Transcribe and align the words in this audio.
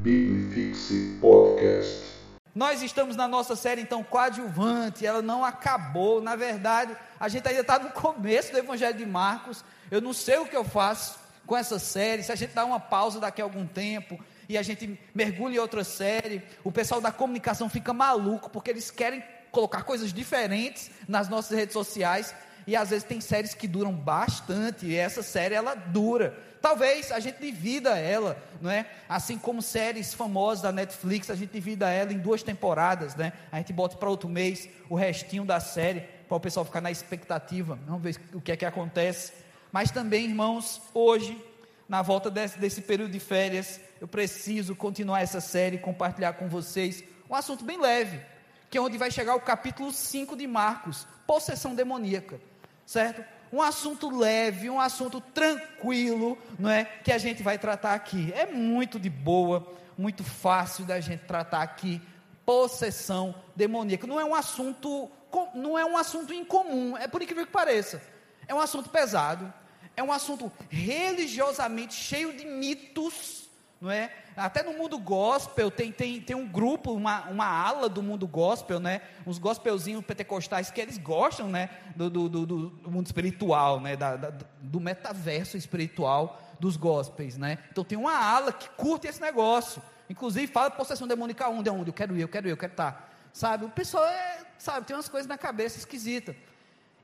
Bibifixe 0.00 1.18
Podcast. 1.20 2.06
Nós 2.54 2.80
estamos 2.80 3.16
na 3.16 3.28
nossa 3.28 3.54
série, 3.54 3.82
então, 3.82 4.02
coadjuvante, 4.02 5.04
ela 5.04 5.20
não 5.20 5.44
acabou. 5.44 6.22
Na 6.22 6.34
verdade, 6.34 6.96
a 7.18 7.28
gente 7.28 7.46
ainda 7.46 7.60
está 7.60 7.78
no 7.78 7.90
começo 7.90 8.50
do 8.50 8.56
Evangelho 8.56 8.96
de 8.96 9.04
Marcos. 9.04 9.62
Eu 9.90 10.00
não 10.00 10.14
sei 10.14 10.38
o 10.38 10.46
que 10.46 10.56
eu 10.56 10.64
faço 10.64 11.18
com 11.46 11.54
essa 11.54 11.78
série. 11.78 12.22
Se 12.22 12.32
a 12.32 12.34
gente 12.34 12.54
dá 12.54 12.64
uma 12.64 12.80
pausa 12.80 13.20
daqui 13.20 13.42
a 13.42 13.44
algum 13.44 13.66
tempo 13.66 14.18
e 14.48 14.56
a 14.56 14.62
gente 14.62 14.98
mergulha 15.14 15.56
em 15.56 15.58
outra 15.58 15.84
série, 15.84 16.42
o 16.64 16.72
pessoal 16.72 17.02
da 17.02 17.12
comunicação 17.12 17.68
fica 17.68 17.92
maluco, 17.92 18.48
porque 18.48 18.70
eles 18.70 18.90
querem 18.90 19.22
colocar 19.52 19.82
coisas 19.82 20.14
diferentes 20.14 20.90
nas 21.06 21.28
nossas 21.28 21.54
redes 21.54 21.74
sociais. 21.74 22.34
E 22.66 22.74
às 22.74 22.88
vezes 22.88 23.04
tem 23.04 23.20
séries 23.20 23.52
que 23.52 23.68
duram 23.68 23.92
bastante, 23.92 24.86
e 24.86 24.96
essa 24.96 25.22
série 25.22 25.54
ela 25.54 25.74
dura. 25.74 26.49
Talvez 26.60 27.10
a 27.10 27.18
gente 27.20 27.40
divida 27.40 27.98
ela, 27.98 28.36
não 28.60 28.70
é? 28.70 28.86
Assim 29.08 29.38
como 29.38 29.62
séries 29.62 30.12
famosas 30.12 30.60
da 30.60 30.70
Netflix, 30.70 31.30
a 31.30 31.34
gente 31.34 31.50
divida 31.50 31.88
ela 31.88 32.12
em 32.12 32.18
duas 32.18 32.42
temporadas, 32.42 33.14
né? 33.14 33.32
A 33.50 33.56
gente 33.56 33.72
bota 33.72 33.96
para 33.96 34.10
outro 34.10 34.28
mês 34.28 34.68
o 34.88 34.94
restinho 34.94 35.44
da 35.44 35.58
série, 35.58 36.00
para 36.28 36.36
o 36.36 36.40
pessoal 36.40 36.64
ficar 36.64 36.82
na 36.82 36.90
expectativa. 36.90 37.78
Vamos 37.86 38.02
ver 38.02 38.20
o 38.34 38.40
que 38.40 38.52
é 38.52 38.56
que 38.56 38.66
acontece. 38.66 39.32
Mas 39.72 39.90
também, 39.90 40.26
irmãos, 40.26 40.82
hoje, 40.92 41.42
na 41.88 42.02
volta 42.02 42.30
desse, 42.30 42.58
desse 42.58 42.82
período 42.82 43.12
de 43.12 43.20
férias, 43.20 43.80
eu 44.00 44.06
preciso 44.06 44.76
continuar 44.76 45.22
essa 45.22 45.40
série 45.40 45.76
e 45.76 45.80
compartilhar 45.80 46.34
com 46.34 46.46
vocês 46.46 47.02
um 47.28 47.34
assunto 47.34 47.64
bem 47.64 47.80
leve, 47.80 48.20
que 48.68 48.76
é 48.76 48.80
onde 48.80 48.98
vai 48.98 49.10
chegar 49.10 49.34
o 49.34 49.40
capítulo 49.40 49.92
5 49.92 50.36
de 50.36 50.46
Marcos, 50.46 51.06
possessão 51.26 51.74
demoníaca, 51.74 52.40
certo? 52.84 53.24
Um 53.52 53.60
assunto 53.60 54.08
leve, 54.10 54.70
um 54.70 54.80
assunto 54.80 55.20
tranquilo, 55.20 56.38
não 56.58 56.70
é? 56.70 56.84
Que 56.84 57.12
a 57.12 57.18
gente 57.18 57.42
vai 57.42 57.58
tratar 57.58 57.94
aqui. 57.94 58.32
É 58.34 58.46
muito 58.46 58.98
de 58.98 59.10
boa, 59.10 59.66
muito 59.98 60.22
fácil 60.22 60.84
da 60.84 61.00
gente 61.00 61.24
tratar 61.24 61.62
aqui. 61.62 62.00
Possessão 62.44 63.34
demoníaca. 63.54 64.06
Não 64.06 64.20
é 64.20 64.24
um 64.24 64.34
assunto, 64.34 65.10
não 65.54 65.78
é 65.78 65.84
um 65.84 65.96
assunto 65.96 66.32
incomum, 66.32 66.96
é 66.96 67.06
por 67.06 67.22
incrível 67.22 67.46
que 67.46 67.52
pareça. 67.52 68.02
É 68.46 68.54
um 68.54 68.60
assunto 68.60 68.88
pesado, 68.88 69.52
é 69.96 70.02
um 70.02 70.12
assunto 70.12 70.50
religiosamente 70.68 71.94
cheio 71.94 72.32
de 72.32 72.44
mitos, 72.44 73.48
não 73.80 73.90
é? 73.90 74.12
Até 74.40 74.62
no 74.62 74.72
mundo 74.72 74.98
gospel 74.98 75.70
tem, 75.70 75.92
tem, 75.92 76.20
tem 76.20 76.34
um 76.34 76.46
grupo, 76.46 76.92
uma, 76.92 77.22
uma 77.28 77.46
ala 77.46 77.88
do 77.88 78.02
mundo 78.02 78.26
gospel, 78.26 78.80
né? 78.80 79.02
Uns 79.26 79.38
gospelzinhos 79.38 80.04
pentecostais 80.04 80.70
que 80.70 80.80
eles 80.80 80.96
gostam, 80.96 81.48
né? 81.48 81.68
Do, 81.94 82.08
do, 82.08 82.28
do, 82.28 82.46
do 82.46 82.90
mundo 82.90 83.06
espiritual, 83.06 83.80
né? 83.80 83.96
Da, 83.96 84.16
da, 84.16 84.32
do 84.60 84.80
metaverso 84.80 85.56
espiritual 85.56 86.40
dos 86.58 86.76
gospels, 86.76 87.36
né? 87.36 87.58
Então 87.70 87.84
tem 87.84 87.98
uma 87.98 88.16
ala 88.16 88.52
que 88.52 88.68
curte 88.70 89.06
esse 89.06 89.20
negócio. 89.20 89.82
Inclusive 90.08 90.46
fala 90.46 90.70
possessão 90.70 91.06
demônica 91.06 91.48
onde 91.48 91.70
onde? 91.70 91.90
Eu 91.90 91.94
quero 91.94 92.16
ir, 92.16 92.22
eu 92.22 92.28
quero 92.28 92.48
ir, 92.48 92.50
eu 92.50 92.56
quero 92.56 92.72
estar. 92.72 93.10
Sabe? 93.32 93.64
O 93.64 93.70
pessoal 93.70 94.04
é, 94.06 94.40
sabe, 94.58 94.86
tem 94.86 94.96
umas 94.96 95.08
coisas 95.08 95.28
na 95.28 95.38
cabeça 95.38 95.78
esquisitas. 95.78 96.34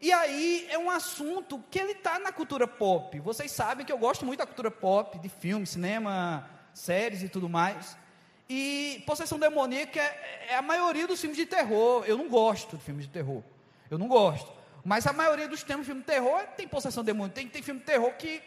E 0.00 0.12
aí 0.12 0.67
é 0.71 0.78
um 0.78 0.91
assunto 0.91 1.62
que 1.71 1.78
ele 1.78 1.93
está 1.93 2.19
na 2.19 2.31
cultura 2.31 2.67
pop. 2.67 3.19
Vocês 3.21 3.50
sabem 3.50 3.87
que 3.87 3.93
eu 3.93 3.98
gosto 3.98 4.27
muito 4.27 4.39
da 4.39 4.47
cultura 4.47 4.71
pop, 4.71 5.19
de 5.19 5.28
filme, 5.28 5.67
cinema, 5.67 6.48
séries 6.77 7.23
e 7.23 7.29
tudo 7.29 7.49
mais. 7.49 7.97
E 8.49 9.03
possessão 9.07 9.39
demoníaca 9.39 9.99
é, 9.99 10.47
é, 10.51 10.57
a 10.57 10.63
maioria 10.63 11.07
dos 11.07 11.21
filmes 11.21 11.37
de 11.37 11.47
terror. 11.47 12.05
Eu 12.07 12.17
não 12.17 12.29
gosto 12.29 12.77
de 12.77 12.83
filmes 12.83 13.07
de 13.07 13.13
terror. 13.13 13.43
Eu 13.91 13.99
não 13.99 14.07
gosto. 14.07 14.53
Mas 14.85 15.07
a 15.07 15.13
maioria 15.13 15.49
dos 15.49 15.63
temas 15.63 15.85
de 15.85 15.87
filme 15.87 16.03
de 16.03 16.07
terror 16.07 16.45
tem 16.57 16.69
possessão 16.69 17.03
demoníaca. 17.03 17.35
Tem, 17.35 17.49
tem 17.49 17.63
filme 17.63 17.81
de 17.81 17.87
terror 17.87 18.13
que 18.15 18.41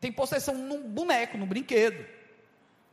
tem 0.00 0.10
possessão 0.10 0.54
num 0.54 0.88
boneco, 0.88 1.38
num 1.38 1.46
brinquedo. 1.46 2.04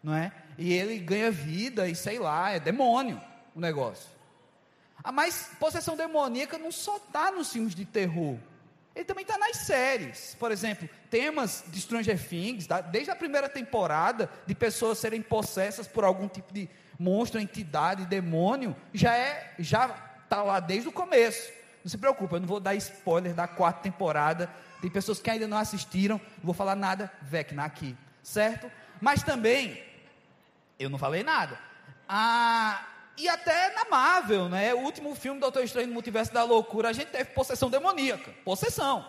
Não 0.04 0.14
é? 0.14 0.32
E 0.58 0.74
ele 0.74 1.00
ganha 1.00 1.32
vida 1.32 1.88
e 1.88 1.96
sei 1.96 2.20
lá, 2.20 2.52
é 2.52 2.60
demônio 2.60 3.20
o 3.56 3.60
negócio. 3.60 4.10
Ah, 5.04 5.12
mas 5.12 5.50
possessão 5.60 5.96
demoníaca 5.96 6.58
não 6.58 6.72
só 6.72 6.98
está 6.98 7.32
nos 7.32 7.52
filmes 7.52 7.74
de 7.74 7.86
terror. 7.86 8.38
Ele 8.96 9.06
também 9.06 9.24
está 9.24 9.38
nas 9.38 9.58
séries. 9.58 10.36
Por 10.40 10.52
exemplo, 10.52 10.90
temas 11.10 11.64
de 11.68 11.80
Stranger 11.80 12.20
Things, 12.28 12.68
desde 12.92 13.10
a 13.10 13.16
primeira 13.16 13.48
temporada, 13.48 14.30
de 14.46 14.54
pessoas 14.54 14.98
serem 15.00 15.22
possessas 15.22 15.88
por 15.88 16.04
algum 16.04 16.28
tipo 16.28 16.54
de 16.54 16.70
monstro, 17.00 17.40
entidade, 17.40 18.06
demônio, 18.06 18.76
já 18.94 19.16
é, 19.16 19.54
já 19.58 19.90
está 20.24 20.44
lá 20.44 20.60
desde 20.60 20.90
o 20.90 20.92
começo. 20.92 21.52
Não 21.84 21.90
se 21.90 21.98
preocupe, 21.98 22.36
eu 22.36 22.40
não 22.40 22.48
vou 22.48 22.60
dar 22.60 22.76
spoiler 22.76 23.34
da 23.34 23.48
quarta 23.48 23.82
temporada. 23.82 24.50
Tem 24.82 24.90
pessoas 24.90 25.20
que 25.20 25.30
ainda 25.30 25.48
não 25.48 25.58
assistiram, 25.58 26.18
não 26.38 26.46
vou 26.46 26.54
falar 26.54 26.76
nada, 26.76 27.12
Vecna 27.22 27.64
aqui, 27.64 27.98
certo? 28.22 28.70
Mas 29.00 29.24
também, 29.24 29.82
eu 30.78 30.90
não 30.90 30.98
falei 30.98 31.24
nada. 31.24 31.58
A 32.08 32.86
e 33.18 33.28
até 33.28 33.74
na 33.74 33.86
Marvel, 33.86 34.50
né? 34.50 34.74
O 34.74 34.80
último 34.80 35.14
filme 35.16 35.40
do 35.40 35.44
Doutor 35.44 35.64
Estranho 35.64 35.88
no 35.88 35.94
Multiverso 35.94 36.34
da 36.34 36.44
Loucura, 36.44 36.90
a 36.90 36.94
gente 36.94 37.10
teve 37.10 37.32
possessão 37.32 37.70
demoníaca. 37.70 38.32
Possessão, 38.44 39.06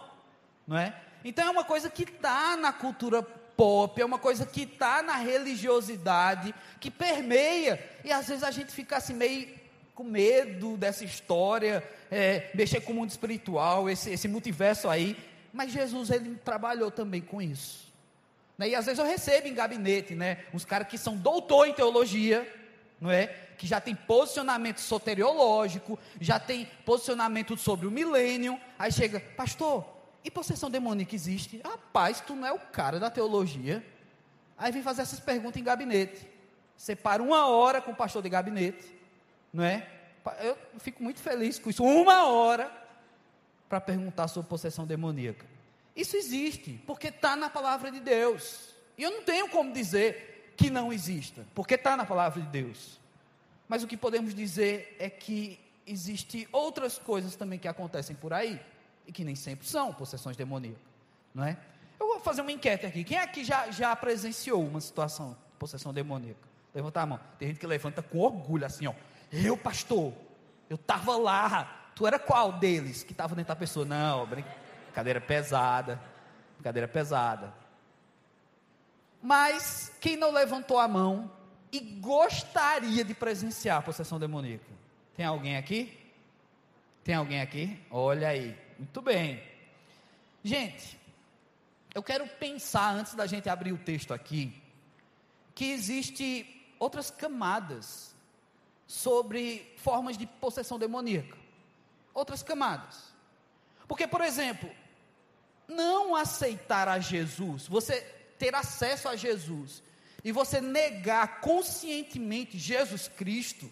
não 0.67 0.77
é? 0.77 0.95
Então 1.25 1.47
é 1.47 1.51
uma 1.51 1.65
coisa 1.65 1.89
que 1.89 2.03
está 2.03 2.57
na 2.57 2.73
cultura 2.73 3.23
pop, 3.23 4.01
é 4.01 4.05
uma 4.05 4.19
coisa 4.19 4.45
que 4.45 4.63
está 4.63 5.03
na 5.03 5.17
religiosidade, 5.17 6.55
que 6.81 6.91
permeia, 6.91 7.83
e 8.05 8.11
às 8.11 8.27
vezes 8.27 8.43
a 8.43 8.51
gente 8.51 8.73
fica 8.73 8.97
assim 8.97 9.15
meio 9.15 9.49
com 9.95 10.05
medo 10.05 10.77
dessa 10.77 11.05
história, 11.05 11.83
é, 12.11 12.51
mexer 12.55 12.81
com 12.81 12.93
o 12.93 12.95
mundo 12.95 13.11
espiritual, 13.11 13.89
esse, 13.89 14.11
esse 14.11 14.27
multiverso 14.27 14.89
aí, 14.89 15.17
mas 15.53 15.71
Jesus 15.71 16.11
ele 16.11 16.35
trabalhou 16.37 16.91
também 16.91 17.21
com 17.21 17.41
isso. 17.41 17.93
Né? 18.57 18.71
E 18.71 18.75
às 18.75 18.87
vezes 18.87 18.99
eu 18.99 19.05
recebo 19.05 19.47
em 19.47 19.55
gabinete, 19.55 20.15
né, 20.15 20.45
uns 20.53 20.65
caras 20.65 20.89
que 20.89 20.97
são 20.97 21.17
doutor 21.17 21.67
em 21.67 21.75
teologia, 21.75 22.51
não 23.01 23.11
é? 23.11 23.27
Que 23.63 23.69
já 23.69 23.81
tem 23.81 23.95
posicionamento 23.95 24.81
soteriológico, 24.81 25.97
já 26.21 26.37
tem 26.41 26.69
posicionamento 26.85 27.57
sobre 27.57 27.87
o 27.87 27.93
milênio. 27.93 28.61
Aí 28.77 28.91
chega, 28.91 29.21
pastor, 29.21 29.87
e 30.25 30.33
possessão 30.33 30.69
demoníaca 30.69 31.15
existe? 31.15 31.61
Rapaz, 31.65 32.21
tu 32.21 32.35
não 32.35 32.45
é 32.45 32.51
o 32.51 32.59
cara 32.59 32.99
da 32.99 33.09
teologia. 33.09 33.87
Aí 34.59 34.73
vem 34.73 34.83
fazer 34.83 35.03
essas 35.03 35.21
perguntas 35.21 35.61
em 35.61 35.65
gabinete. 35.65 36.29
Separa 36.77 37.23
uma 37.23 37.47
hora 37.47 37.81
com 37.81 37.93
o 37.93 37.95
pastor 37.95 38.21
de 38.21 38.29
gabinete, 38.29 38.85
não 39.53 39.63
é? 39.63 39.89
Eu 40.41 40.59
fico 40.81 41.01
muito 41.01 41.21
feliz 41.21 41.61
com 41.61 41.71
isso. 41.71 41.85
Uma 41.85 42.27
hora 42.27 42.69
para 43.69 43.81
perguntar 43.81 44.27
sobre 44.27 44.51
possessão 44.51 44.85
demoníaca. 44.85 45.47
Isso 45.95 46.17
existe, 46.17 46.83
porque 46.85 47.07
está 47.07 47.37
na 47.37 47.49
palavra 47.49 47.93
de 47.93 48.01
Deus. 48.01 48.75
E 48.99 49.05
eu 49.05 49.11
não 49.13 49.23
tenho 49.23 49.49
como 49.49 49.73
dizer 49.73 50.53
que 50.57 50.69
não 50.69 50.93
exista, 50.93 51.47
porque 51.55 51.75
está 51.75 51.97
na 51.97 52.05
palavra 52.05 52.43
de 52.43 52.49
Deus. 52.49 53.01
Mas 53.73 53.83
o 53.83 53.87
que 53.87 53.97
podemos 53.97 54.35
dizer 54.35 54.95
é 54.99 55.09
que 55.09 55.59
existem 55.87 56.47
outras 56.53 56.99
coisas 56.99 57.37
também 57.37 57.59
que 57.59 57.67
acontecem 57.67 58.15
por 58.15 58.35
aí 58.35 58.61
e 59.07 59.13
que 59.13 59.25
nem 59.25 59.35
sempre 59.35 59.67
são 59.67 59.95
possessões 59.95 60.37
demoníacas, 60.37 60.83
não 61.35 61.43
é? 61.43 61.57
Eu 61.99 62.07
vou 62.07 62.21
fazer 62.21 62.43
uma 62.43 62.53
enquete 62.53 62.85
aqui. 62.85 63.03
Quem 63.03 63.17
aqui 63.17 63.43
já, 63.43 63.71
já 63.71 63.97
presenciou 63.97 64.63
uma 64.63 64.79
situação 64.79 65.31
de 65.31 65.57
possessão 65.59 65.91
demoníaca? 65.91 66.47
Levanta 66.75 67.01
a 67.01 67.07
mão. 67.07 67.21
Tem 67.39 67.49
gente 67.49 67.59
que 67.59 67.67
levanta 67.67 68.03
com 68.03 68.19
orgulho 68.19 68.67
assim, 68.67 68.87
ó. 68.87 68.93
Eu, 69.33 69.57
pastor, 69.57 70.13
eu 70.69 70.75
estava 70.75 71.17
lá. 71.17 71.93
Tu 71.97 72.07
era 72.07 72.19
qual 72.19 72.53
deles 72.53 73.03
que 73.03 73.13
estava 73.13 73.35
dentro 73.35 73.49
da 73.49 73.57
pessoa? 73.57 73.87
Não, 73.87 74.27
brincadeira 74.27 75.19
pesada. 75.19 75.99
Brincadeira 76.57 76.89
pesada. 76.89 77.55
Mas 79.23 79.91
quem 79.99 80.15
não 80.15 80.31
levantou 80.31 80.79
a 80.79 80.87
mão 80.87 81.31
e 81.73 81.81
gostaria 81.81 83.03
de 83.03 83.15
presenciar 83.15 83.79
a 83.79 83.83
possessão 83.83 84.21
demoníaca. 84.21 84.71
Tem 85.17 85.25
alguém 85.25 85.57
aqui? 85.57 85.99
Tem 87.03 87.15
alguém 87.15 87.41
aqui? 87.41 87.81
Olha 87.91 88.29
aí. 88.29 88.57
Muito 88.79 89.01
bem. 89.01 89.43
Gente, 90.45 91.01
eu 91.95 92.03
quero 92.03 92.27
pensar 92.27 92.95
antes 92.95 93.15
da 93.15 93.27
gente 93.27 93.49
abrir 93.49 93.73
o 93.73 93.79
texto 93.79 94.13
aqui 94.13 94.63
que 95.55 95.71
existe 95.71 96.47
outras 96.79 97.11
camadas 97.11 98.15
sobre 98.87 99.73
formas 99.77 100.19
de 100.19 100.27
possessão 100.27 100.79
demoníaca. 100.79 101.37
Outras 102.13 102.43
camadas. 102.43 103.15
Porque, 103.89 104.07
por 104.07 104.21
exemplo, 104.21 104.71
não 105.67 106.15
aceitar 106.15 106.89
a 106.89 106.99
Jesus, 106.99 107.67
você 107.67 108.01
ter 108.39 108.55
acesso 108.55 109.09
a 109.09 109.17
Jesus 109.17 109.83
e 110.25 110.31
você 110.31 110.61
negar 110.61 111.41
conscientemente 111.41 112.59
Jesus 112.59 113.09
Cristo, 113.09 113.71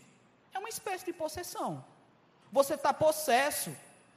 é 0.52 0.58
uma 0.58 0.68
espécie 0.68 1.04
de 1.04 1.12
possessão. 1.12 1.84
Você 2.50 2.74
está 2.74 2.92
possesso, 2.92 3.74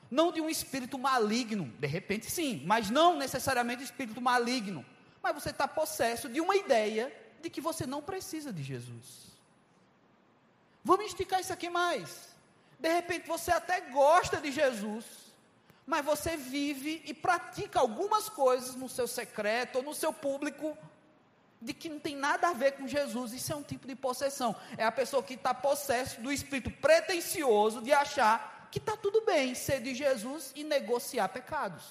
não 0.09 0.31
de 0.31 0.41
um 0.41 0.49
espírito 0.49 0.97
maligno, 0.97 1.65
de 1.79 1.87
repente 1.87 2.29
sim, 2.29 2.63
mas 2.65 2.89
não 2.89 3.17
necessariamente 3.17 3.83
espírito 3.83 4.19
maligno, 4.19 4.85
mas 5.21 5.35
você 5.35 5.51
está 5.51 5.67
possesso 5.67 6.27
de 6.27 6.41
uma 6.41 6.55
ideia 6.55 7.13
de 7.41 7.49
que 7.49 7.61
você 7.61 7.85
não 7.85 8.01
precisa 8.01 8.51
de 8.51 8.63
Jesus. 8.63 9.31
Vamos 10.83 11.05
esticar 11.05 11.39
isso 11.39 11.53
aqui 11.53 11.69
mais. 11.69 12.33
De 12.79 12.91
repente 12.91 13.27
você 13.27 13.51
até 13.51 13.79
gosta 13.79 14.37
de 14.37 14.51
Jesus, 14.51 15.05
mas 15.85 16.03
você 16.03 16.35
vive 16.35 17.01
e 17.05 17.13
pratica 17.13 17.79
algumas 17.79 18.27
coisas 18.27 18.75
no 18.75 18.89
seu 18.89 19.07
secreto 19.07 19.77
ou 19.77 19.83
no 19.83 19.93
seu 19.93 20.11
público 20.11 20.77
de 21.63 21.73
que 21.73 21.89
não 21.89 21.99
tem 21.99 22.15
nada 22.15 22.49
a 22.49 22.53
ver 22.53 22.73
com 22.73 22.87
Jesus. 22.87 23.31
Isso 23.33 23.53
é 23.53 23.55
um 23.55 23.63
tipo 23.63 23.87
de 23.87 23.95
possessão. 23.95 24.55
É 24.77 24.83
a 24.83 24.91
pessoa 24.91 25.23
que 25.23 25.35
está 25.35 25.53
possesso 25.53 26.19
do 26.19 26.31
espírito 26.31 26.69
pretensioso 26.69 27.81
de 27.81 27.93
achar 27.93 28.67
que 28.69 28.79
está 28.79 28.97
tudo 28.97 29.21
bem 29.21 29.55
ser 29.55 29.81
de 29.81 29.95
Jesus 29.95 30.51
e 30.55 30.63
negociar 30.63 31.29
pecados. 31.29 31.83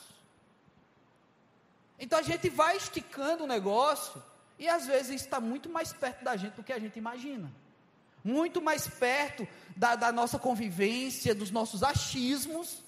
Então 1.99 2.19
a 2.19 2.23
gente 2.23 2.49
vai 2.51 2.77
esticando 2.77 3.45
o 3.45 3.47
negócio 3.47 4.23
e 4.59 4.69
às 4.69 4.87
vezes 4.87 5.23
está 5.23 5.41
muito 5.41 5.69
mais 5.71 5.93
perto 5.93 6.23
da 6.23 6.37
gente 6.37 6.55
do 6.55 6.63
que 6.63 6.73
a 6.73 6.79
gente 6.79 6.99
imagina. 6.99 7.51
Muito 8.23 8.61
mais 8.61 8.87
perto 8.87 9.49
da, 9.75 9.97
da 9.97 10.13
nossa 10.13 10.39
convivência, 10.39 11.35
dos 11.35 11.51
nossos 11.51 11.83
achismos, 11.83 12.83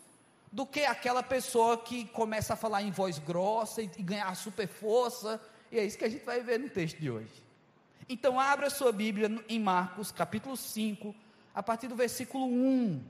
do 0.52 0.66
que 0.66 0.84
aquela 0.84 1.22
pessoa 1.22 1.78
que 1.78 2.04
começa 2.06 2.54
a 2.54 2.56
falar 2.56 2.82
em 2.82 2.90
voz 2.90 3.18
grossa 3.18 3.82
e, 3.82 3.90
e 3.96 4.02
ganhar 4.02 4.34
super 4.36 4.68
força 4.68 5.40
e 5.74 5.78
é 5.80 5.84
isso 5.84 5.98
que 5.98 6.04
a 6.04 6.08
gente 6.08 6.24
vai 6.24 6.40
ver 6.40 6.60
no 6.60 6.68
texto 6.68 6.98
de 7.00 7.10
hoje. 7.10 7.42
Então, 8.08 8.38
abra 8.38 8.70
sua 8.70 8.92
Bíblia 8.92 9.28
em 9.48 9.58
Marcos, 9.58 10.12
capítulo 10.12 10.56
5, 10.56 11.12
a 11.52 11.64
partir 11.64 11.88
do 11.88 11.96
versículo 11.96 12.46
1. 12.46 13.02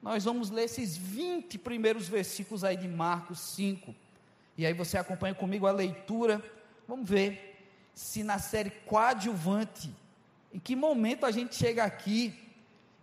Nós 0.00 0.24
vamos 0.24 0.48
ler 0.48 0.64
esses 0.64 0.96
20 0.96 1.58
primeiros 1.58 2.08
versículos 2.08 2.64
aí 2.64 2.74
de 2.74 2.88
Marcos 2.88 3.38
5. 3.40 3.94
E 4.56 4.64
aí 4.64 4.72
você 4.72 4.96
acompanha 4.96 5.34
comigo 5.34 5.66
a 5.66 5.72
leitura. 5.72 6.42
Vamos 6.88 7.06
ver 7.06 7.54
se 7.92 8.22
na 8.22 8.38
série 8.38 8.70
coadjuvante, 8.70 9.94
em 10.54 10.58
que 10.58 10.74
momento 10.74 11.26
a 11.26 11.30
gente 11.30 11.54
chega 11.54 11.84
aqui 11.84 12.32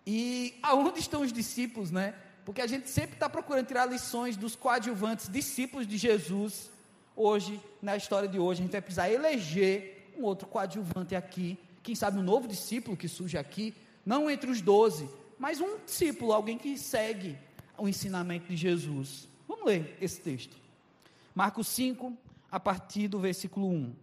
e 0.07 0.57
aonde 0.63 0.99
estão 0.99 1.21
os 1.21 1.31
discípulos, 1.31 1.91
né? 1.91 2.15
Porque 2.43 2.61
a 2.61 2.67
gente 2.67 2.89
sempre 2.89 3.13
está 3.13 3.29
procurando 3.29 3.67
tirar 3.67 3.85
lições 3.85 4.35
dos 4.35 4.55
coadjuvantes, 4.55 5.29
discípulos 5.29 5.85
de 5.85 5.99
Jesus 5.99 6.72
Hoje, 7.15 7.61
na 7.81 7.95
história 7.95 8.27
de 8.27 8.39
hoje, 8.39 8.61
a 8.61 8.63
gente 8.63 8.71
vai 8.71 8.81
precisar 8.81 9.09
eleger 9.09 10.13
um 10.17 10.23
outro 10.23 10.47
coadjuvante 10.47 11.15
aqui, 11.15 11.57
quem 11.81 11.95
sabe 11.95 12.17
um 12.17 12.23
novo 12.23 12.47
discípulo 12.47 12.97
que 12.97 13.07
surge 13.07 13.37
aqui, 13.37 13.73
não 14.05 14.29
entre 14.29 14.49
os 14.49 14.61
doze, 14.61 15.09
mas 15.37 15.59
um 15.59 15.77
discípulo, 15.77 16.33
alguém 16.33 16.57
que 16.57 16.77
segue 16.77 17.37
o 17.77 17.87
ensinamento 17.87 18.47
de 18.47 18.55
Jesus. 18.55 19.27
Vamos 19.47 19.65
ler 19.65 19.97
esse 20.01 20.21
texto. 20.21 20.55
Marcos 21.35 21.67
5, 21.67 22.15
a 22.51 22.59
partir 22.59 23.07
do 23.07 23.19
versículo 23.19 23.67
1. 23.67 23.95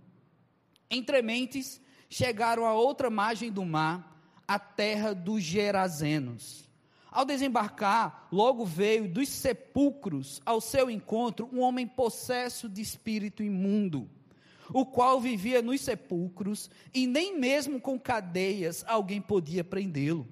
Entre 0.90 1.22
mentes, 1.22 1.80
chegaram 2.08 2.66
a 2.66 2.74
outra 2.74 3.08
margem 3.08 3.50
do 3.50 3.64
mar, 3.64 4.22
a 4.46 4.58
terra 4.58 5.14
dos 5.14 5.42
Gerazenos. 5.42 6.68
Ao 7.10 7.24
desembarcar, 7.24 8.28
logo 8.30 8.64
veio 8.64 9.08
dos 9.08 9.28
sepulcros 9.28 10.40
ao 10.46 10.60
seu 10.60 10.88
encontro 10.88 11.48
um 11.52 11.60
homem 11.60 11.86
possesso 11.86 12.68
de 12.68 12.80
espírito 12.80 13.42
imundo, 13.42 14.08
o 14.72 14.86
qual 14.86 15.20
vivia 15.20 15.60
nos 15.60 15.80
sepulcros 15.80 16.70
e 16.94 17.08
nem 17.08 17.36
mesmo 17.36 17.80
com 17.80 17.98
cadeias 17.98 18.84
alguém 18.86 19.20
podia 19.20 19.64
prendê-lo. 19.64 20.28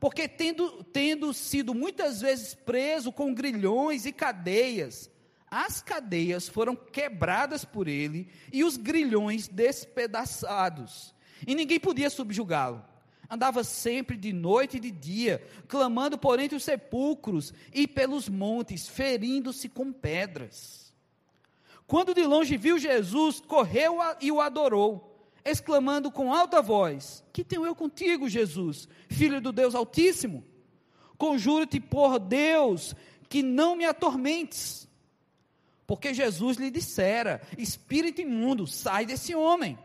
Porque, 0.00 0.26
tendo, 0.28 0.82
tendo 0.84 1.32
sido 1.32 1.72
muitas 1.72 2.20
vezes 2.20 2.54
preso 2.54 3.12
com 3.12 3.32
grilhões 3.32 4.04
e 4.04 4.12
cadeias, 4.12 5.08
as 5.48 5.80
cadeias 5.80 6.48
foram 6.48 6.74
quebradas 6.74 7.64
por 7.64 7.86
ele 7.86 8.28
e 8.52 8.64
os 8.64 8.76
grilhões 8.76 9.46
despedaçados, 9.46 11.14
e 11.46 11.54
ninguém 11.54 11.78
podia 11.78 12.10
subjugá-lo 12.10 12.84
andava 13.30 13.64
sempre 13.64 14.16
de 14.16 14.32
noite 14.32 14.76
e 14.76 14.80
de 14.80 14.90
dia, 14.90 15.42
clamando 15.68 16.16
por 16.16 16.38
entre 16.38 16.56
os 16.56 16.64
sepulcros 16.64 17.52
e 17.72 17.86
pelos 17.86 18.28
montes, 18.28 18.88
ferindo-se 18.88 19.68
com 19.68 19.92
pedras. 19.92 20.92
Quando 21.86 22.14
de 22.14 22.24
longe 22.24 22.56
viu 22.56 22.78
Jesus, 22.78 23.40
correu 23.40 23.98
e 24.20 24.32
o 24.32 24.40
adorou, 24.40 25.30
exclamando 25.44 26.10
com 26.10 26.32
alta 26.32 26.60
voz: 26.60 27.24
Que 27.32 27.44
tenho 27.44 27.64
eu 27.64 27.74
contigo, 27.74 28.28
Jesus, 28.28 28.88
filho 29.08 29.40
do 29.40 29.52
Deus 29.52 29.74
Altíssimo? 29.74 30.44
Conjuro-te 31.16 31.80
por 31.80 32.18
Deus 32.18 32.94
que 33.28 33.42
não 33.42 33.76
me 33.76 33.84
atormentes. 33.84 34.86
Porque 35.86 36.12
Jesus 36.12 36.56
lhe 36.56 36.70
dissera: 36.70 37.40
Espírito 37.56 38.20
imundo, 38.20 38.66
sai 38.66 39.06
desse 39.06 39.34
homem. 39.34 39.78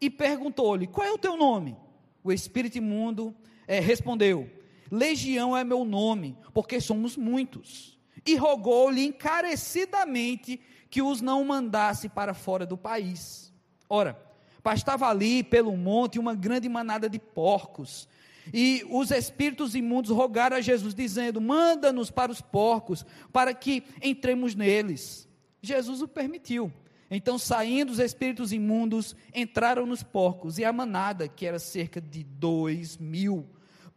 E 0.00 0.10
perguntou-lhe: 0.10 0.86
Qual 0.86 1.06
é 1.06 1.10
o 1.10 1.18
teu 1.18 1.36
nome? 1.36 1.76
O 2.22 2.32
espírito 2.32 2.78
imundo 2.78 3.34
é, 3.66 3.80
respondeu: 3.80 4.48
Legião 4.90 5.56
é 5.56 5.64
meu 5.64 5.84
nome, 5.84 6.36
porque 6.52 6.80
somos 6.80 7.16
muitos. 7.16 7.98
E 8.24 8.36
rogou-lhe 8.36 9.04
encarecidamente 9.04 10.60
que 10.88 11.02
os 11.02 11.20
não 11.20 11.44
mandasse 11.44 12.08
para 12.08 12.34
fora 12.34 12.64
do 12.64 12.76
país. 12.76 13.52
Ora, 13.88 14.20
pastava 14.62 15.08
ali 15.08 15.42
pelo 15.42 15.76
monte 15.76 16.18
uma 16.18 16.34
grande 16.34 16.68
manada 16.68 17.08
de 17.08 17.18
porcos. 17.18 18.08
E 18.52 18.84
os 18.90 19.10
espíritos 19.10 19.74
imundos 19.74 20.10
rogaram 20.10 20.56
a 20.56 20.60
Jesus, 20.60 20.94
dizendo: 20.94 21.40
Manda-nos 21.40 22.10
para 22.10 22.30
os 22.30 22.40
porcos, 22.40 23.04
para 23.32 23.54
que 23.54 23.82
entremos 24.02 24.54
neles. 24.54 25.28
Jesus 25.62 26.02
o 26.02 26.08
permitiu. 26.08 26.72
Então, 27.14 27.38
saindo 27.38 27.92
os 27.92 27.98
espíritos 27.98 28.54
imundos, 28.54 29.14
entraram 29.34 29.84
nos 29.84 30.02
porcos, 30.02 30.56
e 30.56 30.64
a 30.64 30.72
manada, 30.72 31.28
que 31.28 31.44
era 31.44 31.58
cerca 31.58 32.00
de 32.00 32.24
dois 32.24 32.96
mil, 32.96 33.46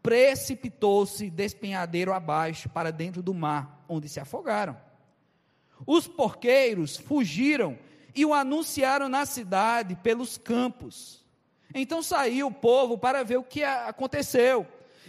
precipitou-se 0.04 1.30
despenhadeiro 1.30 2.12
abaixo 2.12 2.68
para 2.68 2.92
dentro 2.92 3.24
do 3.24 3.34
mar, 3.34 3.86
onde 3.88 4.10
se 4.10 4.20
afogaram. 4.20 4.78
Os 5.88 6.10
porqueiros 6.10 6.98
fugiram 6.98 7.80
e 8.14 8.26
o 8.26 8.34
anunciaram 8.34 9.08
na 9.08 9.26
cidade 9.26 9.96
pelos 9.96 10.38
campos. 10.38 11.24
Então 11.74 12.04
saiu 12.04 12.48
o 12.48 12.54
povo 12.54 12.98
para 12.98 13.24
ver 13.24 13.38
o 13.38 13.44
que 13.44 13.64
aconteceu. 13.64 14.68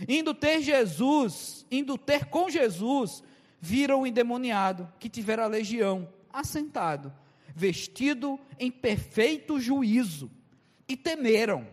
Indo 0.09 0.33
ter 0.33 0.63
Jesus, 0.63 1.67
indo 1.73 1.99
ter 1.99 2.27
com 2.27 2.49
Jesus, 2.49 3.25
viram 3.61 4.03
o 4.03 4.07
endemoniado 4.07 4.89
que 5.01 5.09
tivera 5.09 5.43
a 5.43 5.49
legião 5.49 6.09
assentado 6.33 7.13
vestido 7.57 8.39
em 8.61 8.71
perfeito 8.71 9.59
juízo, 9.59 10.31
e 10.87 10.95
temeram. 10.95 11.67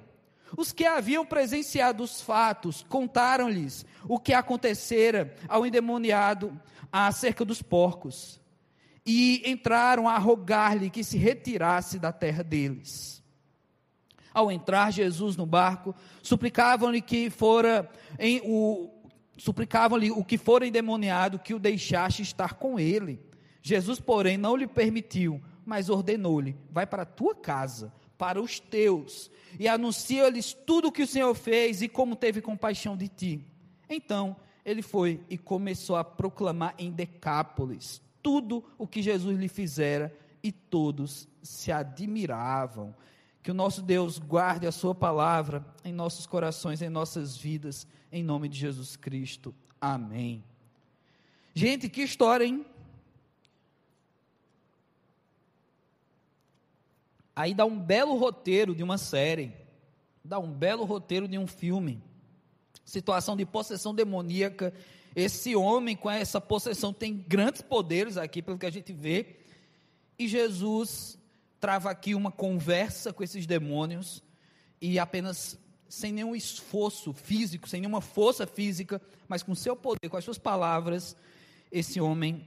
Os 0.57 0.71
que 0.71 0.85
haviam 0.85 1.25
presenciado 1.25 2.03
os 2.03 2.21
fatos 2.21 2.85
contaram-lhes 2.87 3.85
o 4.07 4.17
que 4.17 4.33
acontecera 4.33 5.35
ao 5.47 5.65
endemoniado 5.65 6.57
acerca 6.91 7.43
dos 7.43 7.61
porcos, 7.61 8.39
e 9.05 9.43
entraram 9.45 10.07
a 10.07 10.17
rogar-lhe 10.17 10.89
que 10.89 11.03
se 11.03 11.17
retirasse 11.17 11.99
da 11.99 12.13
terra 12.13 12.43
deles. 12.43 13.21
Ao 14.33 14.49
entrar 14.49 14.91
Jesus 14.91 15.35
no 15.35 15.45
barco, 15.45 15.93
suplicavam-lhe 16.23 17.01
que 17.01 17.29
fora 17.29 17.91
em 18.17 18.41
o 18.45 18.89
suplicavam-lhe 19.37 20.11
o 20.11 20.23
que 20.23 20.37
fora 20.37 20.65
endemoniado 20.65 21.39
que 21.39 21.53
o 21.53 21.59
deixasse 21.59 22.21
estar 22.21 22.53
com 22.53 22.79
ele. 22.79 23.19
Jesus, 23.61 23.99
porém, 23.99 24.37
não 24.37 24.55
lhe 24.55 24.67
permitiu, 24.67 25.41
mas 25.65 25.89
ordenou-lhe: 25.89 26.55
vai 26.69 26.85
para 26.85 27.03
a 27.03 27.05
tua 27.05 27.35
casa, 27.35 27.93
para 28.17 28.41
os 28.41 28.59
teus, 28.59 29.29
e 29.59 29.67
anuncia-lhes 29.67 30.53
tudo 30.53 30.87
o 30.87 30.91
que 30.91 31.03
o 31.03 31.07
Senhor 31.07 31.33
fez 31.35 31.81
e 31.81 31.87
como 31.87 32.15
teve 32.15 32.41
compaixão 32.41 32.95
de 32.95 33.07
ti. 33.07 33.45
Então 33.89 34.35
ele 34.65 34.81
foi 34.81 35.21
e 35.29 35.37
começou 35.37 35.95
a 35.95 36.03
proclamar 36.03 36.73
em 36.77 36.91
Decápolis 36.91 38.01
tudo 38.23 38.63
o 38.77 38.87
que 38.87 39.01
Jesus 39.01 39.37
lhe 39.37 39.49
fizera, 39.49 40.15
e 40.41 40.51
todos 40.51 41.27
se 41.41 41.71
admiravam. 41.71 42.95
Que 43.43 43.51
o 43.51 43.53
nosso 43.53 43.81
Deus 43.81 44.17
guarde 44.17 44.65
a 44.65 44.71
Sua 44.71 44.95
palavra 44.95 45.65
em 45.83 45.91
nossos 45.91 46.25
corações, 46.25 46.81
em 46.81 46.89
nossas 46.89 47.35
vidas, 47.35 47.85
em 48.11 48.23
nome 48.23 48.47
de 48.47 48.57
Jesus 48.57 48.95
Cristo. 48.95 49.53
Amém. 49.79 50.43
Gente, 51.53 51.89
que 51.89 52.01
história, 52.01 52.45
hein? 52.45 52.65
Aí 57.35 57.53
dá 57.53 57.65
um 57.65 57.79
belo 57.79 58.15
roteiro 58.15 58.75
de 58.75 58.83
uma 58.83 58.97
série, 58.97 59.53
dá 60.23 60.37
um 60.39 60.51
belo 60.51 60.85
roteiro 60.85 61.27
de 61.27 61.37
um 61.37 61.47
filme. 61.47 62.01
Situação 62.85 63.35
de 63.35 63.45
possessão 63.45 63.93
demoníaca. 63.93 64.73
Esse 65.15 65.55
homem 65.55 65.95
com 65.95 66.09
essa 66.09 66.39
possessão 66.39 66.93
tem 66.93 67.13
grandes 67.27 67.61
poderes 67.61 68.17
aqui, 68.17 68.41
pelo 68.41 68.57
que 68.57 68.65
a 68.65 68.71
gente 68.71 68.93
vê. 68.93 69.37
E 70.17 70.27
Jesus 70.27 71.17
trava 71.59 71.89
aqui 71.89 72.13
uma 72.13 72.31
conversa 72.31 73.11
com 73.11 73.23
esses 73.23 73.45
demônios 73.45 74.21
e 74.81 74.99
apenas 74.99 75.57
sem 75.87 76.11
nenhum 76.11 76.35
esforço 76.35 77.13
físico, 77.13 77.69
sem 77.69 77.79
nenhuma 77.79 78.01
força 78.01 78.45
física, 78.45 79.01
mas 79.27 79.43
com 79.43 79.55
seu 79.55 79.75
poder, 79.75 80.09
com 80.09 80.17
as 80.17 80.25
suas 80.25 80.37
palavras, 80.37 81.15
esse 81.71 82.01
homem 82.01 82.45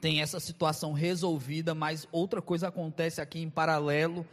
tem 0.00 0.22
essa 0.22 0.40
situação 0.40 0.92
resolvida, 0.92 1.74
mas 1.74 2.08
outra 2.10 2.40
coisa 2.40 2.68
acontece 2.68 3.20
aqui 3.20 3.40
em 3.40 3.50
paralelo 3.50 4.26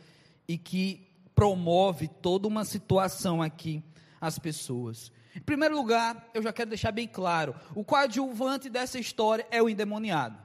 e 0.48 0.58
que 0.58 1.06
promove 1.36 2.08
toda 2.08 2.48
uma 2.48 2.64
situação 2.64 3.42
aqui 3.42 3.84
às 4.20 4.40
pessoas. 4.40 5.12
Em 5.36 5.42
primeiro 5.42 5.76
lugar, 5.76 6.30
eu 6.34 6.42
já 6.42 6.52
quero 6.52 6.70
deixar 6.70 6.92
bem 6.92 7.08
claro: 7.08 7.54
o 7.76 7.84
coadjuvante 7.84 8.70
dessa 8.70 8.98
história 8.98 9.46
é 9.52 9.62
o 9.62 9.70
endemoniado. 9.70 10.38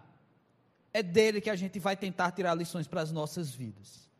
É 0.92 1.02
dele 1.02 1.40
que 1.40 1.48
a 1.48 1.56
gente 1.56 1.78
vai 1.78 1.96
tentar 1.96 2.30
tirar 2.32 2.54
lições 2.54 2.86
para 2.86 3.00
as 3.00 3.10
nossas 3.10 3.50
vidas. 3.50 4.10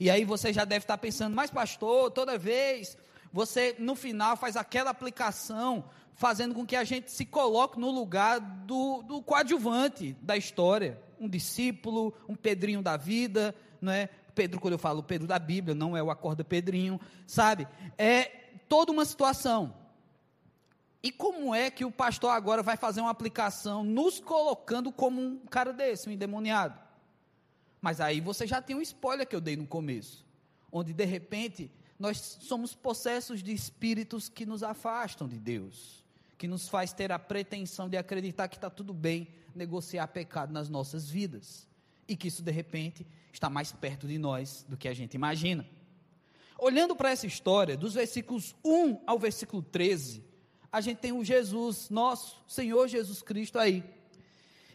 E 0.00 0.10
aí 0.10 0.24
você 0.24 0.52
já 0.52 0.64
deve 0.64 0.82
estar 0.84 0.98
pensando, 0.98 1.36
mas 1.36 1.50
pastor, 1.50 2.10
toda 2.10 2.36
vez 2.36 2.96
você 3.34 3.74
no 3.80 3.96
final 3.96 4.36
faz 4.36 4.56
aquela 4.56 4.90
aplicação, 4.90 5.86
fazendo 6.14 6.54
com 6.54 6.64
que 6.64 6.76
a 6.76 6.84
gente 6.84 7.10
se 7.10 7.26
coloque 7.26 7.80
no 7.80 7.90
lugar 7.90 8.38
do, 8.38 9.02
do 9.02 9.20
coadjuvante 9.20 10.16
da 10.22 10.36
história. 10.36 11.02
Um 11.18 11.28
discípulo, 11.28 12.14
um 12.28 12.36
Pedrinho 12.36 12.80
da 12.80 12.96
vida, 12.96 13.52
não 13.80 13.90
é? 13.90 14.08
Pedro, 14.36 14.60
quando 14.60 14.74
eu 14.74 14.78
falo 14.78 15.02
Pedro 15.02 15.26
da 15.26 15.36
Bíblia, 15.36 15.74
não 15.74 15.96
é 15.96 16.02
o 16.02 16.12
acorda 16.12 16.44
Pedrinho, 16.44 17.00
sabe? 17.26 17.66
É 17.98 18.22
toda 18.68 18.92
uma 18.92 19.04
situação. 19.04 19.74
E 21.02 21.10
como 21.10 21.52
é 21.52 21.72
que 21.72 21.84
o 21.84 21.90
pastor 21.90 22.30
agora 22.30 22.62
vai 22.62 22.76
fazer 22.76 23.00
uma 23.00 23.10
aplicação 23.10 23.82
nos 23.82 24.20
colocando 24.20 24.92
como 24.92 25.20
um 25.20 25.38
cara 25.38 25.72
desse, 25.72 26.08
um 26.08 26.12
endemoniado? 26.12 26.78
Mas 27.80 28.00
aí 28.00 28.20
você 28.20 28.46
já 28.46 28.62
tem 28.62 28.76
um 28.76 28.80
spoiler 28.80 29.26
que 29.26 29.34
eu 29.34 29.40
dei 29.40 29.56
no 29.56 29.66
começo, 29.66 30.24
onde 30.70 30.92
de 30.92 31.04
repente 31.04 31.68
nós 31.98 32.38
somos 32.40 32.74
possessos 32.74 33.42
de 33.42 33.52
espíritos 33.52 34.28
que 34.28 34.44
nos 34.44 34.62
afastam 34.62 35.28
de 35.28 35.38
Deus, 35.38 36.04
que 36.36 36.48
nos 36.48 36.68
faz 36.68 36.92
ter 36.92 37.12
a 37.12 37.18
pretensão 37.18 37.88
de 37.88 37.96
acreditar 37.96 38.48
que 38.48 38.56
está 38.56 38.68
tudo 38.68 38.92
bem 38.92 39.28
negociar 39.54 40.08
pecado 40.08 40.52
nas 40.52 40.68
nossas 40.68 41.08
vidas 41.08 41.68
e 42.08 42.16
que 42.16 42.28
isso 42.28 42.42
de 42.42 42.50
repente 42.50 43.06
está 43.32 43.48
mais 43.48 43.72
perto 43.72 44.06
de 44.06 44.18
nós 44.18 44.64
do 44.68 44.76
que 44.76 44.88
a 44.88 44.94
gente 44.94 45.14
imagina. 45.14 45.66
Olhando 46.58 46.94
para 46.94 47.10
essa 47.10 47.26
história, 47.26 47.76
dos 47.76 47.94
versículos 47.94 48.54
1 48.64 49.02
ao 49.06 49.18
versículo 49.18 49.62
13, 49.62 50.24
a 50.70 50.80
gente 50.80 50.98
tem 50.98 51.12
o 51.12 51.24
Jesus, 51.24 51.88
nosso 51.90 52.42
Senhor 52.48 52.88
Jesus 52.88 53.22
Cristo 53.22 53.58
aí. 53.58 53.84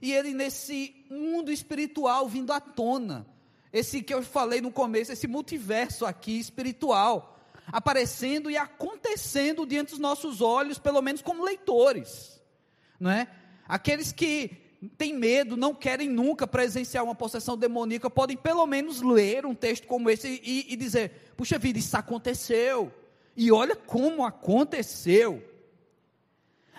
E 0.02 0.14
ele 0.14 0.34
nesse 0.34 1.06
mundo 1.10 1.52
espiritual 1.52 2.28
vindo 2.28 2.54
à 2.54 2.60
tona. 2.60 3.26
Esse 3.72 4.02
que 4.02 4.14
eu 4.14 4.24
falei 4.24 4.62
no 4.62 4.72
começo, 4.72 5.12
esse 5.12 5.28
multiverso 5.28 6.06
aqui 6.06 6.40
espiritual, 6.40 7.40
aparecendo 7.68 8.50
e 8.50 8.58
acontecendo 8.58 9.66
diante 9.66 9.92
dos 9.92 10.00
nossos 10.00 10.42
olhos, 10.42 10.80
pelo 10.80 11.02
menos 11.02 11.22
como 11.22 11.44
leitores, 11.44 12.42
não 13.00 13.12
é? 13.12 13.28
Aqueles 13.68 14.12
que 14.12 14.70
têm 14.98 15.14
medo, 15.14 15.58
não 15.58 15.76
querem 15.76 16.10
nunca 16.10 16.48
presenciar 16.48 17.04
uma 17.04 17.14
possessão 17.14 17.58
demoníaca, 17.58 18.10
podem 18.10 18.38
pelo 18.38 18.66
menos 18.66 19.02
ler 19.02 19.46
um 19.46 19.54
texto 19.54 19.86
como 19.86 20.10
esse 20.10 20.42
e, 20.44 20.74
e 20.74 20.76
dizer: 20.76 21.34
puxa 21.36 21.60
vida, 21.60 21.78
isso 21.78 21.96
aconteceu. 21.96 22.92
E 23.36 23.52
olha 23.52 23.76
como 23.76 24.26
aconteceu. 24.26 25.44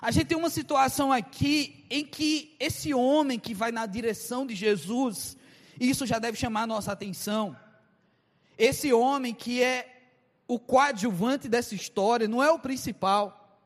A 0.00 0.10
gente 0.10 0.26
tem 0.26 0.38
uma 0.38 0.50
situação 0.50 1.12
aqui 1.12 1.84
em 1.90 2.04
que 2.04 2.56
esse 2.58 2.94
homem 2.94 3.38
que 3.38 3.52
vai 3.52 3.70
na 3.70 3.84
direção 3.84 4.46
de 4.46 4.54
Jesus, 4.54 5.36
isso 5.88 6.06
já 6.06 6.18
deve 6.18 6.36
chamar 6.36 6.62
a 6.62 6.66
nossa 6.66 6.92
atenção. 6.92 7.56
Esse 8.58 8.92
homem 8.92 9.32
que 9.32 9.62
é 9.62 10.00
o 10.46 10.58
coadjuvante 10.58 11.48
dessa 11.48 11.74
história, 11.74 12.28
não 12.28 12.42
é 12.42 12.50
o 12.50 12.58
principal. 12.58 13.58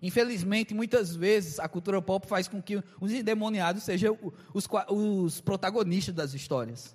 Infelizmente, 0.00 0.74
muitas 0.74 1.16
vezes 1.16 1.58
a 1.58 1.68
cultura 1.68 2.00
pop 2.00 2.26
faz 2.28 2.46
com 2.46 2.62
que 2.62 2.82
os 3.00 3.10
endemoniados 3.10 3.82
sejam 3.82 4.16
os, 4.52 4.68
os 4.88 5.40
protagonistas 5.40 6.14
das 6.14 6.34
histórias. 6.34 6.94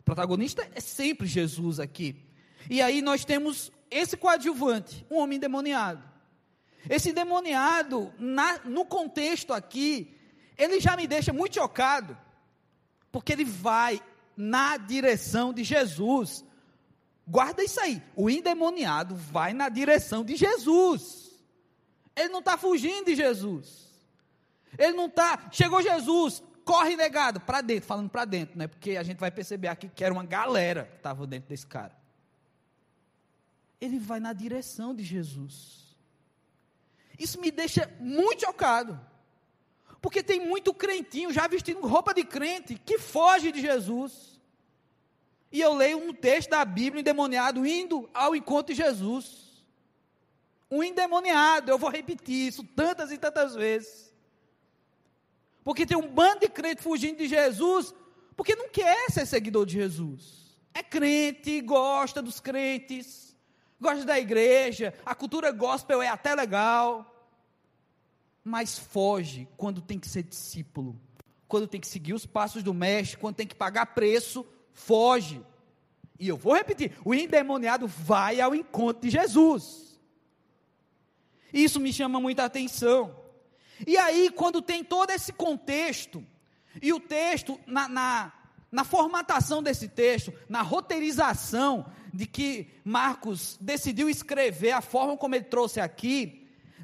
O 0.00 0.02
protagonista 0.02 0.68
é 0.74 0.80
sempre 0.80 1.26
Jesus 1.26 1.80
aqui. 1.80 2.16
E 2.68 2.82
aí 2.82 3.00
nós 3.00 3.24
temos 3.24 3.72
esse 3.90 4.16
coadjuvante, 4.16 5.06
um 5.10 5.18
homem 5.18 5.36
endemoniado. 5.36 6.02
Esse 6.88 7.12
demoniado, 7.12 8.12
na, 8.18 8.58
no 8.64 8.84
contexto 8.84 9.52
aqui, 9.52 10.16
ele 10.58 10.80
já 10.80 10.96
me 10.96 11.06
deixa 11.06 11.32
muito 11.32 11.54
chocado, 11.54 12.16
porque 13.12 13.32
ele 13.32 13.44
vai 13.44 14.00
na 14.36 14.76
direção 14.76 15.52
de 15.52 15.64
Jesus. 15.64 16.44
Guarda 17.26 17.62
isso 17.62 17.80
aí, 17.80 18.02
o 18.16 18.28
endemoniado 18.28 19.14
vai 19.14 19.52
na 19.52 19.68
direção 19.68 20.24
de 20.24 20.36
Jesus. 20.36 21.30
Ele 22.16 22.28
não 22.28 22.40
está 22.40 22.56
fugindo 22.56 23.06
de 23.06 23.14
Jesus. 23.14 23.88
Ele 24.76 24.92
não 24.92 25.06
está. 25.06 25.48
Chegou 25.50 25.82
Jesus, 25.82 26.42
corre 26.64 26.96
negado, 26.96 27.40
para 27.40 27.60
dentro, 27.60 27.86
falando 27.86 28.10
para 28.10 28.24
dentro, 28.24 28.58
né? 28.58 28.66
Porque 28.66 28.96
a 28.96 29.02
gente 29.02 29.18
vai 29.18 29.30
perceber 29.30 29.68
aqui 29.68 29.88
que 29.88 30.04
era 30.04 30.12
uma 30.12 30.24
galera 30.24 30.84
que 30.84 30.96
estava 30.96 31.26
dentro 31.26 31.48
desse 31.48 31.66
cara. 31.66 31.96
Ele 33.80 33.98
vai 33.98 34.20
na 34.20 34.32
direção 34.32 34.94
de 34.94 35.02
Jesus. 35.02 35.96
Isso 37.18 37.40
me 37.40 37.50
deixa 37.50 37.90
muito 37.98 38.44
chocado. 38.44 39.00
Porque 40.00 40.22
tem 40.22 40.40
muito 40.46 40.72
crentinho 40.72 41.32
já 41.32 41.46
vestindo 41.46 41.86
roupa 41.86 42.14
de 42.14 42.24
crente 42.24 42.74
que 42.74 42.98
foge 42.98 43.52
de 43.52 43.60
Jesus. 43.60 44.40
E 45.52 45.60
eu 45.60 45.74
leio 45.74 45.98
um 45.98 46.12
texto 46.12 46.50
da 46.50 46.64
Bíblia 46.64 47.00
endemoniado 47.00 47.66
indo 47.66 48.08
ao 48.14 48.34
encontro 48.34 48.74
de 48.74 48.82
Jesus. 48.82 49.64
Um 50.70 50.82
endemoniado, 50.82 51.70
eu 51.70 51.78
vou 51.78 51.90
repetir 51.90 52.48
isso 52.48 52.64
tantas 52.64 53.10
e 53.10 53.18
tantas 53.18 53.54
vezes. 53.54 54.12
Porque 55.64 55.84
tem 55.84 55.96
um 55.96 56.08
bando 56.08 56.40
de 56.40 56.48
crente 56.48 56.82
fugindo 56.82 57.18
de 57.18 57.28
Jesus, 57.28 57.92
porque 58.36 58.54
não 58.56 58.68
quer 58.68 59.10
ser 59.10 59.26
seguidor 59.26 59.66
de 59.66 59.74
Jesus. 59.74 60.56
É 60.72 60.82
crente, 60.82 61.60
gosta 61.60 62.22
dos 62.22 62.40
crentes 62.40 63.30
gosta 63.80 64.04
da 64.04 64.20
igreja, 64.20 64.92
a 65.06 65.14
cultura 65.14 65.50
gospel 65.50 66.02
é 66.02 66.08
até 66.08 66.34
legal, 66.34 67.09
mas 68.44 68.78
foge 68.78 69.48
quando 69.56 69.80
tem 69.80 69.98
que 69.98 70.08
ser 70.08 70.22
discípulo, 70.22 71.00
quando 71.46 71.66
tem 71.66 71.80
que 71.80 71.86
seguir 71.86 72.14
os 72.14 72.26
passos 72.26 72.62
do 72.62 72.72
mestre, 72.72 73.18
quando 73.18 73.36
tem 73.36 73.46
que 73.46 73.54
pagar 73.54 73.86
preço, 73.86 74.46
foge. 74.72 75.42
E 76.18 76.28
eu 76.28 76.36
vou 76.36 76.54
repetir: 76.54 76.92
o 77.04 77.14
endemoniado 77.14 77.86
vai 77.86 78.40
ao 78.40 78.54
encontro 78.54 79.02
de 79.02 79.10
Jesus. 79.10 79.98
Isso 81.52 81.80
me 81.80 81.92
chama 81.92 82.20
muita 82.20 82.44
atenção. 82.44 83.16
E 83.86 83.96
aí, 83.96 84.30
quando 84.30 84.60
tem 84.60 84.84
todo 84.84 85.10
esse 85.10 85.32
contexto, 85.32 86.24
e 86.80 86.92
o 86.92 87.00
texto, 87.00 87.58
na, 87.66 87.88
na, 87.88 88.32
na 88.70 88.84
formatação 88.84 89.62
desse 89.62 89.88
texto, 89.88 90.32
na 90.48 90.62
roteirização 90.62 91.90
de 92.12 92.26
que 92.26 92.68
Marcos 92.84 93.56
decidiu 93.60 94.08
escrever, 94.08 94.72
a 94.72 94.80
forma 94.80 95.16
como 95.16 95.34
ele 95.34 95.44
trouxe 95.44 95.80
aqui, 95.80 96.39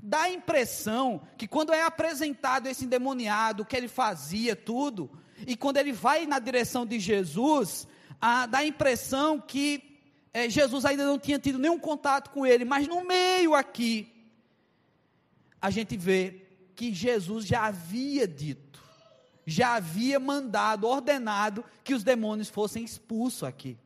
dá 0.07 0.23
a 0.23 0.31
impressão 0.31 1.21
que 1.37 1.47
quando 1.47 1.73
é 1.73 1.83
apresentado 1.83 2.67
esse 2.67 2.85
endemoniado, 2.85 3.63
o 3.63 3.67
que 3.67 3.77
ele 3.77 3.89
fazia, 3.89 4.55
tudo, 4.55 5.11
e 5.47 5.57
quando 5.57 5.77
ele 5.77 5.93
vai 5.93 6.27
na 6.27 6.39
direção 6.39 6.87
de 6.87 6.99
Jesus, 6.99 7.87
a, 8.21 8.47
dá 8.47 8.59
a 8.59 8.67
impressão 8.67 9.41
que 9.41 10.01
é, 10.33 10.49
Jesus 10.49 10.85
ainda 10.85 11.05
não 11.05 11.19
tinha 11.19 11.39
tido 11.39 11.59
nenhum 11.59 11.79
contato 11.79 12.31
com 12.31 12.47
ele, 12.47 12.65
mas 12.65 12.87
no 12.87 13.05
meio 13.05 13.55
aqui, 13.55 14.13
a 15.61 15.71
gente 15.71 15.97
vê 15.97 16.43
que 16.75 16.93
Jesus 16.93 17.47
já 17.47 17.67
havia 17.67 18.29
dito 18.29 18.67
já 19.47 19.77
havia 19.77 20.19
mandado, 20.19 20.89
ordenado 20.89 21.65
que 21.85 21.95
os 21.95 22.03
demônios 22.03 22.49
fossem 22.49 22.83
expulsos 22.83 23.45
aqui. 23.45 23.79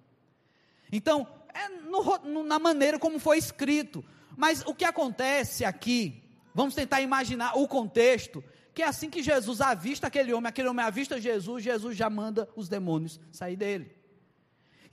Então, 0.90 1.28
é 1.52 1.68
no, 1.68 2.42
na 2.42 2.58
maneira 2.58 2.98
como 2.98 3.18
foi 3.18 3.36
escrito. 3.36 4.02
Mas 4.36 4.62
o 4.66 4.74
que 4.74 4.84
acontece 4.84 5.64
aqui, 5.64 6.22
vamos 6.54 6.74
tentar 6.74 7.00
imaginar 7.00 7.56
o 7.56 7.66
contexto, 7.66 8.42
que 8.74 8.82
é 8.82 8.86
assim 8.86 9.10
que 9.10 9.22
Jesus 9.22 9.60
avista 9.60 10.06
aquele 10.06 10.32
homem, 10.32 10.48
aquele 10.48 10.68
homem 10.68 10.84
avista 10.84 11.20
Jesus, 11.20 11.62
Jesus 11.62 11.96
já 11.96 12.08
manda 12.08 12.48
os 12.56 12.68
demônios 12.68 13.20
sair 13.32 13.56
dele. 13.56 13.94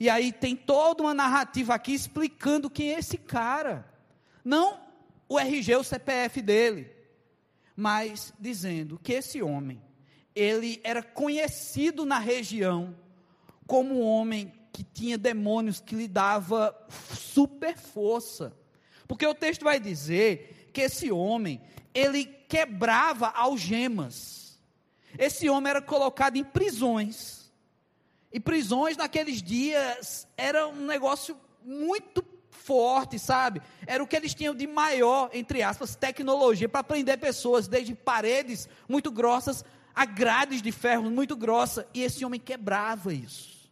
E 0.00 0.08
aí 0.08 0.32
tem 0.32 0.54
toda 0.54 1.02
uma 1.02 1.14
narrativa 1.14 1.74
aqui 1.74 1.92
explicando 1.92 2.70
quem 2.70 2.94
é 2.94 2.98
esse 2.98 3.18
cara. 3.18 3.88
Não 4.44 4.80
o 5.28 5.38
RG, 5.38 5.76
o 5.76 5.84
CPF 5.84 6.40
dele, 6.40 6.90
mas 7.76 8.32
dizendo 8.38 8.98
que 8.98 9.12
esse 9.12 9.42
homem 9.42 9.82
ele 10.34 10.80
era 10.84 11.02
conhecido 11.02 12.06
na 12.06 12.18
região 12.18 12.96
como 13.66 13.96
um 13.96 14.02
homem 14.02 14.52
que 14.72 14.84
tinha 14.84 15.18
demônios 15.18 15.80
que 15.80 15.94
lhe 15.94 16.06
dava 16.06 16.76
super 16.88 17.76
força. 17.76 18.56
Porque 19.08 19.26
o 19.26 19.34
texto 19.34 19.64
vai 19.64 19.80
dizer 19.80 20.70
que 20.72 20.82
esse 20.82 21.10
homem, 21.10 21.60
ele 21.92 22.24
quebrava 22.24 23.28
algemas. 23.28 24.58
Esse 25.18 25.48
homem 25.48 25.70
era 25.70 25.82
colocado 25.82 26.36
em 26.36 26.44
prisões. 26.44 27.50
E 28.32 28.38
prisões 28.38 28.96
naqueles 28.96 29.42
dias 29.42 30.28
era 30.36 30.68
um 30.68 30.86
negócio 30.86 31.36
muito 31.64 32.22
forte, 32.50 33.18
sabe? 33.18 33.60
Era 33.86 34.04
o 34.04 34.06
que 34.06 34.14
eles 34.14 34.34
tinham 34.34 34.54
de 34.54 34.66
maior, 34.66 35.30
entre 35.32 35.62
aspas, 35.62 35.96
tecnologia 35.96 36.68
para 36.68 36.84
prender 36.84 37.18
pessoas, 37.18 37.66
desde 37.66 37.94
paredes 37.94 38.68
muito 38.86 39.10
grossas 39.10 39.64
a 39.98 40.04
grades 40.04 40.62
de 40.62 40.70
ferro 40.70 41.10
muito 41.10 41.36
grossa, 41.36 41.84
e 41.92 42.04
esse 42.04 42.24
homem 42.24 42.38
quebrava 42.38 43.12
isso. 43.12 43.68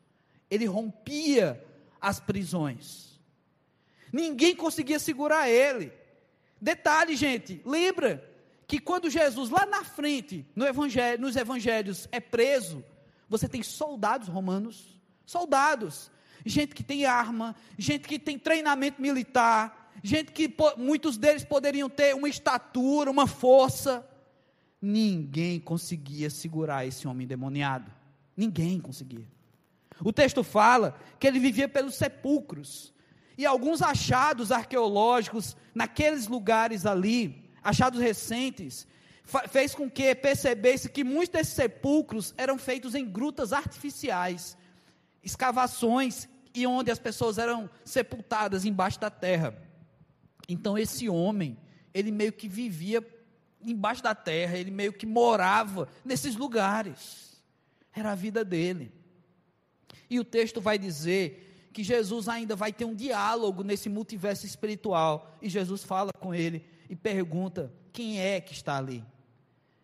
Ele 0.50 0.64
rompia 0.64 1.64
as 2.00 2.19
prisões. 2.19 3.05
Ninguém 4.12 4.54
conseguia 4.54 4.98
segurar 4.98 5.48
ele. 5.48 5.92
Detalhe, 6.60 7.16
gente, 7.16 7.60
lembra 7.64 8.28
que 8.66 8.78
quando 8.78 9.10
Jesus 9.10 9.50
lá 9.50 9.64
na 9.66 9.84
frente, 9.84 10.44
no 10.54 10.66
evangelho, 10.66 11.20
nos 11.20 11.36
evangelhos, 11.36 12.08
é 12.10 12.18
preso, 12.18 12.84
você 13.28 13.48
tem 13.48 13.62
soldados 13.62 14.28
romanos, 14.28 14.98
soldados. 15.25 16.10
gente 16.44 16.75
que 16.75 16.82
tem 16.82 17.04
arma, 17.06 17.54
gente 17.76 18.08
que 18.08 18.18
tem 18.18 18.38
treinamento 18.38 19.02
militar, 19.02 19.92
gente 20.02 20.32
que 20.32 20.52
muitos 20.76 21.16
deles 21.16 21.44
poderiam 21.44 21.88
ter 21.88 22.14
uma 22.14 22.28
estatura, 22.28 23.10
uma 23.10 23.26
força. 23.26 24.06
Ninguém 24.80 25.58
conseguia 25.58 26.30
segurar 26.30 26.86
esse 26.86 27.08
homem 27.08 27.25
endemoniado. 27.25 27.90
Ninguém 28.36 28.78
conseguia. 28.78 29.26
O 30.04 30.12
texto 30.12 30.44
fala 30.44 30.98
que 31.18 31.26
ele 31.26 31.38
vivia 31.38 31.68
pelos 31.68 31.94
sepulcros. 31.94 32.92
E 33.37 33.45
alguns 33.45 33.83
achados 33.83 34.50
arqueológicos 34.50 35.57
naqueles 35.75 36.26
lugares 36.26 36.87
ali, 36.87 37.50
achados 37.62 38.00
recentes, 38.00 38.87
fez 39.49 39.75
com 39.75 39.90
que 39.90 40.14
percebesse 40.14 40.88
que 40.88 41.05
muitos 41.05 41.31
desses 41.31 41.55
sepulcros 41.55 42.33
eram 42.37 42.57
feitos 42.57 42.95
em 42.95 43.05
grutas 43.05 43.52
artificiais, 43.52 44.57
escavações 45.23 46.28
e 46.55 46.66
onde 46.66 46.90
as 46.90 46.99
pessoas 46.99 47.37
eram 47.37 47.69
sepultadas 47.85 48.64
embaixo 48.64 48.99
da 49.00 49.11
terra. 49.11 49.55
Então 50.49 50.78
esse 50.78 51.09
homem, 51.09 51.59
ele 51.93 52.11
meio 52.11 52.33
que 52.33 52.49
vivia 52.49 53.07
embaixo 53.61 54.02
da 54.02 54.14
terra, 54.14 54.57
ele 54.57 54.71
meio 54.71 54.93
que 54.93 55.05
morava 55.05 55.88
nesses 56.05 56.37
lugares. 56.37 57.43
Era 57.93 58.12
a 58.12 58.14
vida 58.14 58.45
dele. 58.45 58.93
E 60.09 60.21
o 60.21 60.25
texto 60.25 60.61
vai 60.61 60.78
dizer 60.78 61.45
que 61.76 61.85
Jesus 61.85 62.26
ainda 62.26 62.56
vai 62.56 62.73
ter 62.73 62.87
um 62.87 62.95
diálogo 62.95 63.62
nesse 63.62 63.90
multiverso 63.90 64.47
espiritual. 64.47 65.37
E 65.42 65.49
Jesus 65.50 65.85
fala 65.85 66.11
com 66.11 66.35
ele 66.35 66.64
e 66.88 66.97
pergunta: 66.97 67.71
quem 67.92 68.18
é 68.18 68.40
que 68.40 68.54
está 68.54 68.78
ali? 68.78 69.04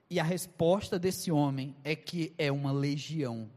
E 0.09 0.19
a 0.19 0.23
resposta 0.23 0.99
desse 0.99 1.31
homem 1.31 1.77
é 1.85 1.95
que 1.95 2.33
é 2.39 2.51
uma 2.51 2.73
legião, 2.73 3.51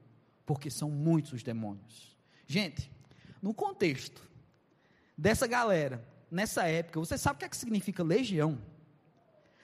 porque 0.45 0.69
são 0.69 0.89
muitos 0.91 1.31
os 1.31 1.43
demônios. 1.43 2.13
Gente, 2.45 2.91
no 3.41 3.53
contexto 3.53 4.21
dessa 5.17 5.47
galera, 5.47 6.05
nessa 6.29 6.67
época, 6.67 6.99
você 6.99 7.17
sabe 7.17 7.37
o 7.37 7.39
que, 7.39 7.45
é 7.45 7.49
que 7.49 7.55
significa 7.55 8.03
legião? 8.03 8.61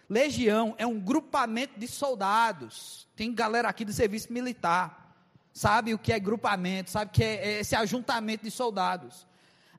Legião 0.07 0.75
é 0.77 0.87
um 0.87 0.97
grupamento 0.97 1.77
de 1.77 1.89
soldados. 1.89 3.05
Tem 3.17 3.35
galera 3.35 3.67
aqui 3.67 3.83
do 3.83 3.91
serviço 3.91 4.31
militar. 4.31 5.00
Sabe 5.53 5.93
o 5.93 5.99
que 5.99 6.13
é 6.13 6.19
grupamento, 6.19 6.91
sabe 6.91 7.09
o 7.09 7.13
que 7.13 7.23
é 7.23 7.59
esse 7.59 7.75
ajuntamento 7.75 8.43
de 8.45 8.51
soldados. 8.51 9.27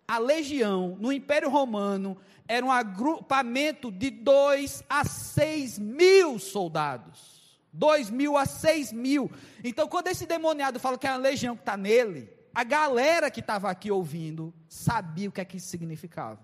A 0.07 0.19
legião 0.19 0.97
no 1.01 1.13
Império 1.13 1.49
Romano 1.49 2.17
era 2.47 2.65
um 2.65 2.71
agrupamento 2.71 3.91
de 3.91 4.11
2 4.11 4.85
a 4.89 5.05
6 5.05 5.79
mil 5.79 6.39
soldados. 6.39 7.33
2 7.73 8.11
mil 8.11 8.37
a 8.37 8.45
6 8.45 8.93
mil. 8.93 9.31
Então, 9.65 9.89
quando 9.89 10.09
esse 10.09 10.27
demoniado 10.27 10.79
fala 10.79 10.99
que 10.99 11.07
é 11.07 11.11
a 11.11 11.17
legião 11.17 11.57
que 11.57 11.63
está 11.63 11.77
nele, 11.77 12.29
a 12.55 12.65
galera 12.65 13.31
que 13.31 13.41
estava 13.41 13.71
aqui 13.71 13.91
ouvindo 13.91 14.53
sabia 14.69 15.29
o 15.29 15.33
que 15.33 15.41
é 15.41 15.45
que 15.45 15.57
isso 15.57 15.69
significava. 15.69 16.41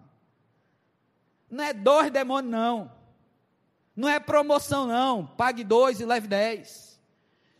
Não 1.50 1.64
é 1.64 1.74
dois 1.74 2.10
demônios, 2.10 2.50
não. 2.50 2.90
Não 3.94 4.08
é 4.08 4.18
promoção, 4.18 4.86
não. 4.86 5.26
Pague 5.26 5.64
dois 5.64 6.00
e 6.00 6.06
leve 6.06 6.26
dez. 6.26 6.87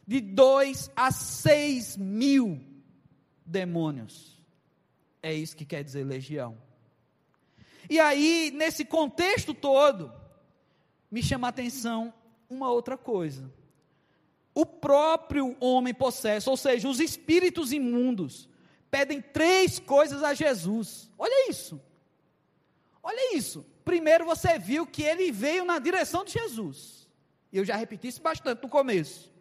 De 0.08 0.20
dois 0.20 0.90
a 0.96 1.12
seis 1.12 1.94
mil 1.96 2.58
demônios. 3.44 4.42
É 5.22 5.32
isso 5.32 5.54
que 5.54 5.64
quer 5.64 5.84
dizer 5.84 6.02
legião. 6.02 6.56
E 7.88 8.00
aí, 8.00 8.50
nesse 8.54 8.84
contexto 8.84 9.52
todo, 9.52 10.12
me 11.10 11.22
chama 11.22 11.46
a 11.46 11.50
atenção 11.50 12.12
uma 12.48 12.70
outra 12.70 12.96
coisa. 12.96 13.52
O 14.54 14.64
próprio 14.64 15.56
homem 15.60 15.94
possesso, 15.94 16.50
ou 16.50 16.56
seja, 16.56 16.88
os 16.88 16.98
espíritos 16.98 17.72
imundos, 17.72 18.48
pedem 18.90 19.20
três 19.20 19.78
coisas 19.78 20.22
a 20.22 20.34
Jesus. 20.34 21.10
Olha 21.16 21.50
isso. 21.50 21.80
Olha 23.02 23.36
isso 23.36 23.64
primeiro 23.88 24.26
você 24.26 24.58
viu 24.58 24.86
que 24.86 25.02
ele 25.02 25.32
veio 25.32 25.64
na 25.64 25.78
direção 25.78 26.22
de 26.22 26.32
Jesus. 26.32 27.08
Eu 27.50 27.64
já 27.64 27.75
repeti 27.75 28.06
isso 28.06 28.21
bastante 28.21 28.62
no 28.62 28.68
começo. 28.68 29.32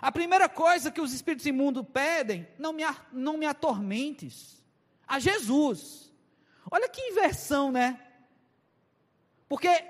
A 0.00 0.12
primeira 0.12 0.48
coisa 0.48 0.90
que 0.90 1.00
os 1.00 1.12
espíritos 1.12 1.46
imundos 1.46 1.84
pedem, 1.92 2.46
não 2.58 2.72
me, 2.72 2.84
não 3.12 3.36
me 3.36 3.46
atormentes. 3.46 4.62
A 5.06 5.18
Jesus. 5.18 6.12
Olha 6.70 6.88
que 6.88 7.00
inversão, 7.00 7.72
né? 7.72 8.00
Porque 9.48 9.84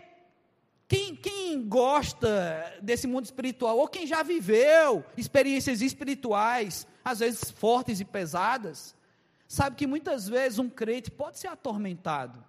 quem, 0.87 1.15
quem 1.15 1.69
gosta 1.69 2.79
desse 2.81 3.07
mundo 3.07 3.27
espiritual, 3.27 3.77
ou 3.77 3.89
quem 3.89 4.07
já 4.07 4.23
viveu 4.23 5.05
experiências 5.17 5.83
espirituais, 5.83 6.87
às 7.05 7.19
vezes 7.19 7.51
fortes 7.51 8.01
e 8.01 8.05
pesadas, 8.05 8.97
sabe 9.47 9.77
que 9.77 9.87
muitas 9.87 10.29
vezes 10.29 10.59
um 10.59 10.71
crente 10.71 11.11
pode 11.11 11.39
ser 11.39 11.49
atormentado. 11.49 12.43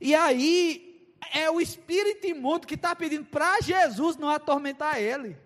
E 0.00 0.14
aí 0.14 1.12
é 1.32 1.50
o 1.50 1.60
espírito 1.60 2.26
imundo 2.26 2.66
que 2.66 2.74
está 2.74 2.96
pedindo 2.96 3.26
para 3.26 3.60
Jesus 3.60 4.16
não 4.16 4.28
atormentar 4.28 5.00
ele. 5.00 5.36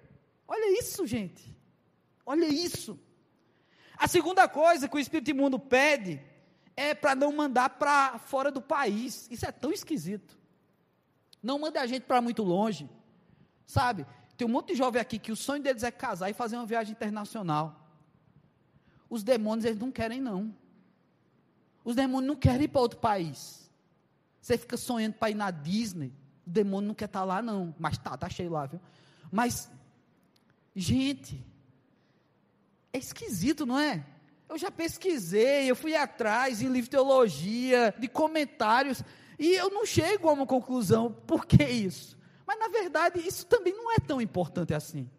Olha 0.49 0.79
isso, 0.79 1.07
gente. 1.07 1.57
Olha 2.25 2.47
isso. 2.47 2.99
A 3.97 4.07
segunda 4.07 4.49
coisa 4.49 4.89
que 4.89 4.97
o 4.97 4.99
espírito 4.99 5.31
imundo 5.31 5.59
pede 5.59 6.21
é 6.77 6.95
para 6.95 7.15
não 7.15 7.33
mandar 7.33 7.71
para 7.71 8.19
fora 8.19 8.51
do 8.51 8.61
país. 8.61 9.27
Isso 9.31 9.47
é 9.47 9.53
tão 9.53 9.73
esquisito. 9.73 10.39
Não 11.43 11.59
mande 11.59 11.79
a 11.79 11.87
gente 11.87 12.03
para 12.03 12.21
muito 12.21 12.43
longe. 12.43 12.89
Sabe? 13.67 14.07
Tem 14.37 14.47
um 14.47 14.51
monte 14.51 14.69
de 14.69 14.75
jovem 14.75 15.01
aqui 15.01 15.19
que 15.19 15.33
o 15.33 15.37
sonho 15.37 15.63
deles 15.63 15.83
é 15.83 15.91
casar 15.91 16.29
e 16.29 16.35
fazer 16.35 16.57
uma 16.57 16.67
viagem 16.67 16.93
internacional. 16.93 17.89
Os 19.09 19.23
demônios, 19.23 19.65
eles 19.65 19.79
não 19.79 19.91
querem, 19.91 20.21
não. 20.21 20.55
Os 21.85 21.97
demônios 21.97 22.29
não 22.29 22.37
querem 22.37 22.65
ir 22.65 22.69
para 22.69 22.81
outro 22.81 22.99
país. 22.99 23.71
Você 24.41 24.59
fica 24.59 24.77
sonhando 24.77 25.15
para 25.15 25.31
ir 25.31 25.35
na 25.35 25.51
Disney. 25.51 26.13
O 26.47 26.51
demônio 26.51 26.89
não 26.89 26.95
quer 26.95 27.07
estar 27.07 27.21
tá 27.21 27.25
lá, 27.25 27.41
não. 27.41 27.75
Mas 27.79 27.97
tá, 27.97 28.17
tá 28.17 28.29
cheio 28.29 28.51
lá, 28.51 28.67
viu? 28.67 28.81
Mas, 29.31 29.71
gente, 30.77 31.43
é 32.93 32.99
esquisito, 32.99 33.65
não 33.65 33.79
é? 33.79 34.05
Eu 34.49 34.59
já 34.59 34.71
pesquisei, 34.71 35.69
eu 35.69 35.75
fui 35.75 35.97
atrás 35.97 36.61
em 36.61 36.67
livro 36.67 36.83
de 36.83 36.91
teologia, 36.91 37.95
de 37.99 38.07
comentários, 38.07 39.03
e 39.39 39.55
eu 39.55 39.71
não 39.71 39.87
chego 39.87 40.29
a 40.29 40.33
uma 40.33 40.47
conclusão. 40.47 41.11
Por 41.27 41.47
que 41.47 41.65
isso? 41.65 42.17
Mas, 42.47 42.59
na 42.59 42.69
verdade, 42.69 43.27
isso 43.27 43.47
também 43.47 43.75
não 43.75 43.91
é 43.91 43.97
tão 43.99 44.21
importante 44.21 44.73
assim. 44.73 45.11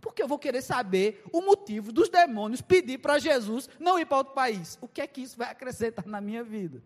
Porque 0.00 0.22
eu 0.22 0.28
vou 0.28 0.38
querer 0.38 0.62
saber 0.62 1.22
o 1.32 1.42
motivo 1.42 1.92
dos 1.92 2.08
demônios 2.08 2.60
pedir 2.60 2.98
para 2.98 3.18
Jesus 3.18 3.68
não 3.78 3.98
ir 3.98 4.06
para 4.06 4.18
outro 4.18 4.34
país. 4.34 4.78
O 4.80 4.88
que 4.88 5.00
é 5.00 5.06
que 5.06 5.20
isso 5.20 5.36
vai 5.36 5.50
acrescentar 5.50 6.06
na 6.06 6.20
minha 6.20 6.44
vida? 6.44 6.82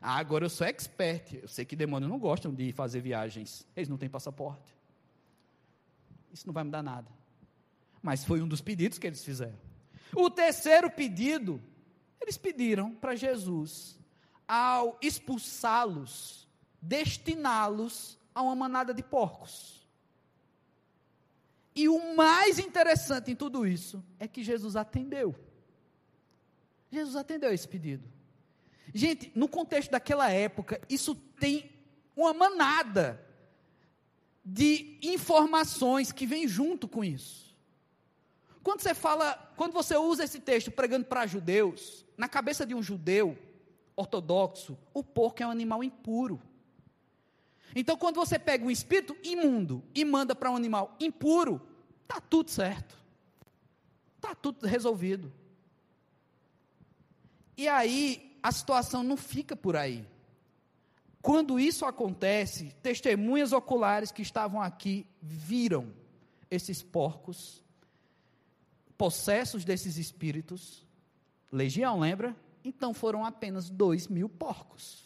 Ah, 0.00 0.18
agora 0.18 0.44
eu 0.44 0.50
sou 0.50 0.66
expert. 0.66 1.40
Eu 1.40 1.48
sei 1.48 1.64
que 1.64 1.74
demônios 1.74 2.10
não 2.10 2.18
gostam 2.18 2.52
de 2.52 2.70
fazer 2.72 3.00
viagens. 3.00 3.66
Eles 3.74 3.88
não 3.88 3.96
têm 3.96 4.10
passaporte. 4.10 4.75
Isso 6.36 6.46
não 6.46 6.52
vai 6.52 6.64
mudar 6.64 6.82
nada. 6.82 7.10
Mas 8.02 8.22
foi 8.22 8.42
um 8.42 8.46
dos 8.46 8.60
pedidos 8.60 8.98
que 8.98 9.06
eles 9.06 9.24
fizeram. 9.24 9.58
O 10.14 10.28
terceiro 10.28 10.90
pedido, 10.90 11.62
eles 12.20 12.36
pediram 12.36 12.94
para 12.94 13.16
Jesus, 13.16 13.98
ao 14.46 14.98
expulsá-los, 15.00 16.46
destiná-los 16.80 18.18
a 18.34 18.42
uma 18.42 18.54
manada 18.54 18.92
de 18.92 19.02
porcos. 19.02 19.88
E 21.74 21.88
o 21.88 22.14
mais 22.14 22.58
interessante 22.58 23.30
em 23.30 23.34
tudo 23.34 23.66
isso 23.66 24.04
é 24.18 24.28
que 24.28 24.44
Jesus 24.44 24.76
atendeu. 24.76 25.34
Jesus 26.92 27.16
atendeu 27.16 27.50
esse 27.50 27.66
pedido. 27.66 28.06
Gente, 28.94 29.32
no 29.34 29.48
contexto 29.48 29.90
daquela 29.90 30.30
época, 30.30 30.82
isso 30.86 31.14
tem 31.14 31.70
uma 32.14 32.34
manada 32.34 33.25
de 34.48 34.96
informações 35.02 36.12
que 36.12 36.24
vem 36.24 36.46
junto 36.46 36.86
com 36.86 37.02
isso. 37.02 37.52
Quando 38.62 38.80
você 38.80 38.94
fala, 38.94 39.34
quando 39.56 39.72
você 39.72 39.96
usa 39.96 40.22
esse 40.22 40.38
texto 40.38 40.70
pregando 40.70 41.04
para 41.04 41.26
judeus, 41.26 42.04
na 42.16 42.28
cabeça 42.28 42.64
de 42.64 42.72
um 42.72 42.80
judeu 42.80 43.36
ortodoxo, 43.96 44.78
o 44.94 45.02
porco 45.02 45.42
é 45.42 45.46
um 45.46 45.50
animal 45.50 45.82
impuro. 45.82 46.40
Então, 47.74 47.96
quando 47.96 48.14
você 48.14 48.38
pega 48.38 48.64
um 48.64 48.70
espírito 48.70 49.16
imundo 49.24 49.82
e 49.92 50.04
manda 50.04 50.32
para 50.32 50.50
um 50.50 50.56
animal 50.56 50.94
impuro, 51.00 51.60
tá 52.06 52.20
tudo 52.20 52.48
certo. 52.48 52.96
Tá 54.20 54.32
tudo 54.32 54.64
resolvido. 54.64 55.32
E 57.56 57.66
aí, 57.66 58.38
a 58.42 58.52
situação 58.52 59.02
não 59.02 59.16
fica 59.16 59.56
por 59.56 59.76
aí. 59.76 60.06
Quando 61.26 61.58
isso 61.58 61.84
acontece, 61.84 62.72
testemunhas 62.80 63.52
oculares 63.52 64.12
que 64.12 64.22
estavam 64.22 64.62
aqui 64.62 65.04
viram 65.20 65.92
esses 66.48 66.84
porcos, 66.84 67.64
possessos 68.96 69.64
desses 69.64 69.96
espíritos, 69.96 70.86
legião, 71.50 71.98
lembra? 71.98 72.36
Então 72.62 72.94
foram 72.94 73.24
apenas 73.24 73.68
dois 73.68 74.06
mil 74.06 74.28
porcos. 74.28 75.02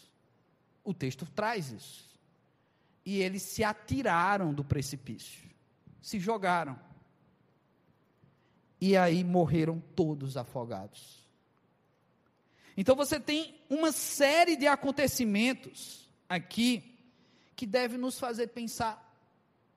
O 0.83 0.93
texto 0.93 1.25
traz 1.25 1.71
isso. 1.71 2.05
E 3.03 3.19
eles 3.19 3.41
se 3.41 3.63
atiraram 3.63 4.53
do 4.53 4.63
precipício, 4.63 5.49
se 6.03 6.19
jogaram. 6.19 6.79
e 8.79 8.95
aí 8.95 9.23
morreram 9.23 9.81
todos 9.95 10.37
afogados. 10.37 11.25
Então 12.77 12.95
você 12.95 13.19
tem 13.19 13.55
uma 13.67 13.91
série 13.91 14.55
de 14.55 14.67
acontecimentos 14.67 16.10
aqui 16.31 16.95
que 17.57 17.65
deve 17.65 17.97
nos 17.97 18.17
fazer 18.17 18.47
pensar 18.47 18.95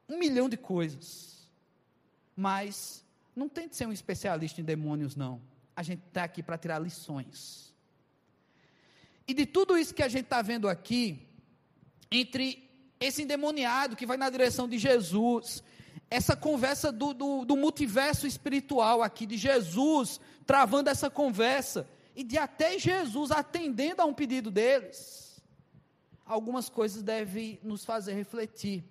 um 0.09 0.17
milhão 0.17 0.49
de 0.49 0.57
coisas. 0.57 1.49
Mas 2.37 3.05
não 3.35 3.49
tente 3.49 3.75
ser 3.75 3.89
um 3.89 3.93
especialista 3.93 4.61
em 4.61 4.65
demônios, 4.65 5.17
não. 5.17 5.43
A 5.75 5.83
gente 5.83 6.05
está 6.07 6.23
aqui 6.23 6.45
para 6.45 6.57
tirar 6.57 6.79
lições. 6.79 7.75
E 9.27 9.35
de 9.35 9.47
tudo 9.47 9.77
isso 9.77 9.93
que 9.93 10.03
a 10.03 10.09
gente 10.09 10.25
está 10.27 10.43
vendo 10.43 10.69
aqui, 10.69 11.27
entre 12.09 12.71
esse 13.01 13.23
endemoniado 13.23 13.97
que 13.97 14.07
vai 14.07 14.17
na 14.17 14.31
direção 14.31 14.69
de 14.69 14.79
Jesus, 14.79 15.61
essa 16.09 16.37
conversa 16.37 16.93
do, 16.93 17.13
do, 17.13 17.45
do 17.45 17.57
multiverso 17.57 18.29
espiritual 18.29 19.03
aqui, 19.03 19.27
de 19.27 19.37
Jesus 19.37 20.21
travando 20.47 20.89
essa 20.89 21.11
conversa, 21.11 21.89
e 22.15 22.23
de 22.23 22.39
até 22.39 22.79
Jesus 22.79 23.33
atendendo 23.33 24.03
a 24.03 24.05
um 24.05 24.15
pedido 24.15 24.51
deles, 24.51 25.24
algumas 26.25 26.69
coisas 26.69 27.03
devem 27.03 27.59
nos 27.63 27.85
fazer 27.85 28.15
refletir. 28.15 28.85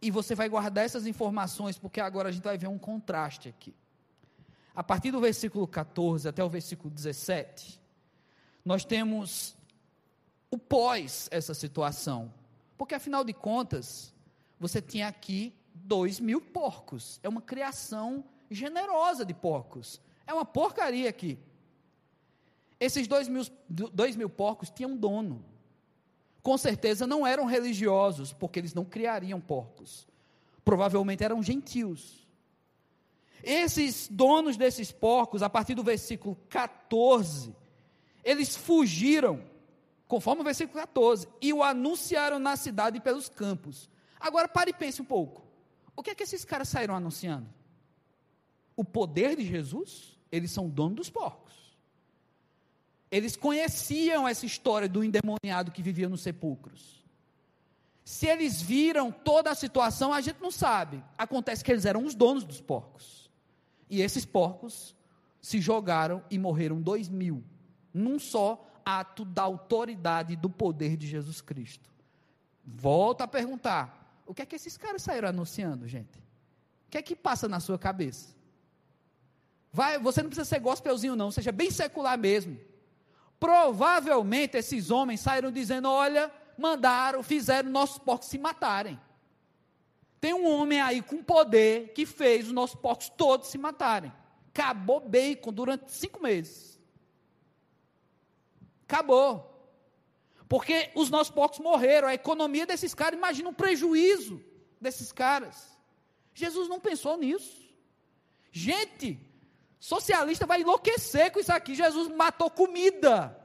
E 0.00 0.10
você 0.10 0.34
vai 0.34 0.48
guardar 0.48 0.84
essas 0.84 1.06
informações, 1.06 1.76
porque 1.76 2.00
agora 2.00 2.28
a 2.28 2.32
gente 2.32 2.44
vai 2.44 2.56
ver 2.56 2.68
um 2.68 2.78
contraste 2.78 3.48
aqui. 3.48 3.74
A 4.74 4.82
partir 4.82 5.10
do 5.10 5.20
versículo 5.20 5.66
14 5.66 6.28
até 6.28 6.42
o 6.42 6.48
versículo 6.48 6.90
17, 6.90 7.80
nós 8.64 8.84
temos 8.84 9.56
o 10.50 10.56
pós 10.56 11.28
essa 11.30 11.54
situação. 11.54 12.32
Porque 12.78 12.94
afinal 12.94 13.24
de 13.24 13.32
contas, 13.32 14.14
você 14.58 14.80
tinha 14.80 15.08
aqui 15.08 15.54
dois 15.74 16.20
mil 16.20 16.40
porcos. 16.40 17.20
É 17.22 17.28
uma 17.28 17.42
criação 17.42 18.24
generosa 18.50 19.24
de 19.24 19.34
porcos. 19.34 20.00
É 20.26 20.32
uma 20.32 20.44
porcaria 20.44 21.08
aqui. 21.08 21.38
Esses 22.78 23.06
dois 23.06 23.28
mil, 23.28 23.42
dois 23.68 24.16
mil 24.16 24.30
porcos 24.30 24.70
tinham 24.70 24.96
dono. 24.96 25.44
Com 26.42 26.56
certeza 26.56 27.06
não 27.06 27.26
eram 27.26 27.44
religiosos, 27.44 28.32
porque 28.32 28.58
eles 28.58 28.74
não 28.74 28.84
criariam 28.84 29.40
porcos. 29.40 30.06
Provavelmente 30.64 31.22
eram 31.22 31.42
gentios. 31.42 32.26
Esses 33.42 34.08
donos 34.08 34.56
desses 34.56 34.92
porcos, 34.92 35.42
a 35.42 35.48
partir 35.48 35.74
do 35.74 35.82
versículo 35.82 36.36
14, 36.48 37.54
eles 38.22 38.56
fugiram, 38.56 39.42
conforme 40.06 40.42
o 40.42 40.44
versículo 40.44 40.78
14, 40.78 41.26
e 41.40 41.52
o 41.52 41.62
anunciaram 41.62 42.38
na 42.38 42.56
cidade 42.56 42.98
e 42.98 43.00
pelos 43.00 43.28
campos. 43.28 43.88
Agora 44.18 44.48
pare 44.48 44.70
e 44.70 44.74
pense 44.74 45.00
um 45.00 45.04
pouco. 45.04 45.42
O 45.96 46.02
que 46.02 46.10
é 46.10 46.14
que 46.14 46.22
esses 46.22 46.44
caras 46.44 46.68
saíram 46.68 46.94
anunciando? 46.94 47.48
O 48.76 48.84
poder 48.84 49.36
de 49.36 49.44
Jesus? 49.44 50.18
Eles 50.30 50.50
são 50.50 50.68
donos 50.68 50.96
dos 50.96 51.10
porcos. 51.10 51.49
Eles 53.10 53.36
conheciam 53.36 54.28
essa 54.28 54.46
história 54.46 54.88
do 54.88 55.02
endemoniado 55.02 55.72
que 55.72 55.82
vivia 55.82 56.08
nos 56.08 56.20
sepulcros. 56.20 57.04
Se 58.04 58.26
eles 58.26 58.60
viram 58.60 59.10
toda 59.10 59.50
a 59.50 59.54
situação, 59.54 60.12
a 60.12 60.20
gente 60.20 60.40
não 60.40 60.50
sabe. 60.50 61.02
Acontece 61.18 61.64
que 61.64 61.70
eles 61.70 61.84
eram 61.84 62.04
os 62.04 62.14
donos 62.14 62.44
dos 62.44 62.60
porcos. 62.60 63.30
E 63.88 64.00
esses 64.00 64.24
porcos 64.24 64.94
se 65.40 65.60
jogaram 65.60 66.22
e 66.30 66.38
morreram 66.38 66.80
dois 66.80 67.08
mil 67.08 67.42
num 67.92 68.18
só 68.18 68.64
ato 68.84 69.24
da 69.24 69.42
autoridade 69.42 70.34
e 70.34 70.36
do 70.36 70.48
poder 70.48 70.96
de 70.96 71.06
Jesus 71.06 71.40
Cristo. 71.40 71.90
Volta 72.64 73.24
a 73.24 73.28
perguntar: 73.28 74.22
o 74.26 74.34
que 74.34 74.42
é 74.42 74.46
que 74.46 74.56
esses 74.56 74.76
caras 74.76 75.02
saíram 75.02 75.28
anunciando, 75.28 75.88
gente? 75.88 76.18
O 76.86 76.90
que 76.90 76.98
é 76.98 77.02
que 77.02 77.16
passa 77.16 77.48
na 77.48 77.60
sua 77.60 77.78
cabeça? 77.78 78.34
Vai, 79.72 79.98
você 79.98 80.22
não 80.22 80.30
precisa 80.30 80.48
ser 80.48 80.58
gospelzinho, 80.58 81.14
não, 81.14 81.30
seja 81.30 81.52
bem 81.52 81.70
secular 81.70 82.18
mesmo. 82.18 82.58
Provavelmente 83.40 84.58
esses 84.58 84.90
homens 84.90 85.20
saíram 85.20 85.50
dizendo: 85.50 85.88
olha, 85.88 86.30
mandaram, 86.58 87.22
fizeram 87.22 87.70
nossos 87.70 87.98
porcos 87.98 88.28
se 88.28 88.38
matarem. 88.38 89.00
Tem 90.20 90.34
um 90.34 90.46
homem 90.46 90.78
aí 90.82 91.00
com 91.00 91.22
poder 91.22 91.94
que 91.94 92.04
fez 92.04 92.48
os 92.48 92.52
nossos 92.52 92.76
porcos 92.76 93.08
todos 93.08 93.48
se 93.48 93.56
matarem. 93.56 94.12
Acabou 94.48 95.00
bacon 95.00 95.50
durante 95.50 95.90
cinco 95.90 96.22
meses. 96.22 96.78
Acabou. 98.82 99.48
Porque 100.46 100.90
os 100.94 101.08
nossos 101.08 101.32
porcos 101.32 101.60
morreram, 101.60 102.08
a 102.08 102.14
economia 102.14 102.66
desses 102.66 102.92
caras, 102.92 103.16
imagina 103.16 103.48
o 103.48 103.54
prejuízo 103.54 104.44
desses 104.78 105.12
caras. 105.12 105.78
Jesus 106.34 106.68
não 106.68 106.78
pensou 106.78 107.16
nisso. 107.16 107.70
Gente, 108.52 109.18
socialista 109.80 110.46
vai 110.46 110.60
enlouquecer 110.60 111.32
com 111.32 111.40
isso 111.40 111.52
aqui. 111.52 111.74
Jesus 111.74 112.06
matou 112.08 112.50
comida. 112.50 113.36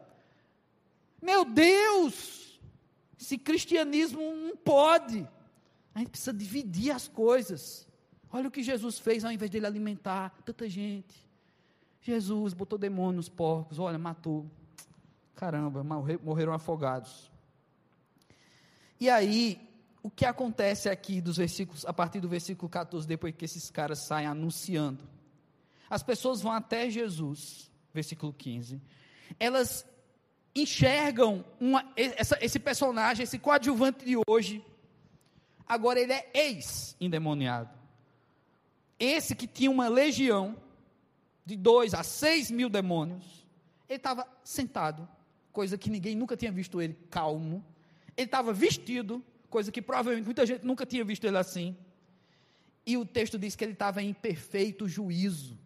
Meu 1.22 1.46
Deus! 1.46 2.60
Esse 3.20 3.38
cristianismo 3.38 4.22
não 4.22 4.56
pode. 4.56 5.28
A 5.96 6.00
gente 6.00 6.10
precisa 6.10 6.34
dividir 6.34 6.92
as 6.92 7.08
coisas. 7.08 7.88
Olha 8.32 8.50
o 8.50 8.52
que 8.52 8.62
Jesus 8.62 9.00
fez 9.00 9.24
ao 9.24 9.32
invés 9.32 9.50
de 9.50 9.58
ele 9.58 9.66
alimentar 9.66 10.36
tanta 10.44 10.70
gente. 10.70 11.26
Jesus 12.02 12.54
botou 12.54 12.78
demônio 12.78 13.16
nos 13.16 13.30
porcos, 13.30 13.80
olha, 13.80 13.98
matou. 13.98 14.46
Caramba, 15.34 15.84
morreram 15.84 16.54
afogados. 16.54 17.32
E 19.00 19.10
aí, 19.10 19.60
o 20.04 20.10
que 20.10 20.26
acontece 20.26 20.90
aqui 20.90 21.20
dos 21.20 21.38
versículos, 21.38 21.86
a 21.86 21.94
partir 21.94 22.20
do 22.20 22.30
versículo 22.30 22.70
14, 22.70 23.08
depois 23.08 23.34
que 23.36 23.46
esses 23.46 23.72
caras 23.72 24.06
saem 24.06 24.28
anunciando? 24.28 25.15
As 25.90 26.04
pessoas 26.04 26.42
vão 26.42 26.52
até 26.52 26.90
Jesus, 26.90 27.72
versículo 27.94 28.34
15. 28.34 28.82
Elas 29.40 29.86
enxergam 30.56 31.44
uma, 31.60 31.92
essa, 31.96 32.38
esse 32.42 32.60
personagem, 32.60 33.24
esse 33.24 33.38
coadjuvante 33.38 34.06
de 34.06 34.16
hoje. 34.28 34.64
Agora 35.68 36.00
ele 36.00 36.14
é 36.14 36.30
ex-endemoniado. 36.34 37.78
Esse 38.98 39.36
que 39.36 39.48
tinha 39.48 39.70
uma 39.70 39.88
legião 39.88 40.56
de 41.46 41.56
dois 41.56 41.94
a 41.94 42.04
seis 42.04 42.50
mil 42.50 42.70
demônios, 42.70 43.46
ele 43.90 43.98
estava 43.98 44.26
sentado 44.44 45.08
coisa 45.56 45.78
que 45.78 45.90
ninguém 45.90 46.16
nunca 46.16 46.36
tinha 46.36 46.52
visto 46.52 46.82
ele 46.82 46.98
calmo. 47.10 47.64
Ele 48.18 48.26
estava 48.26 48.52
vestido, 48.52 49.24
coisa 49.50 49.72
que 49.72 49.82
provavelmente 49.82 50.26
muita 50.26 50.46
gente 50.46 50.66
nunca 50.66 50.86
tinha 50.86 51.04
visto 51.04 51.26
ele 51.26 51.38
assim. 51.38 51.76
E 52.86 52.98
o 52.98 53.06
texto 53.06 53.40
diz 53.40 53.56
que 53.56 53.64
ele 53.64 53.72
estava 53.72 54.04
em 54.04 54.14
perfeito 54.14 54.88
juízo. 54.88 55.58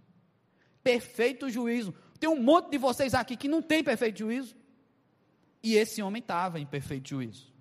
Perfeito 0.84 1.50
juízo. 1.50 1.94
Tem 2.20 2.30
um 2.30 2.42
monte 2.42 2.70
de 2.72 2.78
vocês 2.78 3.14
aqui 3.14 3.36
que 3.36 3.48
não 3.48 3.62
tem 3.62 3.84
perfeito 3.84 4.20
juízo. 4.20 4.56
E 5.62 5.76
esse 5.76 6.02
homem 6.02 6.22
estava 6.22 6.60
em 6.60 6.66
perfeito 6.66 7.10
juízo. 7.10 7.54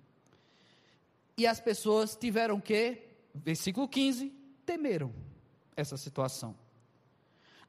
E 1.37 1.47
as 1.47 1.59
pessoas 1.59 2.15
tiveram 2.15 2.59
que, 2.59 2.97
versículo 3.33 3.87
15, 3.87 4.33
temeram 4.65 5.13
essa 5.75 5.95
situação. 5.95 6.55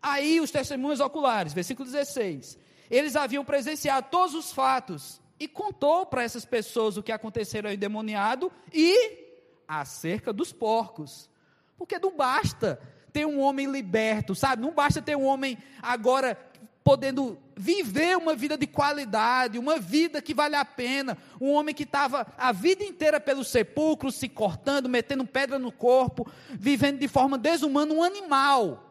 Aí 0.03 0.41
os 0.41 0.51
testemunhos 0.51 1.01
oculares, 1.01 1.53
versículo 1.53 1.89
16. 1.89 2.59
Eles 2.91 3.15
haviam 3.15 3.45
presenciado 3.45 4.09
todos 4.11 4.35
os 4.35 4.53
fatos 4.53 5.21
e 5.39 5.47
contou 5.47 6.05
para 6.07 6.23
essas 6.23 6.45
pessoas 6.45 6.97
o 6.97 7.03
que 7.03 7.13
aconteceu 7.13 7.63
ao 7.65 7.73
endemoniado 7.73 8.51
e 8.73 9.29
acerca 9.69 10.33
dos 10.33 10.53
porcos. 10.53 11.31
Porque 11.79 11.99
não 11.99 12.17
basta 12.17 12.81
ter 13.13 13.27
um 13.27 13.41
homem 13.41 13.71
liberto, 13.71 14.35
sabe? 14.35 14.63
Não 14.63 14.73
basta 14.73 15.03
ter 15.03 15.17
um 15.17 15.25
homem 15.25 15.59
agora 15.83 16.39
podendo 16.83 17.39
viver 17.57 18.17
uma 18.17 18.35
vida 18.35 18.57
de 18.57 18.67
qualidade, 18.67 19.59
uma 19.59 19.79
vida 19.79 20.23
que 20.23 20.33
vale 20.33 20.57
a 20.57 20.65
pena. 20.65 21.17
Um 21.41 21.53
homem 21.53 21.75
que 21.75 21.83
estava 21.83 22.27
a 22.37 22.53
vida 22.53 22.83
inteira 22.83 23.21
pelos 23.21 23.49
sepulcros, 23.49 24.15
se 24.15 24.29
cortando, 24.29 24.89
metendo 24.89 25.27
pedra 25.27 25.59
no 25.59 25.71
corpo, 25.71 26.27
vivendo 26.51 26.99
de 26.99 27.09
forma 27.09 27.37
desumana, 27.37 27.93
um 27.93 28.03
animal, 28.03 28.91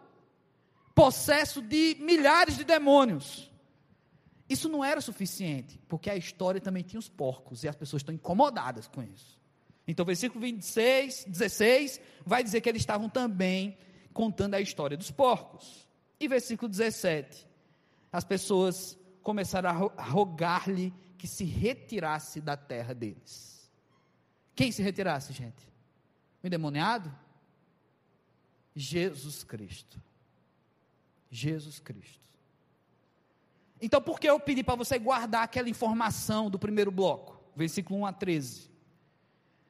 possesso 0.93 1.61
de 1.61 1.97
milhares 1.99 2.57
de 2.57 2.63
demônios. 2.63 3.49
Isso 4.47 4.67
não 4.67 4.83
era 4.83 5.01
suficiente, 5.01 5.79
porque 5.87 6.09
a 6.09 6.15
história 6.15 6.59
também 6.59 6.83
tinha 6.83 6.99
os 6.99 7.09
porcos, 7.09 7.63
e 7.63 7.67
as 7.67 7.75
pessoas 7.75 8.01
estão 8.01 8.13
incomodadas 8.13 8.87
com 8.87 9.03
isso. 9.03 9.39
Então, 9.87 10.05
versículo 10.05 10.41
26, 10.41 11.25
16, 11.27 11.99
vai 12.25 12.43
dizer 12.43 12.61
que 12.61 12.69
eles 12.69 12.81
estavam 12.81 13.09
também 13.09 13.77
contando 14.13 14.55
a 14.55 14.61
história 14.61 14.97
dos 14.97 15.11
porcos. 15.11 15.87
E 16.19 16.27
versículo 16.27 16.69
17, 16.69 17.47
as 18.11 18.23
pessoas 18.23 18.97
começaram 19.21 19.91
a 19.95 20.03
rogar-lhe 20.03 20.93
que 21.17 21.27
se 21.27 21.43
retirasse 21.43 22.41
da 22.41 22.57
terra 22.57 22.93
deles. 22.93 23.69
Quem 24.55 24.71
se 24.71 24.81
retirasse, 24.81 25.31
gente? 25.33 25.67
O 26.43 26.47
endemoniado? 26.47 27.13
Jesus 28.75 29.43
Cristo. 29.43 30.01
Jesus 31.29 31.79
Cristo. 31.79 32.19
Então, 33.81 34.01
por 34.01 34.19
que 34.19 34.29
eu 34.29 34.39
pedi 34.39 34.63
para 34.63 34.75
você 34.75 34.99
guardar 34.99 35.43
aquela 35.43 35.69
informação 35.69 36.49
do 36.49 36.59
primeiro 36.59 36.91
bloco, 36.91 37.41
versículo 37.55 37.99
1 38.01 38.05
a 38.05 38.13
13? 38.13 38.69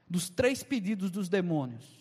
Dos 0.09 0.29
três 0.29 0.63
pedidos 0.63 1.11
dos 1.11 1.29
demônios. 1.29 1.98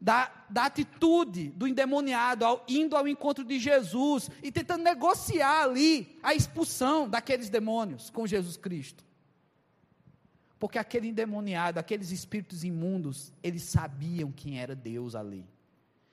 Da, 0.00 0.30
da 0.48 0.66
atitude 0.66 1.48
do 1.50 1.66
endemoniado 1.66 2.44
ao, 2.44 2.64
indo 2.68 2.96
ao 2.96 3.08
encontro 3.08 3.44
de 3.44 3.58
Jesus 3.58 4.30
e 4.42 4.52
tentando 4.52 4.84
negociar 4.84 5.62
ali 5.62 6.18
a 6.22 6.34
expulsão 6.34 7.08
daqueles 7.08 7.48
demônios 7.48 8.10
com 8.10 8.26
Jesus 8.26 8.56
Cristo. 8.56 9.04
Porque 10.58 10.78
aquele 10.78 11.08
endemoniado, 11.08 11.78
aqueles 11.78 12.10
espíritos 12.10 12.64
imundos, 12.64 13.32
eles 13.42 13.62
sabiam 13.64 14.32
quem 14.32 14.60
era 14.60 14.74
Deus 14.74 15.14
ali. 15.14 15.46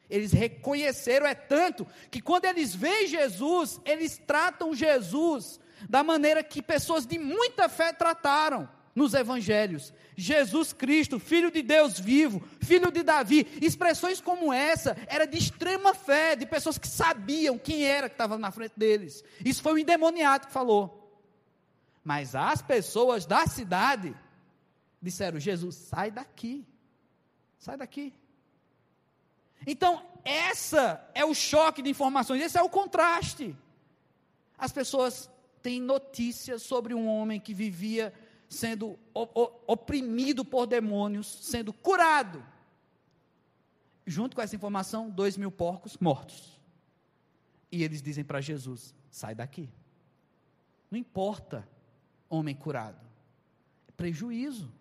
Eles 0.08 0.32
reconheceram, 0.32 1.26
é 1.26 1.34
tanto, 1.34 1.86
que 2.12 2.22
quando 2.22 2.46
eles 2.46 2.76
veem 2.76 3.08
Jesus, 3.08 3.82
eles 3.84 4.18
tratam 4.18 4.76
Jesus 4.76 5.60
da 5.90 6.04
maneira 6.04 6.44
que 6.44 6.62
pessoas 6.62 7.06
de 7.08 7.18
muita 7.18 7.68
fé 7.68 7.92
trataram 7.92 8.70
nos 8.96 9.14
evangelhos. 9.14 9.94
Jesus 10.16 10.72
Cristo, 10.72 11.20
filho 11.20 11.52
de 11.52 11.62
Deus 11.62 12.00
vivo, 12.00 12.42
filho 12.62 12.90
de 12.90 13.04
Davi. 13.04 13.46
Expressões 13.62 14.22
como 14.22 14.54
essa 14.54 14.96
era 15.08 15.28
de 15.28 15.38
extrema 15.38 15.94
fé, 15.94 16.36
de 16.36 16.46
pessoas 16.46 16.78
que 16.78 16.88
sabiam 16.88 17.58
quem 17.58 17.84
era 17.84 18.08
que 18.08 18.16
estava 18.16 18.38
na 18.38 18.50
frente 18.52 18.74
deles. 18.78 19.24
Isso 19.44 19.62
foi 19.62 19.74
o 19.74 19.78
endemoniado 19.78 20.48
que 20.48 20.54
falou. 20.54 21.02
Mas 22.04 22.34
as 22.34 22.62
pessoas 22.62 23.26
da 23.26 23.46
cidade 23.46 24.16
disseram: 25.02 25.40
Jesus, 25.40 25.76
sai 25.76 26.10
daqui. 26.10 26.66
Sai 27.60 27.76
daqui. 27.76 28.14
Então, 29.68 30.06
essa 30.24 31.04
é 31.14 31.26
o 31.26 31.34
choque 31.34 31.82
de 31.82 31.90
informações, 31.90 32.42
esse 32.42 32.58
é 32.58 32.62
o 32.62 32.70
contraste. 32.70 33.56
As 34.58 34.72
pessoas 34.72 35.30
têm 35.62 35.82
notícias 35.82 36.62
sobre 36.62 36.94
um 36.94 37.08
homem 37.08 37.40
que 37.40 37.54
vivia 37.54 38.14
sendo 38.50 38.98
oprimido 39.68 40.46
por 40.46 40.66
demônios, 40.66 41.28
sendo 41.42 41.74
curado. 41.74 42.46
Junto 44.06 44.36
com 44.36 44.42
essa 44.42 44.56
informação, 44.56 45.10
dois 45.10 45.36
mil 45.36 45.52
porcos 45.52 45.98
mortos. 45.98 46.60
E 47.72 47.84
eles 47.84 48.02
dizem 48.02 48.24
para 48.24 48.42
Jesus: 48.42 48.94
sai 49.10 49.34
daqui. 49.34 49.70
Não 50.90 51.00
importa, 51.00 51.68
homem 52.30 52.56
curado. 52.56 53.06
É 53.88 53.92
prejuízo. 53.92 54.72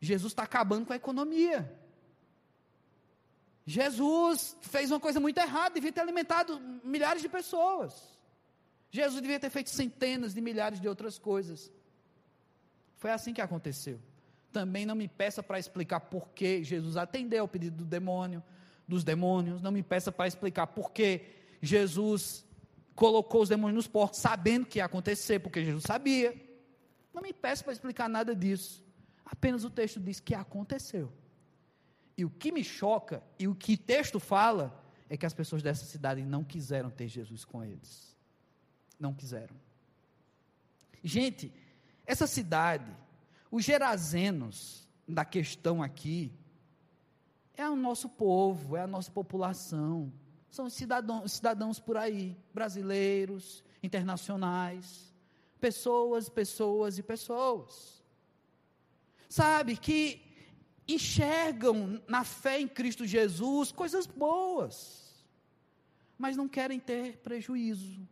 Jesus 0.00 0.32
está 0.32 0.44
acabando 0.44 0.86
com 0.86 0.92
a 0.92 0.96
economia. 0.96 1.74
Jesus 3.66 4.56
fez 4.62 4.92
uma 4.92 5.00
coisa 5.00 5.18
muito 5.18 5.38
errada, 5.38 5.74
devia 5.74 5.92
ter 5.92 6.00
alimentado 6.00 6.60
milhares 6.84 7.20
de 7.20 7.28
pessoas. 7.28 8.16
Jesus 8.90 9.20
devia 9.20 9.40
ter 9.40 9.50
feito 9.50 9.70
centenas 9.70 10.32
de 10.32 10.40
milhares 10.40 10.80
de 10.80 10.88
outras 10.88 11.18
coisas. 11.18 11.72
Foi 12.96 13.10
assim 13.10 13.32
que 13.32 13.40
aconteceu. 13.40 14.00
Também 14.52 14.86
não 14.86 14.94
me 14.94 15.06
peça 15.06 15.42
para 15.42 15.58
explicar 15.58 16.00
por 16.00 16.28
que 16.30 16.64
Jesus 16.64 16.96
atendeu 16.96 17.42
ao 17.42 17.48
pedido 17.48 17.76
do 17.76 17.84
demônio, 17.84 18.42
dos 18.88 19.04
demônios. 19.04 19.60
Não 19.60 19.70
me 19.70 19.82
peça 19.82 20.10
para 20.10 20.26
explicar 20.26 20.66
por 20.68 20.90
que 20.92 21.22
Jesus 21.60 22.44
colocou 22.94 23.42
os 23.42 23.48
demônios 23.48 23.76
nos 23.76 23.86
porcos, 23.86 24.18
sabendo 24.18 24.66
que 24.66 24.78
ia 24.78 24.84
acontecer, 24.86 25.38
porque 25.40 25.62
Jesus 25.62 25.84
sabia. 25.84 26.34
Não 27.12 27.22
me 27.22 27.32
peça 27.32 27.62
para 27.62 27.72
explicar 27.72 28.08
nada 28.08 28.34
disso. 28.34 28.82
Apenas 29.24 29.64
o 29.64 29.70
texto 29.70 30.00
diz 30.00 30.20
que 30.20 30.34
aconteceu. 30.34 31.12
E 32.16 32.24
o 32.24 32.30
que 32.30 32.50
me 32.50 32.64
choca, 32.64 33.22
e 33.38 33.46
o 33.46 33.54
que 33.54 33.74
o 33.74 33.78
texto 33.78 34.18
fala, 34.18 34.82
é 35.08 35.16
que 35.16 35.26
as 35.26 35.34
pessoas 35.34 35.62
dessa 35.62 35.84
cidade 35.84 36.22
não 36.22 36.42
quiseram 36.42 36.88
ter 36.88 37.08
Jesus 37.08 37.44
com 37.44 37.62
eles. 37.62 38.16
Não 38.98 39.12
quiseram. 39.12 39.54
Gente, 41.04 41.52
essa 42.06 42.26
cidade, 42.26 42.90
os 43.50 43.64
gerazenos 43.64 44.88
da 45.06 45.24
questão 45.24 45.82
aqui, 45.82 46.32
é 47.54 47.68
o 47.68 47.76
nosso 47.76 48.08
povo, 48.08 48.76
é 48.76 48.82
a 48.82 48.86
nossa 48.86 49.10
população. 49.10 50.12
São 50.50 50.70
cidadãos, 50.70 51.32
cidadãos 51.32 51.80
por 51.80 51.96
aí, 51.96 52.36
brasileiros, 52.54 53.64
internacionais, 53.82 55.14
pessoas, 55.60 56.28
pessoas 56.28 56.98
e 56.98 57.02
pessoas. 57.02 58.02
Sabe, 59.28 59.76
que 59.76 60.22
enxergam 60.86 62.00
na 62.06 62.22
fé 62.22 62.60
em 62.60 62.68
Cristo 62.68 63.04
Jesus 63.04 63.72
coisas 63.72 64.06
boas, 64.06 65.26
mas 66.16 66.36
não 66.36 66.48
querem 66.48 66.78
ter 66.78 67.18
prejuízo. 67.18 68.06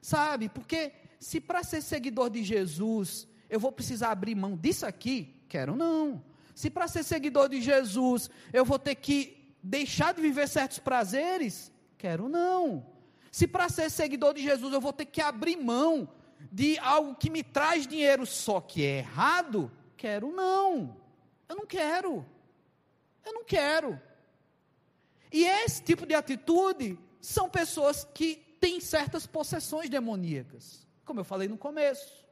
Sabe, 0.00 0.48
porque 0.48 0.92
se 1.22 1.40
para 1.40 1.62
ser 1.62 1.80
seguidor 1.80 2.28
de 2.30 2.42
Jesus 2.42 3.28
eu 3.48 3.60
vou 3.60 3.70
precisar 3.70 4.10
abrir 4.10 4.34
mão 4.34 4.56
disso 4.56 4.84
aqui, 4.84 5.36
quero 5.48 5.76
não. 5.76 6.20
Se 6.52 6.68
para 6.68 6.88
ser 6.88 7.04
seguidor 7.04 7.48
de 7.48 7.60
Jesus 7.60 8.28
eu 8.52 8.64
vou 8.64 8.76
ter 8.76 8.96
que 8.96 9.54
deixar 9.62 10.12
de 10.12 10.20
viver 10.20 10.48
certos 10.48 10.80
prazeres, 10.80 11.70
quero 11.96 12.28
não. 12.28 12.84
Se 13.30 13.46
para 13.46 13.68
ser 13.68 13.88
seguidor 13.88 14.34
de 14.34 14.42
Jesus 14.42 14.74
eu 14.74 14.80
vou 14.80 14.92
ter 14.92 15.06
que 15.06 15.20
abrir 15.20 15.56
mão 15.56 16.08
de 16.50 16.76
algo 16.80 17.14
que 17.14 17.30
me 17.30 17.44
traz 17.44 17.86
dinheiro 17.86 18.26
só 18.26 18.60
que 18.60 18.84
é 18.84 18.98
errado, 18.98 19.70
quero 19.96 20.32
não. 20.32 20.96
Eu 21.48 21.54
não 21.54 21.66
quero. 21.66 22.26
Eu 23.24 23.32
não 23.32 23.44
quero. 23.44 24.00
E 25.30 25.44
esse 25.44 25.84
tipo 25.84 26.04
de 26.04 26.14
atitude 26.14 26.98
são 27.20 27.48
pessoas 27.48 28.04
que 28.12 28.34
têm 28.60 28.80
certas 28.80 29.24
possessões 29.24 29.88
demoníacas 29.88 30.81
como 31.04 31.20
eu 31.20 31.24
falei 31.24 31.48
no 31.48 31.58
começo. 31.58 32.22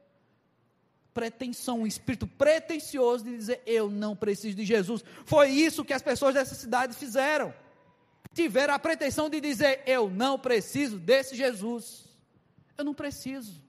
Pretensão, 1.12 1.80
um 1.80 1.86
espírito 1.86 2.26
pretensioso 2.26 3.24
de 3.24 3.36
dizer: 3.36 3.62
Eu 3.66 3.90
não 3.90 4.14
preciso 4.14 4.56
de 4.56 4.64
Jesus. 4.64 5.04
Foi 5.24 5.50
isso 5.50 5.84
que 5.84 5.92
as 5.92 6.02
pessoas 6.02 6.34
dessa 6.34 6.54
cidade 6.54 6.94
fizeram. 6.94 7.52
Tiveram 8.32 8.74
a 8.74 8.78
pretensão 8.78 9.28
de 9.28 9.40
dizer: 9.40 9.82
Eu 9.86 10.08
não 10.08 10.38
preciso 10.38 10.98
desse 10.98 11.34
Jesus. 11.34 12.08
Eu 12.78 12.84
não 12.84 12.94
preciso. 12.94 13.60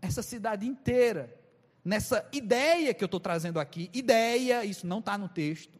Essa 0.00 0.22
cidade 0.22 0.66
inteira, 0.66 1.38
nessa 1.84 2.26
ideia 2.32 2.94
que 2.94 3.04
eu 3.04 3.06
estou 3.06 3.20
trazendo 3.20 3.60
aqui, 3.60 3.90
ideia, 3.92 4.64
isso 4.64 4.86
não 4.86 5.00
está 5.00 5.18
no 5.18 5.28
texto. 5.28 5.78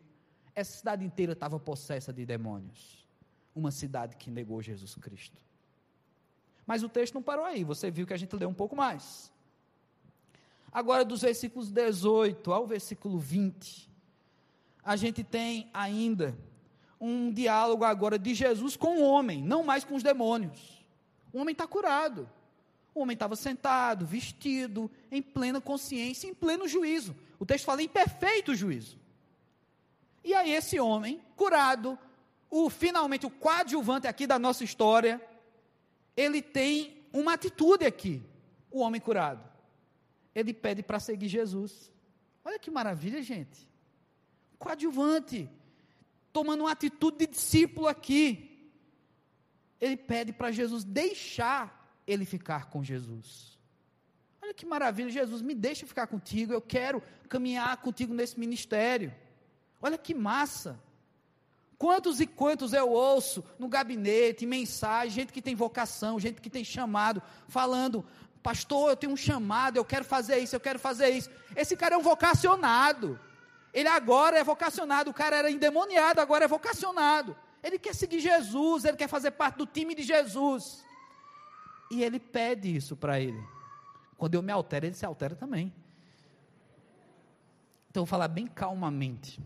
Essa 0.55 0.77
cidade 0.77 1.05
inteira 1.05 1.33
estava 1.33 1.59
possessa 1.59 2.13
de 2.13 2.27
demônios. 2.27 3.09
Uma 3.55 3.71
cidade 3.71 4.17
que 4.17 4.31
negou 4.31 4.61
Jesus 4.61 4.95
Cristo. 4.95 5.41
Mas 6.71 6.85
o 6.85 6.89
texto 6.89 7.15
não 7.15 7.23
parou 7.23 7.45
aí, 7.45 7.65
você 7.65 7.91
viu 7.91 8.07
que 8.07 8.15
a 8.15 8.17
gente 8.17 8.37
leu 8.37 8.49
um 8.49 8.55
pouco 8.55 8.77
mais. 8.77 9.33
Agora, 10.71 11.05
dos 11.05 11.23
versículos 11.23 11.69
18 11.69 12.53
ao 12.53 12.65
versículo 12.65 13.19
20, 13.19 13.91
a 14.85 14.95
gente 14.95 15.25
tem 15.25 15.69
ainda 15.75 16.39
um 17.01 17.33
diálogo 17.33 17.83
agora 17.83 18.17
de 18.17 18.35
Jesus 18.35 18.77
com 18.77 18.99
o 18.99 19.03
homem, 19.03 19.43
não 19.43 19.65
mais 19.65 19.83
com 19.83 19.97
os 19.97 20.03
demônios. 20.05 20.87
O 21.33 21.41
homem 21.41 21.55
está 21.55 21.67
curado. 21.67 22.31
O 22.95 23.01
homem 23.01 23.15
estava 23.15 23.35
sentado, 23.35 24.07
vestido, 24.07 24.89
em 25.11 25.21
plena 25.21 25.61
consciência, 25.61 26.29
em 26.29 26.35
pleno 26.35 26.69
juízo. 26.69 27.17
O 27.41 27.45
texto 27.45 27.65
fala 27.65 27.83
em 27.83 27.89
perfeito 27.89 28.55
juízo. 28.55 28.97
E 30.23 30.33
aí, 30.35 30.53
esse 30.53 30.79
homem, 30.79 31.21
curado, 31.35 31.99
o 32.49 32.71
finalmente 32.71 33.27
o 33.27 33.31
coadjuvante 33.31 34.07
aqui 34.07 34.25
da 34.25 34.39
nossa 34.39 34.63
história, 34.63 35.21
ele 36.21 36.43
tem 36.43 37.03
uma 37.13 37.33
atitude 37.33 37.87
aqui, 37.87 38.23
o 38.71 38.81
homem 38.81 39.01
curado. 39.01 39.43
Ele 40.35 40.53
pede 40.53 40.83
para 40.83 41.01
seguir 41.01 41.29
Jesus. 41.29 41.91
Olha 42.45 42.59
que 42.59 42.71
maravilha, 42.71 43.23
gente. 43.23 43.67
Coadjuvante, 44.59 45.49
tomando 46.33 46.65
uma 46.65 46.73
atitude 46.73 47.19
de 47.19 47.27
discípulo 47.29 47.89
aqui. 47.89 48.71
Ele 49.81 49.97
pede 49.97 50.31
para 50.33 50.53
Jesus 50.53 50.85
deixar 50.85 51.65
ele 52.07 52.27
ficar 52.27 52.67
com 52.67 52.85
Jesus. 52.85 53.59
Olha 54.43 54.53
que 54.53 54.67
maravilha, 54.67 55.09
Jesus, 55.09 55.41
me 55.41 55.55
deixa 55.55 55.87
ficar 55.87 56.07
contigo, 56.07 56.53
eu 56.53 56.61
quero 56.61 57.03
caminhar 57.29 57.77
contigo 57.79 58.13
nesse 58.13 58.39
ministério. 58.39 59.15
Olha 59.81 59.97
que 59.97 60.15
massa. 60.15 60.79
Quantos 61.81 62.21
e 62.21 62.27
quantos 62.27 62.75
eu 62.75 62.91
ouço 62.91 63.43
no 63.59 63.67
gabinete, 63.67 64.45
em 64.45 64.49
mensagem, 64.49 65.11
gente 65.11 65.33
que 65.33 65.41
tem 65.41 65.55
vocação, 65.55 66.21
gente 66.21 66.39
que 66.39 66.51
tem 66.51 66.63
chamado, 66.63 67.23
falando: 67.49 68.05
Pastor, 68.43 68.91
eu 68.91 68.97
tenho 68.97 69.15
um 69.15 69.17
chamado, 69.17 69.79
eu 69.79 69.85
quero 69.93 70.05
fazer 70.05 70.37
isso, 70.41 70.55
eu 70.55 70.61
quero 70.61 70.79
fazer 70.79 71.09
isso. 71.09 71.31
Esse 71.57 71.75
cara 71.75 71.95
é 71.95 71.99
um 71.99 72.03
vocacionado. 72.03 73.19
Ele 73.73 73.89
agora 73.89 74.39
é 74.39 74.45
vocacionado. 74.45 75.09
O 75.09 75.15
cara 75.15 75.37
era 75.37 75.51
endemoniado, 75.51 76.21
agora 76.21 76.45
é 76.45 76.49
vocacionado. 76.49 77.35
Ele 77.63 77.79
quer 77.79 77.95
seguir 77.95 78.21
Jesus, 78.21 78.85
ele 78.85 78.99
quer 78.99 79.09
fazer 79.09 79.31
parte 79.31 79.57
do 79.57 79.65
time 79.65 79.95
de 79.95 80.03
Jesus. 80.03 80.85
E 81.91 82.05
ele 82.05 82.21
pede 82.21 82.77
isso 82.77 82.95
para 82.95 83.19
ele. 83.19 83.43
Quando 84.19 84.35
eu 84.35 84.43
me 84.43 84.53
altero, 84.53 84.85
ele 84.85 84.95
se 84.95 85.07
altera 85.07 85.35
também. 85.35 85.73
Então, 87.89 88.03
eu 88.03 88.05
vou 88.05 88.11
falar 88.11 88.29
bem 88.29 88.47
calmamente. 88.47 89.41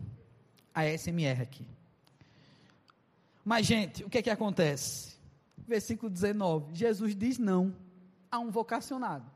A 0.73 0.83
SMR 0.83 1.41
aqui. 1.41 1.65
Mas, 3.45 3.67
gente, 3.67 4.03
o 4.03 4.09
que 4.09 4.17
é 4.17 4.21
que 4.23 4.29
acontece? 4.31 5.15
Versículo 5.67 6.09
19: 6.09 6.73
Jesus 6.73 7.15
diz 7.15 7.37
não 7.37 7.75
a 8.31 8.39
um 8.39 8.49
vocacionado. 8.49 9.31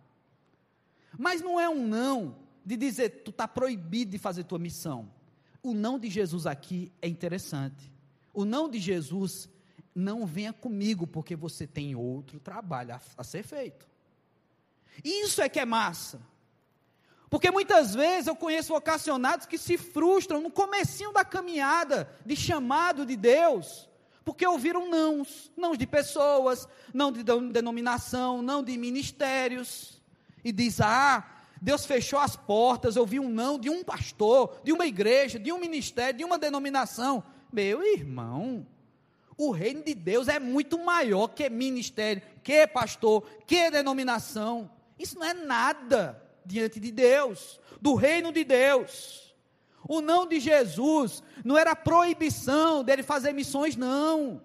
Mas 1.17 1.41
não 1.41 1.59
é 1.59 1.69
um 1.69 1.87
não 1.87 2.35
de 2.65 2.75
dizer 2.75 3.23
tu 3.23 3.31
está 3.31 3.47
proibido 3.47 4.11
de 4.11 4.17
fazer 4.17 4.43
tua 4.43 4.59
missão. 4.59 5.09
O 5.61 5.73
não 5.73 5.99
de 5.99 6.09
Jesus 6.09 6.45
aqui 6.45 6.91
é 7.01 7.07
interessante. 7.07 7.91
O 8.33 8.45
não 8.45 8.69
de 8.69 8.79
Jesus, 8.79 9.49
não 9.93 10.25
venha 10.25 10.53
comigo, 10.53 11.05
porque 11.05 11.35
você 11.35 11.67
tem 11.67 11.95
outro 11.95 12.39
trabalho 12.39 12.95
a, 12.95 13.01
a 13.17 13.23
ser 13.23 13.43
feito. 13.43 13.87
Isso 15.03 15.41
é 15.41 15.49
que 15.49 15.59
é 15.59 15.65
massa. 15.65 16.21
Porque 17.29 17.51
muitas 17.51 17.93
vezes 17.93 18.27
eu 18.27 18.35
conheço 18.35 18.73
vocacionados 18.73 19.45
que 19.45 19.57
se 19.57 19.77
frustram 19.77 20.41
no 20.41 20.49
comecinho 20.49 21.11
da 21.11 21.23
caminhada 21.23 22.09
de 22.25 22.35
chamado 22.35 23.05
de 23.05 23.15
Deus, 23.15 23.88
porque 24.29 24.45
ouviram 24.45 24.87
nãos, 24.87 25.51
nãos 25.57 25.75
de 25.75 25.87
pessoas, 25.87 26.67
não 26.93 27.11
de 27.11 27.23
denominação, 27.23 28.43
não 28.43 28.61
de 28.61 28.77
ministérios, 28.77 29.99
e 30.43 30.51
diz: 30.51 30.79
"Ah, 30.79 31.27
Deus 31.59 31.83
fechou 31.83 32.19
as 32.19 32.35
portas, 32.35 32.95
eu 32.95 33.07
vi 33.07 33.19
um 33.19 33.27
não 33.27 33.57
de 33.57 33.71
um 33.71 33.83
pastor, 33.83 34.61
de 34.63 34.71
uma 34.71 34.85
igreja, 34.85 35.39
de 35.39 35.51
um 35.51 35.57
ministério, 35.57 36.19
de 36.19 36.23
uma 36.23 36.37
denominação". 36.37 37.23
Meu 37.51 37.81
irmão, 37.83 38.67
o 39.35 39.49
reino 39.49 39.83
de 39.83 39.95
Deus 39.95 40.27
é 40.27 40.37
muito 40.37 40.77
maior 40.77 41.29
que 41.29 41.49
ministério, 41.49 42.21
que 42.43 42.67
pastor, 42.67 43.27
que 43.47 43.71
denominação. 43.71 44.69
Isso 44.99 45.17
não 45.17 45.25
é 45.25 45.33
nada 45.33 46.23
diante 46.45 46.79
de 46.79 46.91
Deus, 46.91 47.59
do 47.81 47.95
reino 47.95 48.31
de 48.31 48.43
Deus. 48.43 49.28
O 49.89 50.01
não 50.01 50.27
de 50.27 50.39
Jesus 50.39 51.23
não 51.43 51.57
era 51.57 51.75
proibição 51.75 52.83
dele 52.83 53.01
fazer 53.01 53.33
missões, 53.33 53.75
não. 53.75 54.39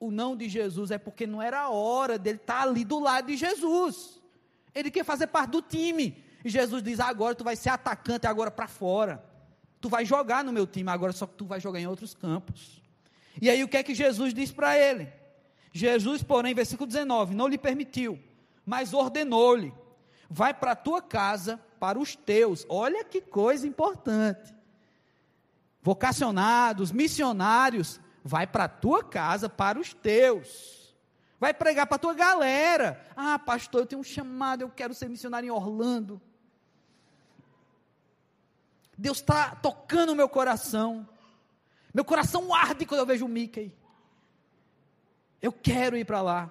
O 0.00 0.10
não 0.10 0.36
de 0.36 0.48
Jesus 0.48 0.90
é 0.90 0.98
porque 0.98 1.28
não 1.28 1.40
era 1.40 1.60
a 1.60 1.70
hora 1.70 2.18
dele 2.18 2.38
estar 2.38 2.62
ali 2.62 2.84
do 2.84 2.98
lado 2.98 3.28
de 3.28 3.36
Jesus. 3.36 4.20
Ele 4.74 4.90
quer 4.90 5.04
fazer 5.04 5.28
parte 5.28 5.52
do 5.52 5.62
time. 5.62 6.20
E 6.44 6.50
Jesus 6.50 6.82
diz: 6.82 6.98
agora 6.98 7.36
tu 7.36 7.44
vai 7.44 7.54
ser 7.54 7.68
atacante 7.68 8.26
agora 8.26 8.50
para 8.50 8.66
fora. 8.66 9.24
Tu 9.80 9.88
vai 9.88 10.04
jogar 10.04 10.42
no 10.42 10.52
meu 10.52 10.66
time 10.66 10.90
agora, 10.90 11.12
só 11.12 11.24
que 11.24 11.34
tu 11.34 11.44
vai 11.44 11.60
jogar 11.60 11.78
em 11.78 11.86
outros 11.86 12.12
campos. 12.12 12.82
E 13.40 13.48
aí 13.48 13.62
o 13.62 13.68
que 13.68 13.76
é 13.76 13.82
que 13.84 13.94
Jesus 13.94 14.34
diz 14.34 14.50
para 14.50 14.76
ele? 14.76 15.08
Jesus, 15.72 16.20
porém, 16.20 16.52
versículo 16.52 16.88
19, 16.88 17.32
não 17.32 17.46
lhe 17.46 17.58
permitiu, 17.58 18.18
mas 18.66 18.92
ordenou-lhe: 18.92 19.72
vai 20.28 20.52
para 20.52 20.72
a 20.72 20.76
tua 20.76 21.00
casa, 21.00 21.60
para 21.78 21.96
os 21.96 22.16
teus. 22.16 22.66
Olha 22.68 23.04
que 23.04 23.20
coisa 23.20 23.68
importante. 23.68 24.63
Vocacionados, 25.84 26.90
missionários, 26.90 28.00
vai 28.24 28.46
para 28.46 28.64
a 28.64 28.68
tua 28.68 29.04
casa, 29.04 29.50
para 29.50 29.78
os 29.78 29.92
teus. 29.92 30.96
Vai 31.38 31.52
pregar 31.52 31.86
para 31.86 31.96
a 31.96 31.98
tua 31.98 32.14
galera. 32.14 33.06
Ah, 33.14 33.38
pastor, 33.38 33.82
eu 33.82 33.86
tenho 33.86 34.00
um 34.00 34.04
chamado, 34.04 34.62
eu 34.62 34.70
quero 34.70 34.94
ser 34.94 35.10
missionário 35.10 35.46
em 35.46 35.50
Orlando. 35.50 36.18
Deus 38.96 39.18
está 39.18 39.54
tocando 39.56 40.12
o 40.12 40.16
meu 40.16 40.26
coração. 40.26 41.06
Meu 41.92 42.02
coração 42.02 42.54
arde 42.54 42.86
quando 42.86 43.00
eu 43.00 43.06
vejo 43.06 43.26
o 43.26 43.28
Mickey. 43.28 43.70
Eu 45.42 45.52
quero 45.52 45.98
ir 45.98 46.06
para 46.06 46.22
lá. 46.22 46.50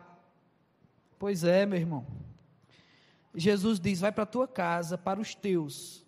Pois 1.18 1.44
é, 1.44 1.66
meu 1.66 1.80
irmão. 1.80 2.06
Jesus 3.34 3.80
diz: 3.80 4.00
vai 4.00 4.12
para 4.12 4.26
a 4.26 4.28
tua 4.28 4.48
casa, 4.48 4.96
para 4.96 5.20
os 5.20 5.34
teus. 5.34 6.06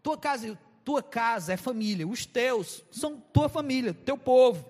Tua 0.00 0.16
casa, 0.16 0.56
tua 0.88 1.02
casa 1.02 1.52
é 1.52 1.56
família, 1.58 2.08
os 2.08 2.24
teus 2.24 2.82
são 2.90 3.20
tua 3.30 3.46
família, 3.46 3.92
teu 3.92 4.16
povo. 4.16 4.66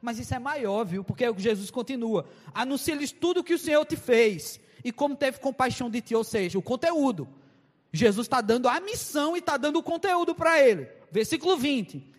Mas 0.00 0.18
isso 0.18 0.34
é 0.34 0.38
maior, 0.40 0.82
viu? 0.82 1.04
Porque 1.04 1.24
Jesus 1.36 1.70
continua: 1.70 2.26
anuncia-lhes 2.52 3.12
tudo 3.12 3.38
o 3.38 3.44
que 3.44 3.54
o 3.54 3.58
Senhor 3.58 3.84
te 3.86 3.94
fez 3.94 4.58
e 4.82 4.90
como 4.90 5.14
teve 5.14 5.38
compaixão 5.38 5.88
de 5.88 6.00
ti, 6.00 6.16
ou 6.16 6.24
seja, 6.24 6.58
o 6.58 6.62
conteúdo. 6.62 7.28
Jesus 7.92 8.26
está 8.26 8.40
dando 8.40 8.68
a 8.68 8.80
missão 8.80 9.36
e 9.36 9.38
está 9.38 9.56
dando 9.56 9.78
o 9.78 9.84
conteúdo 9.84 10.34
para 10.34 10.60
ele. 10.60 10.88
Versículo 11.12 11.56
20. 11.56 12.12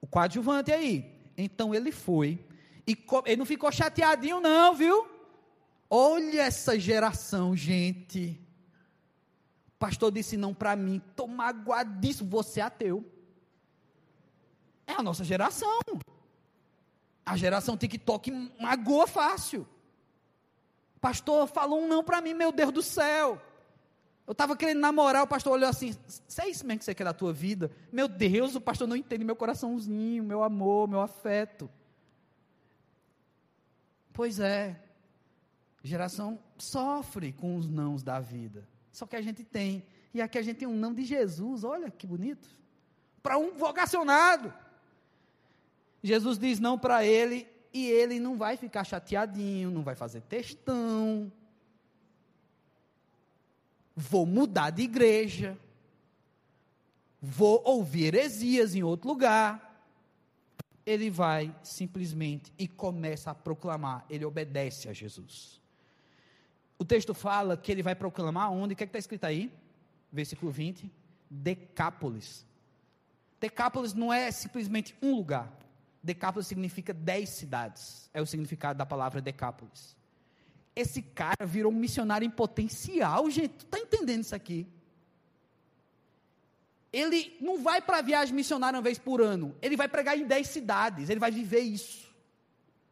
O 0.00 0.06
coadjuvante 0.06 0.72
aí. 0.72 1.12
Então 1.36 1.74
ele 1.74 1.92
foi 1.92 2.38
e 2.86 2.96
ele 3.26 3.36
não 3.36 3.44
ficou 3.44 3.70
chateadinho, 3.70 4.40
não, 4.40 4.74
viu? 4.74 5.06
Olha 5.90 6.40
essa 6.40 6.80
geração, 6.80 7.54
gente 7.54 8.47
pastor 9.78 10.10
disse 10.10 10.36
não 10.36 10.52
para 10.52 10.74
mim, 10.74 11.02
estou 11.10 11.28
magoadíssimo, 11.28 12.28
você 12.28 12.60
é 12.60 12.64
ateu. 12.64 13.04
É 14.86 14.92
a 14.92 15.02
nossa 15.02 15.22
geração. 15.22 15.80
A 17.24 17.36
geração 17.36 17.76
TikTok 17.76 18.30
magoa 18.58 19.06
fácil. 19.06 19.66
Pastor 21.00 21.46
falou 21.46 21.80
um 21.82 21.88
não 21.88 22.02
para 22.02 22.20
mim, 22.20 22.34
meu 22.34 22.50
Deus 22.50 22.72
do 22.72 22.82
céu. 22.82 23.40
Eu 24.26 24.32
estava 24.32 24.56
querendo 24.56 24.80
namorar, 24.80 25.22
o 25.22 25.26
pastor 25.26 25.54
olhou 25.54 25.68
assim: 25.68 25.94
Isso 26.06 26.40
é 26.40 26.48
isso 26.48 26.66
mesmo 26.66 26.80
que 26.80 26.84
você 26.84 26.94
quer 26.94 27.04
da 27.04 27.14
tua 27.14 27.32
vida? 27.32 27.70
Meu 27.92 28.08
Deus, 28.08 28.54
o 28.54 28.60
pastor 28.60 28.86
não 28.86 28.96
entende 28.96 29.24
meu 29.24 29.36
coraçãozinho, 29.36 30.24
meu 30.24 30.42
amor, 30.42 30.88
meu 30.88 31.00
afeto. 31.00 31.70
Pois 34.12 34.40
é, 34.40 34.78
geração 35.82 36.38
sofre 36.58 37.32
com 37.32 37.56
os 37.56 37.68
nãos 37.68 38.02
da 38.02 38.18
vida. 38.20 38.66
Só 38.98 39.06
que 39.06 39.14
a 39.14 39.22
gente 39.22 39.44
tem. 39.44 39.84
E 40.12 40.20
aqui 40.20 40.38
a 40.38 40.42
gente 40.42 40.56
tem 40.56 40.66
um 40.66 40.76
nome 40.76 40.96
de 40.96 41.04
Jesus, 41.04 41.62
olha 41.62 41.88
que 41.88 42.04
bonito. 42.04 42.48
Para 43.22 43.38
um 43.38 43.52
vocacionado. 43.52 44.52
Jesus 46.02 46.36
diz 46.36 46.58
não 46.58 46.76
para 46.76 47.04
ele 47.04 47.46
e 47.72 47.86
ele 47.86 48.18
não 48.18 48.36
vai 48.36 48.56
ficar 48.56 48.82
chateadinho, 48.82 49.70
não 49.70 49.84
vai 49.84 49.94
fazer 49.94 50.20
textão. 50.22 51.30
Vou 53.94 54.26
mudar 54.26 54.70
de 54.70 54.82
igreja. 54.82 55.56
Vou 57.22 57.62
ouvir 57.64 58.06
heresias 58.06 58.74
em 58.74 58.82
outro 58.82 59.08
lugar. 59.08 59.80
Ele 60.84 61.08
vai 61.08 61.54
simplesmente 61.62 62.52
e 62.58 62.66
começa 62.66 63.30
a 63.30 63.34
proclamar, 63.34 64.04
ele 64.10 64.24
obedece 64.24 64.88
a 64.88 64.92
Jesus. 64.92 65.57
O 66.78 66.84
texto 66.84 67.12
fala 67.12 67.56
que 67.56 67.72
ele 67.72 67.82
vai 67.82 67.94
proclamar 67.94 68.52
onde? 68.52 68.74
O 68.74 68.76
que 68.76 68.84
é 68.84 68.86
está 68.86 68.98
escrito 68.98 69.24
aí? 69.24 69.52
Versículo 70.12 70.52
20. 70.52 70.90
Decápolis. 71.28 72.46
Decápolis 73.40 73.92
não 73.92 74.12
é 74.12 74.30
simplesmente 74.30 74.94
um 75.02 75.14
lugar. 75.16 75.52
Decápolis 76.00 76.46
significa 76.46 76.94
dez 76.94 77.30
cidades. 77.30 78.08
É 78.14 78.22
o 78.22 78.26
significado 78.26 78.78
da 78.78 78.86
palavra 78.86 79.20
Decápolis. 79.20 79.96
Esse 80.74 81.02
cara 81.02 81.44
virou 81.44 81.72
um 81.72 81.74
missionário 81.74 82.24
em 82.24 82.30
potencial, 82.30 83.28
gente. 83.28 83.54
Tu 83.54 83.64
está 83.64 83.78
entendendo 83.80 84.20
isso 84.20 84.34
aqui? 84.34 84.64
Ele 86.92 87.36
não 87.40 87.60
vai 87.60 87.82
para 87.82 88.00
viagem 88.00 88.34
missionária 88.34 88.76
uma 88.76 88.82
vez 88.82 88.98
por 88.98 89.20
ano. 89.20 89.54
Ele 89.60 89.76
vai 89.76 89.88
pregar 89.88 90.16
em 90.16 90.24
dez 90.24 90.46
cidades. 90.46 91.10
Ele 91.10 91.18
vai 91.18 91.32
viver 91.32 91.60
isso. 91.60 92.08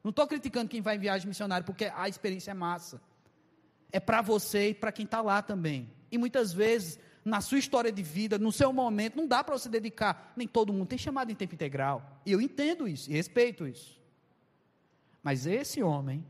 Não 0.02 0.10
estou 0.10 0.26
criticando 0.26 0.68
quem 0.68 0.80
vai 0.80 0.96
em 0.96 0.98
viagem 0.98 1.28
missionária, 1.28 1.64
porque 1.64 1.84
a 1.94 2.08
experiência 2.08 2.50
é 2.50 2.54
massa 2.54 3.00
é 3.96 4.00
para 4.00 4.20
você 4.20 4.68
e 4.68 4.74
para 4.74 4.92
quem 4.92 5.06
está 5.06 5.22
lá 5.22 5.40
também. 5.40 5.90
E 6.12 6.18
muitas 6.18 6.52
vezes, 6.52 6.98
na 7.24 7.40
sua 7.40 7.58
história 7.58 7.90
de 7.90 8.02
vida, 8.02 8.38
no 8.38 8.52
seu 8.52 8.70
momento, 8.70 9.16
não 9.16 9.26
dá 9.26 9.42
para 9.42 9.56
você 9.56 9.70
dedicar. 9.70 10.34
Nem 10.36 10.46
todo 10.46 10.70
mundo 10.70 10.86
tem 10.86 10.98
chamado 10.98 11.32
em 11.32 11.34
tempo 11.34 11.54
integral. 11.54 12.20
E 12.26 12.32
eu 12.32 12.38
entendo 12.38 12.86
isso 12.86 13.10
e 13.10 13.14
respeito 13.14 13.66
isso. 13.66 13.98
Mas 15.22 15.46
esse 15.46 15.82
homem, 15.82 16.22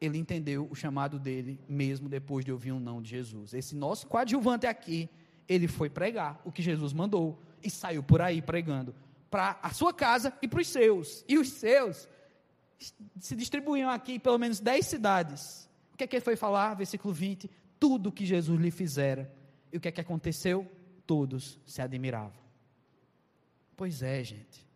ele 0.00 0.18
entendeu 0.18 0.68
o 0.70 0.74
chamado 0.76 1.18
dele, 1.18 1.58
mesmo 1.68 2.08
depois 2.08 2.44
de 2.44 2.52
ouvir 2.52 2.70
um 2.70 2.78
não 2.78 3.02
de 3.02 3.10
Jesus. 3.10 3.52
Esse 3.52 3.74
nosso 3.74 4.06
coadjuvante 4.06 4.64
aqui, 4.64 5.10
ele 5.48 5.66
foi 5.66 5.90
pregar 5.90 6.40
o 6.44 6.52
que 6.52 6.62
Jesus 6.62 6.92
mandou 6.92 7.42
e 7.60 7.68
saiu 7.68 8.04
por 8.04 8.22
aí 8.22 8.40
pregando 8.40 8.94
para 9.28 9.58
a 9.60 9.70
sua 9.70 9.92
casa 9.92 10.32
e 10.40 10.46
para 10.46 10.60
os 10.60 10.68
seus. 10.68 11.24
E 11.28 11.38
os 11.38 11.48
seus 11.48 12.08
se 13.18 13.34
distribuíam 13.34 13.90
aqui 13.90 14.16
pelo 14.20 14.38
menos 14.38 14.60
10 14.60 14.86
cidades 14.86 15.71
que 16.02 16.04
é 16.04 16.06
que 16.08 16.16
ele 16.16 16.24
foi 16.24 16.36
falar? 16.36 16.74
Versículo 16.74 17.14
20: 17.14 17.50
tudo 17.78 18.12
que 18.12 18.26
Jesus 18.26 18.60
lhe 18.60 18.70
fizera. 18.70 19.32
E 19.72 19.76
o 19.76 19.80
que 19.80 19.88
é 19.88 19.92
que 19.92 20.00
aconteceu? 20.00 20.70
Todos 21.06 21.58
se 21.66 21.80
admiravam. 21.80 22.42
Pois 23.76 24.02
é, 24.02 24.22
gente. 24.22 24.66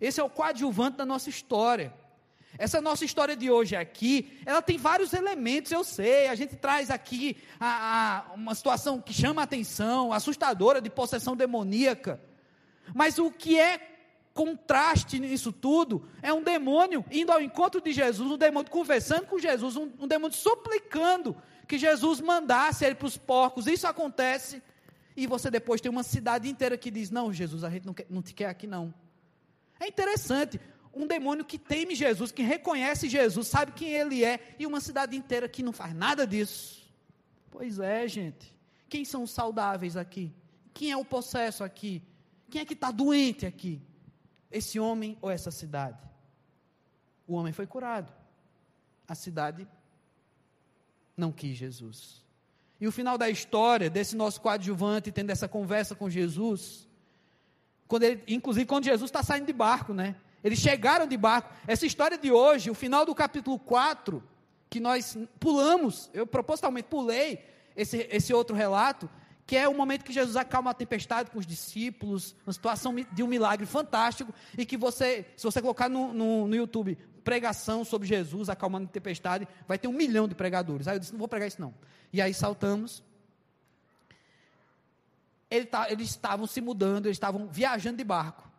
Esse 0.00 0.20
é 0.20 0.24
o 0.24 0.30
coadjuvante 0.30 0.98
da 0.98 1.06
nossa 1.06 1.30
história. 1.30 1.92
Essa 2.58 2.80
nossa 2.80 3.04
história 3.04 3.36
de 3.36 3.50
hoje 3.50 3.76
aqui, 3.76 4.40
ela 4.46 4.62
tem 4.62 4.78
vários 4.78 5.12
elementos, 5.12 5.72
eu 5.72 5.84
sei. 5.84 6.28
A 6.28 6.34
gente 6.34 6.56
traz 6.56 6.90
aqui 6.90 7.36
a, 7.60 8.28
a, 8.30 8.34
uma 8.34 8.54
situação 8.54 9.00
que 9.00 9.12
chama 9.12 9.42
a 9.42 9.44
atenção, 9.44 10.12
assustadora, 10.12 10.80
de 10.80 10.88
possessão 10.88 11.36
demoníaca. 11.36 12.20
Mas 12.94 13.18
o 13.18 13.30
que 13.30 13.58
é 13.58 13.95
contraste 14.36 15.18
nisso 15.18 15.50
tudo 15.50 16.06
é 16.20 16.30
um 16.30 16.42
demônio 16.42 17.02
indo 17.10 17.32
ao 17.32 17.40
encontro 17.40 17.80
de 17.80 17.90
Jesus, 17.90 18.30
um 18.30 18.36
demônio 18.36 18.70
conversando 18.70 19.26
com 19.26 19.38
Jesus, 19.38 19.76
um, 19.76 19.90
um 19.98 20.06
demônio 20.06 20.36
suplicando 20.36 21.34
que 21.66 21.78
Jesus 21.78 22.20
mandasse 22.20 22.84
ele 22.84 22.94
para 22.94 23.06
os 23.06 23.16
porcos. 23.16 23.66
Isso 23.66 23.86
acontece. 23.86 24.62
E 25.16 25.26
você 25.26 25.50
depois 25.50 25.80
tem 25.80 25.90
uma 25.90 26.02
cidade 26.02 26.50
inteira 26.50 26.76
que 26.76 26.90
diz: 26.90 27.10
Não, 27.10 27.32
Jesus, 27.32 27.64
a 27.64 27.70
gente 27.70 27.86
não, 27.86 27.94
quer, 27.94 28.06
não 28.10 28.20
te 28.20 28.34
quer 28.34 28.50
aqui 28.50 28.66
não. 28.66 28.92
É 29.80 29.88
interessante. 29.88 30.60
Um 30.94 31.06
demônio 31.06 31.44
que 31.44 31.58
teme 31.58 31.94
Jesus, 31.94 32.30
que 32.30 32.42
reconhece 32.42 33.08
Jesus, 33.08 33.48
sabe 33.48 33.72
quem 33.72 33.90
ele 33.90 34.24
é, 34.24 34.54
e 34.58 34.66
uma 34.66 34.80
cidade 34.80 35.16
inteira 35.16 35.48
que 35.48 35.62
não 35.62 35.72
faz 35.72 35.94
nada 35.94 36.26
disso. 36.26 36.86
Pois 37.50 37.78
é, 37.78 38.06
gente. 38.06 38.54
Quem 38.88 39.04
são 39.04 39.22
os 39.22 39.30
saudáveis 39.30 39.96
aqui? 39.96 40.32
Quem 40.72 40.90
é 40.90 40.96
o 40.96 41.04
possesso 41.04 41.64
aqui? 41.64 42.02
Quem 42.50 42.60
é 42.60 42.64
que 42.64 42.74
está 42.74 42.90
doente 42.90 43.46
aqui? 43.46 43.80
Esse 44.50 44.78
homem 44.78 45.18
ou 45.20 45.30
essa 45.30 45.50
cidade? 45.50 46.02
O 47.26 47.34
homem 47.34 47.52
foi 47.52 47.66
curado. 47.66 48.12
A 49.08 49.14
cidade 49.14 49.66
não 51.16 51.32
quis 51.32 51.56
Jesus. 51.56 52.24
E 52.80 52.86
o 52.86 52.92
final 52.92 53.16
da 53.16 53.28
história 53.30 53.88
desse 53.88 54.14
nosso 54.14 54.40
coadjuvante 54.40 55.10
tendo 55.10 55.30
essa 55.30 55.48
conversa 55.48 55.94
com 55.94 56.10
Jesus, 56.10 56.86
quando 57.88 58.02
ele, 58.02 58.22
inclusive 58.28 58.66
quando 58.66 58.84
Jesus 58.84 59.08
está 59.08 59.22
saindo 59.22 59.46
de 59.46 59.52
barco, 59.52 59.94
né? 59.94 60.16
Eles 60.44 60.58
chegaram 60.58 61.06
de 61.06 61.16
barco. 61.16 61.52
Essa 61.66 61.86
história 61.86 62.18
de 62.18 62.30
hoje, 62.30 62.70
o 62.70 62.74
final 62.74 63.04
do 63.06 63.14
capítulo 63.14 63.58
4, 63.58 64.22
que 64.68 64.78
nós 64.78 65.16
pulamos, 65.40 66.10
eu 66.12 66.26
propositalmente 66.26 66.88
pulei 66.88 67.44
esse, 67.74 68.06
esse 68.10 68.32
outro 68.32 68.54
relato, 68.54 69.08
que 69.46 69.56
é 69.56 69.68
o 69.68 69.74
momento 69.74 70.04
que 70.04 70.12
Jesus 70.12 70.34
acalma 70.34 70.72
a 70.72 70.74
tempestade 70.74 71.30
com 71.30 71.38
os 71.38 71.46
discípulos, 71.46 72.34
uma 72.44 72.52
situação 72.52 72.92
de 73.12 73.22
um 73.22 73.28
milagre 73.28 73.64
fantástico, 73.64 74.34
e 74.58 74.66
que 74.66 74.76
você, 74.76 75.24
se 75.36 75.44
você 75.44 75.62
colocar 75.62 75.88
no, 75.88 76.12
no, 76.12 76.48
no 76.48 76.56
YouTube 76.56 76.98
pregação 77.22 77.84
sobre 77.84 78.08
Jesus 78.08 78.48
acalmando 78.48 78.86
a 78.86 78.88
tempestade, 78.88 79.46
vai 79.66 79.78
ter 79.78 79.86
um 79.86 79.92
milhão 79.92 80.26
de 80.26 80.34
pregadores. 80.34 80.88
Aí 80.88 80.96
eu 80.96 81.00
disse, 81.00 81.12
não 81.12 81.18
vou 81.20 81.28
pregar 81.28 81.46
isso 81.46 81.60
não. 81.60 81.72
E 82.12 82.20
aí 82.20 82.34
saltamos. 82.34 83.04
Ele 85.48 85.66
tá, 85.66 85.90
eles 85.90 86.10
estavam 86.10 86.46
se 86.46 86.60
mudando, 86.60 87.06
eles 87.06 87.16
estavam 87.16 87.46
viajando 87.46 87.98
de 87.98 88.04
barco. 88.04 88.50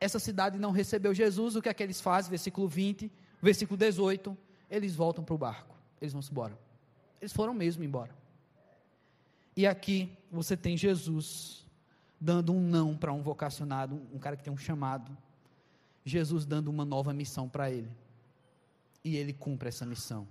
Essa 0.00 0.18
cidade 0.18 0.58
não 0.58 0.72
recebeu 0.72 1.14
Jesus, 1.14 1.54
o 1.54 1.62
que 1.62 1.68
é 1.68 1.74
que 1.74 1.82
eles 1.82 2.00
fazem? 2.00 2.28
Versículo 2.28 2.66
20, 2.66 3.10
versículo 3.40 3.76
18, 3.78 4.36
eles 4.68 4.96
voltam 4.96 5.24
para 5.24 5.34
o 5.34 5.38
barco, 5.38 5.76
eles 6.00 6.12
vão 6.12 6.20
se 6.20 6.32
embora. 6.32 6.58
Eles 7.20 7.32
foram 7.32 7.54
mesmo 7.54 7.84
embora. 7.84 8.23
E 9.56 9.66
aqui 9.66 10.10
você 10.30 10.56
tem 10.56 10.76
Jesus 10.76 11.64
dando 12.20 12.52
um 12.52 12.60
não 12.60 12.96
para 12.96 13.12
um 13.12 13.22
vocacionado, 13.22 14.00
um 14.12 14.18
cara 14.18 14.36
que 14.36 14.42
tem 14.42 14.52
um 14.52 14.56
chamado. 14.56 15.16
Jesus 16.04 16.44
dando 16.44 16.68
uma 16.68 16.84
nova 16.84 17.12
missão 17.12 17.48
para 17.48 17.70
ele. 17.70 17.90
E 19.04 19.16
ele 19.16 19.32
cumpre 19.32 19.68
essa 19.68 19.86
missão. 19.86 20.26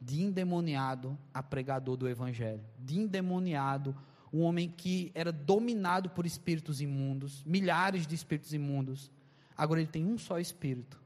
De 0.00 0.22
endemoniado 0.22 1.16
a 1.32 1.42
pregador 1.42 1.96
do 1.96 2.08
evangelho. 2.08 2.62
De 2.78 2.98
endemoniado, 2.98 3.94
um 4.32 4.40
homem 4.40 4.68
que 4.68 5.12
era 5.14 5.30
dominado 5.30 6.10
por 6.10 6.26
espíritos 6.26 6.80
imundos, 6.80 7.44
milhares 7.44 8.06
de 8.06 8.14
espíritos 8.14 8.52
imundos. 8.52 9.10
Agora 9.56 9.80
ele 9.80 9.90
tem 9.90 10.04
um 10.04 10.18
só 10.18 10.38
espírito. 10.40 11.00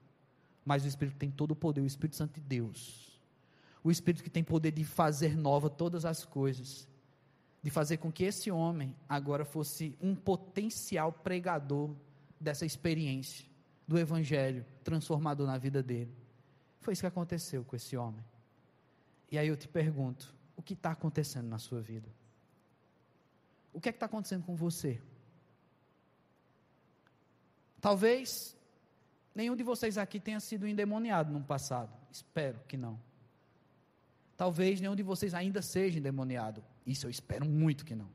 Mas 0.64 0.84
o 0.84 0.88
espírito 0.88 1.18
tem 1.18 1.30
todo 1.30 1.51
o 1.51 1.57
poder, 1.57 1.82
o 1.82 1.86
Espírito 1.86 2.16
Santo 2.16 2.34
de 2.34 2.40
Deus. 2.40 3.20
O 3.82 3.90
espírito 3.90 4.24
que 4.24 4.30
tem 4.30 4.42
poder 4.42 4.70
de 4.70 4.82
fazer 4.82 5.36
nova 5.36 5.68
todas 5.68 6.07
as 6.07 6.24
coisas 6.24 6.88
de 7.64 7.70
fazer 7.70 7.96
com 7.96 8.12
que 8.12 8.24
esse 8.24 8.50
homem 8.50 8.94
agora 9.08 9.42
fosse 9.42 9.96
um 9.98 10.14
potencial 10.14 11.10
pregador 11.10 11.96
dessa 12.38 12.66
experiência 12.66 13.46
do 13.88 13.98
evangelho 13.98 14.66
transformador 14.84 15.46
na 15.46 15.56
vida 15.56 15.82
dele. 15.82 16.14
Foi 16.82 16.92
isso 16.92 17.00
que 17.00 17.06
aconteceu 17.06 17.64
com 17.64 17.74
esse 17.74 17.96
homem. 17.96 18.22
E 19.30 19.38
aí 19.38 19.48
eu 19.48 19.56
te 19.56 19.66
pergunto: 19.66 20.34
o 20.54 20.62
que 20.62 20.74
está 20.74 20.90
acontecendo 20.90 21.48
na 21.48 21.56
sua 21.56 21.80
vida? 21.80 22.06
O 23.72 23.80
que 23.80 23.88
é 23.88 23.92
que 23.92 23.96
está 23.96 24.04
acontecendo 24.04 24.44
com 24.44 24.54
você? 24.54 25.00
Talvez 27.80 28.54
nenhum 29.34 29.56
de 29.56 29.62
vocês 29.62 29.96
aqui 29.96 30.20
tenha 30.20 30.38
sido 30.38 30.68
endemoniado 30.68 31.32
no 31.32 31.42
passado. 31.42 31.90
Espero 32.12 32.60
que 32.68 32.76
não. 32.76 33.00
Talvez 34.36 34.82
nenhum 34.82 34.94
de 34.94 35.02
vocês 35.02 35.32
ainda 35.32 35.62
seja 35.62 35.98
endemoniado. 35.98 36.62
Isso 36.87 37.07
eu 37.07 37.11
espero 37.11 37.47
muito 37.47 37.85
que 37.85 37.95
não. 37.95 38.09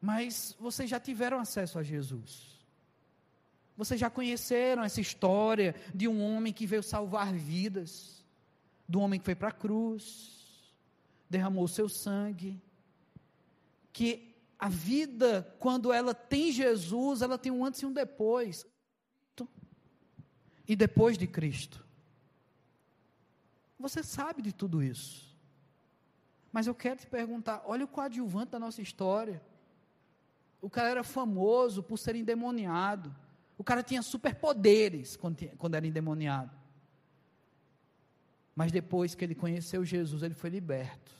Mas 0.00 0.54
vocês 0.58 0.88
já 0.88 1.00
tiveram 1.00 1.38
acesso 1.38 1.78
a 1.78 1.82
Jesus. 1.82 2.54
Vocês 3.76 3.98
já 3.98 4.08
conheceram 4.08 4.84
essa 4.84 5.00
história 5.00 5.74
de 5.94 6.06
um 6.06 6.22
homem 6.22 6.52
que 6.52 6.66
veio 6.66 6.82
salvar 6.82 7.32
vidas, 7.32 8.24
do 8.88 9.00
homem 9.00 9.18
que 9.18 9.24
foi 9.24 9.34
para 9.34 9.48
a 9.48 9.52
cruz, 9.52 10.72
derramou 11.28 11.66
seu 11.66 11.88
sangue, 11.88 12.60
que 13.92 14.34
a 14.58 14.68
vida, 14.68 15.54
quando 15.58 15.92
ela 15.92 16.14
tem 16.14 16.52
Jesus, 16.52 17.22
ela 17.22 17.36
tem 17.36 17.50
um 17.50 17.64
antes 17.64 17.80
e 17.80 17.86
um 17.86 17.92
depois. 17.92 18.66
E 20.66 20.74
depois 20.74 21.18
de 21.18 21.26
Cristo. 21.26 21.84
Você 23.78 24.02
sabe 24.02 24.40
de 24.40 24.52
tudo 24.52 24.82
isso. 24.82 25.33
Mas 26.54 26.68
eu 26.68 26.74
quero 26.74 27.00
te 27.00 27.08
perguntar: 27.08 27.64
olha 27.66 27.84
o 27.84 27.88
coadjuvante 27.88 28.52
da 28.52 28.60
nossa 28.60 28.80
história. 28.80 29.42
O 30.62 30.70
cara 30.70 30.88
era 30.88 31.02
famoso 31.02 31.82
por 31.82 31.98
ser 31.98 32.14
endemoniado. 32.14 33.12
O 33.58 33.64
cara 33.64 33.82
tinha 33.82 34.00
superpoderes 34.02 35.16
quando, 35.16 35.74
era 35.74 35.84
endemoniado. 35.84 36.52
Mas 38.54 38.70
depois 38.70 39.16
que 39.16 39.24
ele 39.24 39.34
conheceu 39.34 39.84
Jesus, 39.84 40.22
ele 40.22 40.34
foi 40.34 40.48
liberto. 40.48 41.10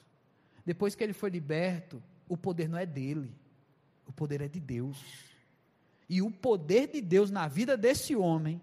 Depois 0.65 0.95
que 0.95 1.03
ele 1.03 1.13
foi 1.13 1.31
liberto, 1.31 2.01
o 2.29 2.37
poder 2.37 2.69
não 2.69 2.79
é 2.79 2.87
dele, 2.87 3.35
o 4.07 4.13
poder 4.13 4.41
é 4.41 4.47
de 4.47 4.61
Deus. 4.61 5.05
E 6.09 6.23
o 6.23 6.31
poder 6.31 6.87
de 6.87 7.01
Deus 7.01 7.29
na 7.33 7.49
vida 7.49 7.77
desse 7.77 8.15
homem 8.15 8.63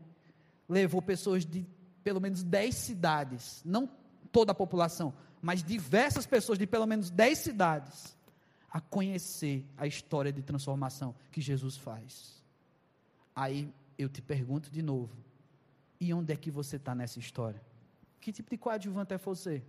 levou 0.70 1.02
pessoas 1.02 1.46
de 1.46 1.68
pelo 2.02 2.22
menos 2.22 2.44
10 2.44 2.74
cidades, 2.74 3.62
não 3.66 3.90
toda 4.32 4.54
a 4.54 4.56
população, 4.56 5.14
mas 5.42 5.64
diversas 5.64 6.26
pessoas 6.26 6.60
de 6.60 6.68
pelo 6.68 6.86
menos 6.86 7.10
10 7.10 7.38
cidades 7.38 8.16
a 8.70 8.80
conhecer 8.80 9.66
a 9.76 9.88
história 9.88 10.32
de 10.32 10.42
transformação 10.42 11.16
que 11.32 11.42
Jesus 11.42 11.76
faz. 11.76 12.42
Aí 13.36 13.74
eu 13.98 14.08
te 14.08 14.22
pergunto 14.22 14.70
de 14.70 14.82
novo: 14.82 15.16
e 16.00 16.14
onde 16.14 16.32
é 16.32 16.36
que 16.36 16.52
você 16.52 16.76
está 16.76 16.94
nessa 16.94 17.20
história? 17.20 17.62
Que 18.20 18.32
tipo 18.32 18.50
de 18.50 18.58
coadjuvante 18.58 19.14
é 19.14 19.18
você? 19.18 19.64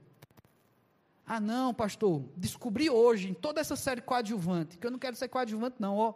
Ah, 1.26 1.40
não, 1.40 1.72
pastor, 1.72 2.22
descobri 2.36 2.90
hoje, 2.90 3.30
em 3.30 3.34
toda 3.34 3.60
essa 3.60 3.76
série 3.76 4.00
coadjuvante, 4.00 4.76
que 4.76 4.86
eu 4.86 4.90
não 4.90 4.98
quero 4.98 5.16
ser 5.16 5.28
coadjuvante, 5.28 5.76
não, 5.78 5.96
ó. 5.96 6.14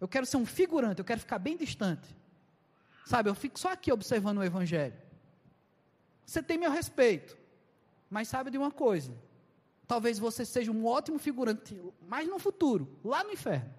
Eu 0.00 0.08
quero 0.08 0.26
ser 0.26 0.36
um 0.36 0.46
figurante, 0.46 0.98
eu 0.98 1.04
quero 1.04 1.20
ficar 1.20 1.38
bem 1.38 1.56
distante. 1.56 2.16
Sabe, 3.04 3.28
eu 3.28 3.34
fico 3.34 3.58
só 3.58 3.72
aqui 3.72 3.92
observando 3.92 4.38
o 4.38 4.44
Evangelho. 4.44 4.96
Você 6.26 6.42
tem 6.42 6.58
meu 6.58 6.70
respeito. 6.70 7.36
Mas 8.12 8.28
sabe 8.28 8.50
de 8.50 8.58
uma 8.58 8.70
coisa? 8.70 9.16
Talvez 9.88 10.18
você 10.18 10.44
seja 10.44 10.70
um 10.70 10.84
ótimo 10.84 11.18
figurante, 11.18 11.80
mas 12.06 12.28
no 12.28 12.38
futuro, 12.38 12.86
lá 13.02 13.24
no 13.24 13.32
inferno. 13.32 13.72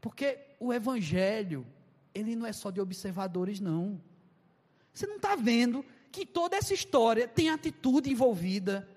Porque 0.00 0.36
o 0.58 0.72
evangelho, 0.72 1.64
ele 2.12 2.34
não 2.34 2.46
é 2.46 2.52
só 2.52 2.72
de 2.72 2.80
observadores, 2.80 3.60
não. 3.60 4.02
Você 4.92 5.06
não 5.06 5.16
está 5.16 5.36
vendo 5.36 5.84
que 6.10 6.26
toda 6.26 6.56
essa 6.56 6.74
história 6.74 7.28
tem 7.28 7.48
atitude 7.48 8.10
envolvida. 8.10 8.88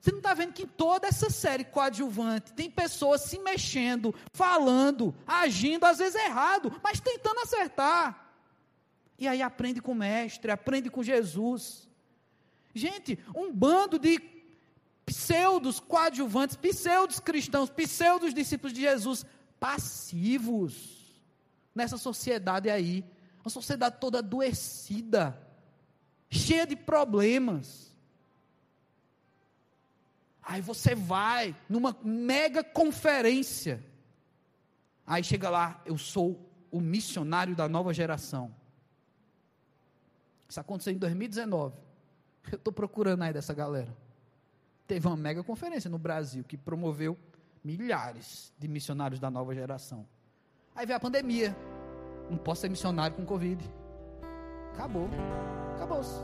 Você 0.00 0.10
não 0.10 0.18
está 0.18 0.32
vendo 0.32 0.54
que 0.54 0.66
toda 0.66 1.06
essa 1.06 1.28
série 1.28 1.64
coadjuvante 1.64 2.54
tem 2.54 2.70
pessoas 2.70 3.20
se 3.20 3.38
mexendo, 3.38 4.14
falando, 4.32 5.14
agindo, 5.26 5.84
às 5.84 5.98
vezes 5.98 6.14
errado, 6.14 6.80
mas 6.82 7.00
tentando 7.00 7.40
acertar. 7.40 8.34
E 9.18 9.28
aí 9.28 9.42
aprende 9.42 9.82
com 9.82 9.92
o 9.92 9.94
mestre, 9.94 10.50
aprende 10.50 10.88
com 10.88 11.02
Jesus. 11.02 11.91
Gente, 12.74 13.18
um 13.34 13.52
bando 13.52 13.98
de 13.98 14.20
pseudos 15.04 15.78
coadjuvantes, 15.78 16.56
pseudos 16.56 17.20
cristãos, 17.20 17.70
pseudos 17.70 18.32
discípulos 18.32 18.72
de 18.72 18.82
Jesus, 18.82 19.26
passivos 19.60 21.22
nessa 21.74 21.98
sociedade 21.98 22.70
aí. 22.70 23.04
Uma 23.44 23.50
sociedade 23.50 23.96
toda 24.00 24.18
adoecida, 24.18 25.38
cheia 26.30 26.66
de 26.66 26.76
problemas. 26.76 27.92
Aí 30.42 30.60
você 30.60 30.94
vai 30.94 31.54
numa 31.68 31.96
mega 32.02 32.64
conferência. 32.64 33.84
Aí 35.06 35.22
chega 35.22 35.50
lá, 35.50 35.82
eu 35.84 35.98
sou 35.98 36.48
o 36.70 36.80
missionário 36.80 37.54
da 37.54 37.68
nova 37.68 37.92
geração. 37.92 38.54
Isso 40.48 40.60
aconteceu 40.60 40.92
em 40.92 40.98
2019. 40.98 41.76
Eu 42.50 42.56
estou 42.56 42.72
procurando 42.72 43.22
aí 43.22 43.32
dessa 43.32 43.54
galera. 43.54 43.94
Teve 44.86 45.06
uma 45.06 45.16
mega 45.16 45.42
conferência 45.42 45.88
no 45.88 45.98
Brasil 45.98 46.44
que 46.44 46.56
promoveu 46.56 47.16
milhares 47.64 48.52
de 48.58 48.66
missionários 48.68 49.20
da 49.20 49.30
nova 49.30 49.54
geração. 49.54 50.06
Aí 50.74 50.84
veio 50.84 50.96
a 50.96 51.00
pandemia. 51.00 51.56
Não 52.28 52.36
posso 52.36 52.62
ser 52.62 52.68
missionário 52.68 53.16
com 53.16 53.24
Covid. 53.24 53.62
Acabou. 54.72 55.08
Acabou-se. 55.76 56.20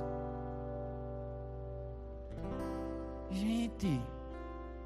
Gente, 3.30 4.00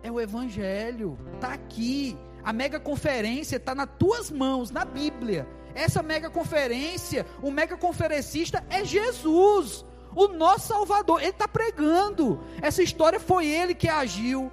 é 0.02 0.10
o 0.10 0.20
Evangelho. 0.20 1.18
Está 1.34 1.54
aqui. 1.54 2.16
A 2.44 2.52
mega 2.52 2.80
conferência 2.80 3.56
está 3.56 3.74
nas 3.74 3.88
tuas 3.98 4.30
mãos, 4.30 4.70
na 4.70 4.84
Bíblia. 4.84 5.46
Essa 5.74 6.02
mega 6.02 6.28
conferência, 6.28 7.24
o 7.40 7.50
mega 7.50 7.76
conferencista 7.76 8.64
é 8.68 8.84
Jesus 8.84 9.84
o 10.14 10.28
nosso 10.28 10.68
Salvador. 10.68 11.20
Ele 11.20 11.30
está 11.30 11.48
pregando. 11.48 12.40
Essa 12.60 12.82
história 12.82 13.20
foi 13.20 13.46
ele 13.46 13.74
que 13.74 13.88
agiu. 13.88 14.50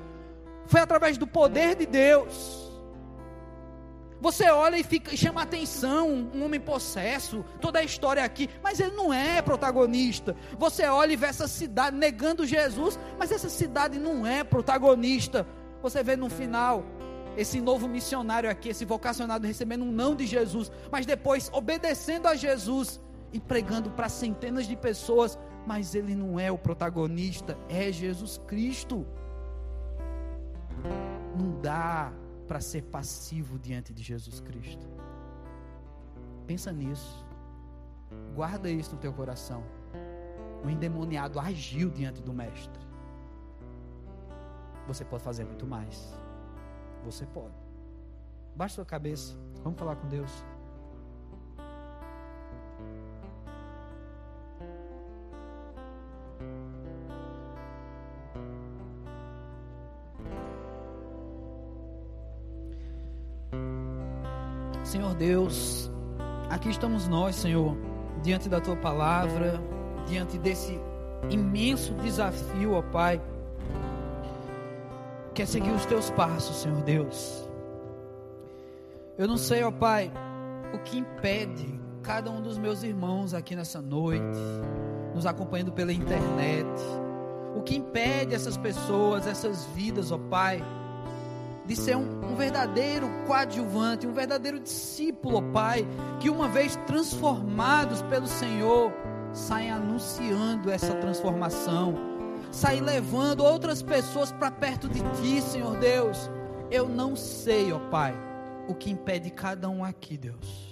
Foi 0.66 0.82
através 0.82 1.18
do 1.18 1.26
poder 1.26 1.76
de 1.76 1.86
Deus. 1.86 2.70
Você 4.22 4.50
olha 4.50 4.78
e 4.78 4.84
fica, 4.84 5.16
chama 5.16 5.42
atenção, 5.42 6.30
um 6.34 6.44
homem 6.44 6.60
possesso, 6.60 7.46
toda 7.62 7.80
a 7.80 7.84
história 7.84 8.22
aqui, 8.22 8.50
mas 8.62 8.80
ele 8.80 8.94
não 8.94 9.14
é 9.14 9.42
protagonista. 9.42 10.36
Você 10.58 10.86
olha 10.86 11.14
e 11.14 11.16
vê 11.16 11.28
essa 11.28 11.48
cidade 11.48 11.96
negando 11.96 12.46
Jesus, 12.46 13.00
mas 13.18 13.32
essa 13.32 13.48
cidade 13.48 13.98
não 13.98 14.28
é 14.28 14.44
protagonista. 14.44 15.48
Você 15.82 16.04
vê 16.04 16.18
no 16.18 16.30
final 16.30 16.84
esse 17.38 17.62
novo 17.62 17.88
missionário 17.88 18.50
aqui, 18.50 18.70
esse 18.70 18.84
vocacionado 18.84 19.48
recebendo 19.48 19.86
um 19.86 19.92
não 19.92 20.14
de 20.14 20.26
Jesus, 20.26 20.70
mas 20.92 21.06
depois 21.06 21.50
obedecendo 21.54 22.28
a 22.28 22.36
Jesus 22.36 23.00
e 23.32 23.40
pregando 23.40 23.90
para 23.92 24.10
centenas 24.10 24.68
de 24.68 24.76
pessoas, 24.76 25.40
mas 25.70 25.94
ele 25.94 26.16
não 26.16 26.40
é 26.40 26.52
o 26.52 26.58
protagonista, 26.58 27.56
é 27.70 27.92
Jesus 27.92 28.40
Cristo. 28.48 29.06
Não 31.38 31.62
dá 31.62 32.12
para 32.48 32.60
ser 32.60 32.82
passivo 32.86 33.60
diante 33.60 33.94
de 33.94 34.02
Jesus 34.02 34.40
Cristo. 34.40 34.90
Pensa 36.48 36.72
nisso. 36.72 37.24
Guarda 38.34 38.68
isso 38.68 38.96
no 38.96 38.98
teu 39.00 39.14
coração. 39.14 39.64
O 40.66 40.70
endemoniado 40.72 41.40
agiu 41.40 41.92
diante 41.92 42.20
do 42.20 42.34
mestre. 42.34 42.82
Você 44.88 45.06
pode 45.06 45.22
fazer 45.22 45.46
muito 45.46 45.68
mais. 45.68 46.18
Você 47.06 47.28
pode. 47.28 47.54
Baixe 48.56 48.74
sua 48.74 48.86
cabeça. 48.86 49.38
Vamos 49.64 49.78
falar 49.78 49.98
com 49.98 50.08
Deus. 50.08 50.44
Senhor 64.90 65.14
Deus, 65.14 65.92
aqui 66.50 66.68
estamos 66.68 67.08
nós, 67.08 67.36
Senhor, 67.36 67.78
diante 68.24 68.50
da 68.50 68.60
tua 68.60 68.76
palavra, 68.76 69.62
diante 70.08 70.36
desse 70.40 70.80
imenso 71.30 71.94
desafio, 71.94 72.74
ó 72.74 72.82
Pai, 72.82 73.22
que 75.36 75.44
é 75.44 75.46
seguir 75.46 75.70
os 75.70 75.86
teus 75.86 76.10
passos, 76.10 76.56
Senhor 76.56 76.82
Deus. 76.82 77.48
Eu 79.16 79.28
não 79.28 79.38
sei, 79.38 79.64
ó 79.64 79.70
Pai, 79.70 80.12
o 80.74 80.80
que 80.80 80.98
impede 80.98 81.80
cada 82.02 82.32
um 82.32 82.42
dos 82.42 82.58
meus 82.58 82.82
irmãos 82.82 83.36
aqui 83.36 83.56
nessa 83.56 83.84
noite, 83.84 84.40
nos 85.14 85.28
acompanhando 85.28 85.72
pela 85.72 85.94
internet, 85.94 86.68
o 87.56 87.62
que 87.62 87.76
impede 87.76 88.34
essas 88.34 88.58
pessoas, 88.58 89.28
essas 89.28 89.68
vidas, 89.68 90.12
ó 90.12 90.18
Pai, 90.18 90.64
de 91.70 91.76
ser 91.76 91.96
um, 91.96 92.32
um, 92.32 92.36
verdadeiro 92.36 93.08
coadjuvante, 93.28 94.08
um 94.08 94.12
verdadeiro 94.12 94.60
discípulo, 94.60 95.40
Pai, 95.54 95.88
que 96.20 96.28
uma 96.28 96.48
vez 96.48 96.76
transformados 96.88 98.02
pelo 98.02 98.26
Senhor, 98.26 98.92
saem 99.32 99.70
anunciando 99.70 100.72
essa 100.72 100.96
transformação, 100.96 101.94
saem 102.52 102.82
levando 102.82 103.44
outras 103.44 103.84
pessoas 103.84 104.32
para 104.32 104.50
perto 104.50 104.90
de 104.90 105.00
Ti, 105.22 105.44
Senhor 105.44 105.78
Deus. 105.78 106.32
Eu 106.72 106.90
não 106.90 107.16
sei, 107.16 107.72
ó 107.72 107.78
Pai, 107.78 108.16
o 108.68 108.74
que 108.74 108.90
impede 108.90 109.30
cada 109.30 109.70
um 109.70 109.84
aqui, 109.84 110.18
Deus 110.18 110.69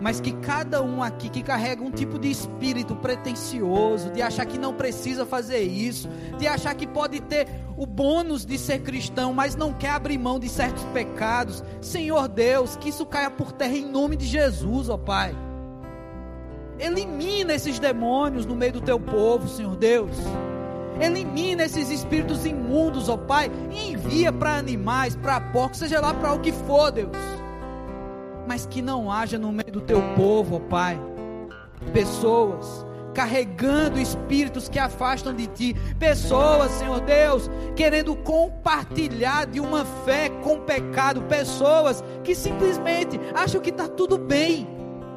mas 0.00 0.20
que 0.20 0.32
cada 0.32 0.82
um 0.82 1.02
aqui 1.02 1.28
que 1.28 1.42
carrega 1.42 1.82
um 1.82 1.90
tipo 1.90 2.18
de 2.18 2.30
espírito 2.30 2.96
pretensioso, 2.96 4.10
de 4.10 4.22
achar 4.22 4.46
que 4.46 4.58
não 4.58 4.72
precisa 4.72 5.26
fazer 5.26 5.60
isso, 5.60 6.08
de 6.38 6.46
achar 6.46 6.74
que 6.74 6.86
pode 6.86 7.20
ter 7.20 7.46
o 7.76 7.84
bônus 7.84 8.46
de 8.46 8.58
ser 8.58 8.80
cristão, 8.80 9.34
mas 9.34 9.54
não 9.54 9.72
quer 9.72 9.90
abrir 9.90 10.18
mão 10.18 10.38
de 10.38 10.48
certos 10.48 10.84
pecados, 10.86 11.62
Senhor 11.80 12.28
Deus, 12.28 12.76
que 12.76 12.88
isso 12.88 13.04
caia 13.04 13.30
por 13.30 13.52
terra 13.52 13.76
em 13.76 13.86
nome 13.86 14.16
de 14.16 14.26
Jesus, 14.26 14.88
ó 14.88 14.96
Pai. 14.96 15.36
Elimina 16.78 17.52
esses 17.52 17.78
demônios 17.78 18.46
no 18.46 18.56
meio 18.56 18.72
do 18.72 18.80
teu 18.80 18.98
povo, 18.98 19.46
Senhor 19.48 19.76
Deus. 19.76 20.16
Elimina 20.98 21.64
esses 21.64 21.90
espíritos 21.90 22.46
imundos, 22.46 23.10
ó 23.10 23.18
Pai, 23.18 23.50
e 23.70 23.92
envia 23.92 24.32
para 24.32 24.56
animais, 24.56 25.14
para 25.14 25.40
porcos, 25.40 25.78
seja 25.78 26.00
lá 26.00 26.14
para 26.14 26.32
o 26.32 26.40
que 26.40 26.52
for, 26.52 26.90
Deus 26.90 27.39
mas 28.50 28.66
que 28.66 28.82
não 28.82 29.12
haja 29.12 29.38
no 29.38 29.52
meio 29.52 29.70
do 29.70 29.80
teu 29.80 30.02
povo, 30.16 30.56
ó 30.56 30.58
Pai, 30.58 31.00
pessoas 31.92 32.84
carregando 33.14 33.96
espíritos 33.96 34.68
que 34.68 34.76
afastam 34.76 35.32
de 35.32 35.46
ti, 35.46 35.76
pessoas, 36.00 36.72
Senhor 36.72 37.00
Deus, 37.00 37.48
querendo 37.76 38.16
compartilhar 38.16 39.46
de 39.46 39.60
uma 39.60 39.84
fé 39.84 40.28
com 40.42 40.58
pecado, 40.58 41.22
pessoas 41.22 42.02
que 42.24 42.34
simplesmente 42.34 43.20
acham 43.32 43.60
que 43.60 43.70
está 43.70 43.86
tudo 43.86 44.18
bem 44.18 44.66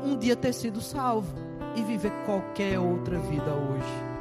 um 0.06 0.16
dia 0.16 0.36
ter 0.36 0.54
sido 0.54 0.80
salvo 0.80 1.34
e 1.76 1.82
viver 1.82 2.12
qualquer 2.28 2.78
outra 2.78 3.18
vida 3.18 3.52
hoje. 3.52 4.14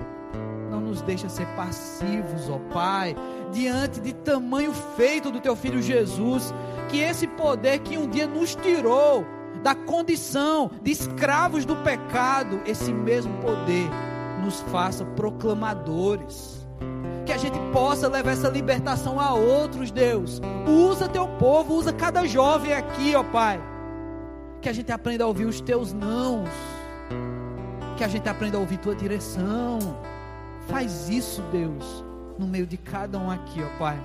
Não 0.70 0.80
nos 0.80 1.02
deixa 1.02 1.28
ser 1.28 1.46
passivos, 1.48 2.48
ó 2.48 2.58
Pai, 2.72 3.14
diante 3.52 4.00
de 4.00 4.14
tamanho 4.14 4.72
feito 4.96 5.30
do 5.30 5.38
teu 5.38 5.54
filho 5.54 5.82
Jesus, 5.82 6.54
que 6.88 6.98
esse 6.98 7.26
poder 7.26 7.80
que 7.80 7.98
um 7.98 8.08
dia 8.08 8.26
nos 8.26 8.54
tirou 8.54 9.26
da 9.62 9.74
condição 9.74 10.70
de 10.82 10.90
escravos 10.90 11.64
do 11.64 11.76
pecado, 11.76 12.60
esse 12.66 12.92
mesmo 12.92 13.32
poder 13.38 13.88
nos 14.42 14.60
faça 14.62 15.04
proclamadores. 15.04 16.66
Que 17.24 17.32
a 17.32 17.36
gente 17.36 17.58
possa 17.72 18.08
levar 18.08 18.32
essa 18.32 18.48
libertação 18.48 19.20
a 19.20 19.32
outros, 19.32 19.92
Deus. 19.92 20.40
Usa 20.66 21.08
teu 21.08 21.28
povo, 21.28 21.74
usa 21.74 21.92
cada 21.92 22.26
jovem 22.26 22.72
aqui, 22.72 23.14
ó 23.14 23.22
Pai. 23.22 23.60
Que 24.60 24.68
a 24.68 24.72
gente 24.72 24.90
aprenda 24.90 25.24
a 25.24 25.28
ouvir 25.28 25.44
os 25.44 25.60
teus 25.60 25.92
nãos. 25.92 26.48
Que 27.96 28.02
a 28.02 28.08
gente 28.08 28.28
aprenda 28.28 28.56
a 28.56 28.60
ouvir 28.60 28.78
tua 28.78 28.94
direção. 28.94 29.78
Faz 30.66 31.08
isso, 31.08 31.42
Deus, 31.52 32.04
no 32.38 32.46
meio 32.46 32.66
de 32.66 32.76
cada 32.76 33.18
um 33.18 33.30
aqui, 33.30 33.62
ó 33.62 33.78
Pai. 33.78 33.98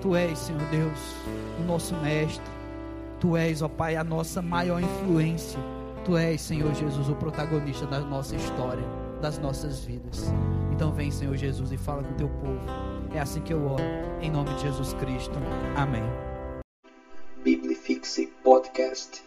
Tu 0.00 0.14
és, 0.14 0.38
Senhor 0.38 0.62
Deus, 0.70 0.98
o 1.60 1.64
nosso 1.64 1.94
mestre. 1.96 2.44
Tu 3.20 3.36
és, 3.36 3.62
ó 3.62 3.68
Pai, 3.68 3.96
a 3.96 4.04
nossa 4.04 4.42
maior 4.42 4.80
influência. 4.80 5.58
Tu 6.04 6.16
és, 6.16 6.40
Senhor 6.40 6.72
Jesus, 6.74 7.08
o 7.08 7.14
protagonista 7.14 7.86
da 7.86 8.00
nossa 8.00 8.36
história, 8.36 8.84
das 9.20 9.38
nossas 9.38 9.84
vidas. 9.84 10.32
Então 10.72 10.92
vem, 10.92 11.10
Senhor 11.10 11.36
Jesus, 11.36 11.72
e 11.72 11.76
fala 11.76 12.02
com 12.02 12.12
o 12.12 12.16
teu 12.16 12.28
povo. 12.28 12.60
É 13.14 13.20
assim 13.20 13.40
que 13.40 13.52
eu 13.52 13.64
oro, 13.66 13.82
em 14.20 14.30
nome 14.30 14.54
de 14.54 14.62
Jesus 14.62 14.92
Cristo. 14.94 15.34
Amém. 15.76 16.04
Biblifixe 17.42 18.26
Podcast. 18.44 19.25